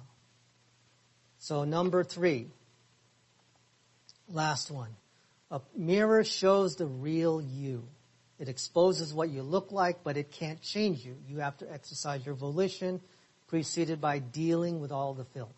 So 1.38 1.62
number 1.62 2.02
three, 2.02 2.48
last 4.28 4.70
one. 4.70 4.90
A 5.52 5.60
mirror 5.76 6.24
shows 6.24 6.74
the 6.74 6.86
real 6.86 7.40
you. 7.40 7.84
It 8.40 8.48
exposes 8.48 9.12
what 9.12 9.28
you 9.28 9.42
look 9.42 9.70
like, 9.70 10.02
but 10.02 10.16
it 10.16 10.32
can't 10.32 10.60
change 10.62 11.04
you. 11.04 11.14
You 11.28 11.38
have 11.40 11.58
to 11.58 11.70
exercise 11.70 12.24
your 12.24 12.34
volition, 12.34 13.00
preceded 13.48 14.00
by 14.00 14.18
dealing 14.18 14.80
with 14.80 14.90
all 14.90 15.12
the 15.12 15.26
filth. 15.26 15.54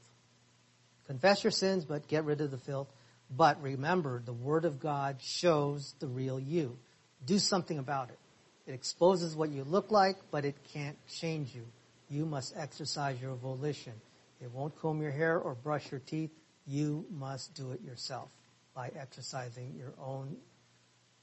Confess 1.06 1.44
your 1.44 1.52
sins, 1.52 1.84
but 1.84 2.08
get 2.08 2.24
rid 2.24 2.40
of 2.40 2.50
the 2.50 2.58
filth. 2.58 2.88
But 3.34 3.62
remember, 3.62 4.20
the 4.24 4.32
Word 4.32 4.64
of 4.64 4.80
God 4.80 5.22
shows 5.22 5.94
the 6.00 6.08
real 6.08 6.40
you. 6.40 6.76
Do 7.24 7.38
something 7.38 7.78
about 7.78 8.10
it. 8.10 8.18
It 8.66 8.74
exposes 8.74 9.36
what 9.36 9.50
you 9.50 9.62
look 9.62 9.92
like, 9.92 10.16
but 10.32 10.44
it 10.44 10.56
can't 10.74 10.96
change 11.06 11.54
you. 11.54 11.64
You 12.10 12.26
must 12.26 12.52
exercise 12.56 13.20
your 13.20 13.34
volition. 13.36 13.94
It 14.40 14.50
won't 14.50 14.76
comb 14.80 15.00
your 15.00 15.12
hair 15.12 15.38
or 15.38 15.54
brush 15.54 15.90
your 15.90 16.00
teeth. 16.00 16.30
You 16.66 17.04
must 17.10 17.54
do 17.54 17.72
it 17.72 17.80
yourself 17.82 18.28
by 18.74 18.90
exercising 18.98 19.74
your 19.78 19.92
own 20.00 20.36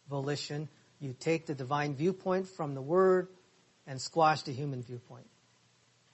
volition. 0.09 0.69
You 0.99 1.15
take 1.19 1.45
the 1.45 1.55
divine 1.55 1.95
viewpoint 1.95 2.47
from 2.47 2.75
the 2.75 2.81
Word 2.81 3.27
and 3.87 4.01
squash 4.01 4.41
the 4.41 4.51
human 4.51 4.83
viewpoint. 4.83 5.25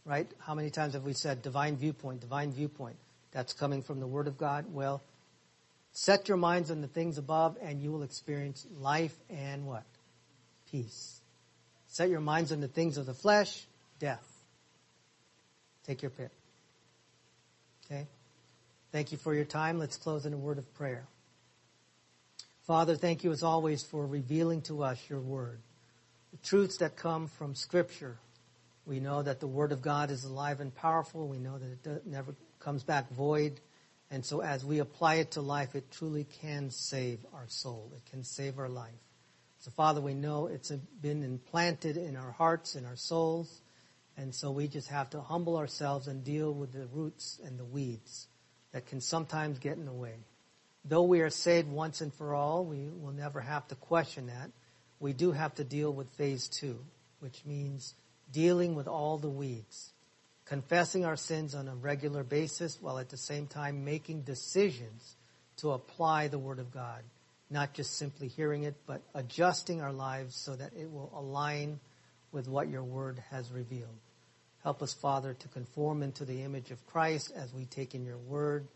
Right? 0.06 0.30
How 0.40 0.54
many 0.54 0.70
times 0.70 0.94
have 0.94 1.04
we 1.04 1.14
said 1.14 1.42
divine 1.42 1.78
viewpoint, 1.78 2.22
divine 2.22 2.52
viewpoint? 2.52 2.98
That's 3.32 3.54
coming 3.54 3.82
from 3.82 4.00
the 4.00 4.08
Word 4.08 4.28
of 4.28 4.38
God. 4.38 4.66
Well, 4.72 5.02
set 5.92 6.28
your 6.28 6.38
minds 6.38 6.70
on 6.70 6.82
the 6.82 6.88
things 6.88 7.18
above 7.18 7.58
and 7.62 7.82
you 7.82 7.92
will 7.92 8.04
experience 8.04 8.66
life 8.80 9.16
and 9.30 9.66
what? 9.66 9.84
Peace. 10.72 11.20
Set 11.88 12.10
your 12.10 12.22
minds 12.22 12.52
on 12.52 12.60
the 12.60 12.68
things 12.68 12.98
of 12.98 13.06
the 13.06 13.14
flesh, 13.14 13.66
death. 14.00 14.26
Take 15.86 16.02
your 16.02 16.12
pick. 16.12 16.32
Okay? 17.86 18.06
Thank 18.92 19.12
you 19.12 19.18
for 19.18 19.34
your 19.34 19.46
time. 19.46 19.80
Let's 19.80 19.98
close 19.98 20.26
in 20.26 20.34
a 20.34 20.38
word 20.38 20.58
of 20.58 20.74
prayer. 20.76 21.06
Father, 22.66 22.96
thank 22.96 23.24
you 23.24 23.32
as 23.32 23.44
always 23.44 23.84
for 23.84 24.08
revealing 24.08 24.64
to 24.64 24.82
us 24.84 25.00
your 25.08 25.20
word. 25.20 25.60
The 26.32 26.38
truths 26.38 26.78
that 26.78 26.96
come 26.96 27.28
from 27.28 27.54
scripture. 27.54 28.18
We 28.88 29.00
know 29.00 29.22
that 29.22 29.40
the 29.40 29.48
word 29.48 29.72
of 29.72 29.84
God 29.84 30.10
is 30.10 30.24
alive 30.24 30.60
and 30.62 30.74
powerful. 30.74 31.28
We 31.28 31.38
know 31.38 31.60
that 31.60 31.98
it 31.98 32.08
never 32.08 32.36
comes 32.60 32.84
back 32.84 33.12
void. 33.12 33.62
And 34.10 34.26
so 34.26 34.42
as 34.42 34.66
we 34.66 34.80
apply 34.80 35.16
it 35.16 35.32
to 35.32 35.42
life, 35.42 35.76
it 35.76 35.92
truly 35.92 36.26
can 36.42 36.72
save 36.72 37.20
our 37.36 37.46
soul. 37.48 37.92
It 37.96 38.10
can 38.10 38.24
save 38.24 38.58
our 38.58 38.70
life. 38.70 38.94
So 39.60 39.70
Father, 39.70 40.02
we 40.02 40.16
know 40.16 40.48
it's 40.48 40.72
been 40.72 41.22
implanted 41.22 41.98
in 41.98 42.16
our 42.16 42.32
hearts, 42.32 42.76
in 42.76 42.86
our 42.86 42.96
souls. 42.96 43.62
And 44.18 44.34
so 44.34 44.50
we 44.50 44.68
just 44.68 44.90
have 44.90 45.12
to 45.12 45.22
humble 45.22 45.58
ourselves 45.58 46.08
and 46.08 46.24
deal 46.24 46.52
with 46.52 46.74
the 46.74 46.88
roots 46.88 47.40
and 47.46 47.60
the 47.60 47.66
weeds 47.66 48.28
that 48.72 48.88
can 48.88 49.02
sometimes 49.02 49.60
get 49.60 49.78
in 49.78 49.86
the 49.86 49.94
way. 49.94 50.16
Though 50.88 51.04
we 51.04 51.22
are 51.22 51.32
saved 51.32 51.68
once 51.68 52.02
and 52.02 52.14
for 52.14 52.36
all, 52.36 52.64
we 52.64 52.88
will 52.90 53.12
never 53.12 53.42
have 53.42 53.68
to 53.70 53.76
question 53.76 54.28
that. 54.28 54.52
We 55.00 55.14
do 55.14 55.32
have 55.32 55.56
to 55.56 55.64
deal 55.64 55.92
with 55.92 56.10
phase 56.12 56.48
two, 56.48 56.80
which 57.20 57.44
means 57.44 57.96
dealing 58.32 58.76
with 58.76 58.88
all 58.88 59.18
the 59.18 59.30
weeds, 59.30 59.94
confessing 60.46 61.04
our 61.04 61.16
sins 61.16 61.56
on 61.56 61.68
a 61.68 61.76
regular 61.76 62.24
basis 62.24 62.78
while 62.80 63.00
at 63.00 63.10
the 63.10 63.18
same 63.18 63.48
time 63.48 63.84
making 63.84 64.22
decisions 64.22 65.16
to 65.58 65.72
apply 65.72 66.28
the 66.28 66.40
Word 66.40 66.60
of 66.60 66.72
God. 66.72 67.02
Not 67.50 67.74
just 67.74 67.98
simply 67.98 68.28
hearing 68.28 68.64
it, 68.64 68.76
but 68.86 69.02
adjusting 69.16 69.82
our 69.82 69.94
lives 69.94 70.36
so 70.36 70.56
that 70.56 70.74
it 70.80 70.92
will 70.92 71.12
align 71.16 71.80
with 72.32 72.48
what 72.48 72.70
your 72.70 72.84
Word 72.84 73.24
has 73.32 73.52
revealed. 73.52 73.98
Help 74.64 74.84
us, 74.84 74.94
Father, 74.94 75.34
to 75.34 75.48
conform 75.48 76.04
into 76.04 76.26
the 76.26 76.42
image 76.44 76.70
of 76.70 76.86
Christ 76.88 77.32
as 77.36 77.54
we 77.54 77.66
take 77.66 77.96
in 77.96 78.06
your 78.06 78.18
Word 78.18 78.68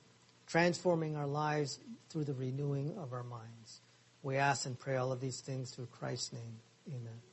transforming 0.49 1.15
our 1.15 1.27
lives 1.27 1.79
through 2.09 2.25
the 2.25 2.33
renewing 2.33 2.97
of 2.97 3.13
our 3.13 3.23
minds. 3.23 3.81
We 4.23 4.37
ask 4.37 4.65
and 4.65 4.77
pray 4.77 4.97
all 4.97 5.11
of 5.11 5.21
these 5.21 5.39
things 5.39 5.71
through 5.71 5.87
Christ's 5.87 6.33
name. 6.33 6.59
Amen. 6.89 7.28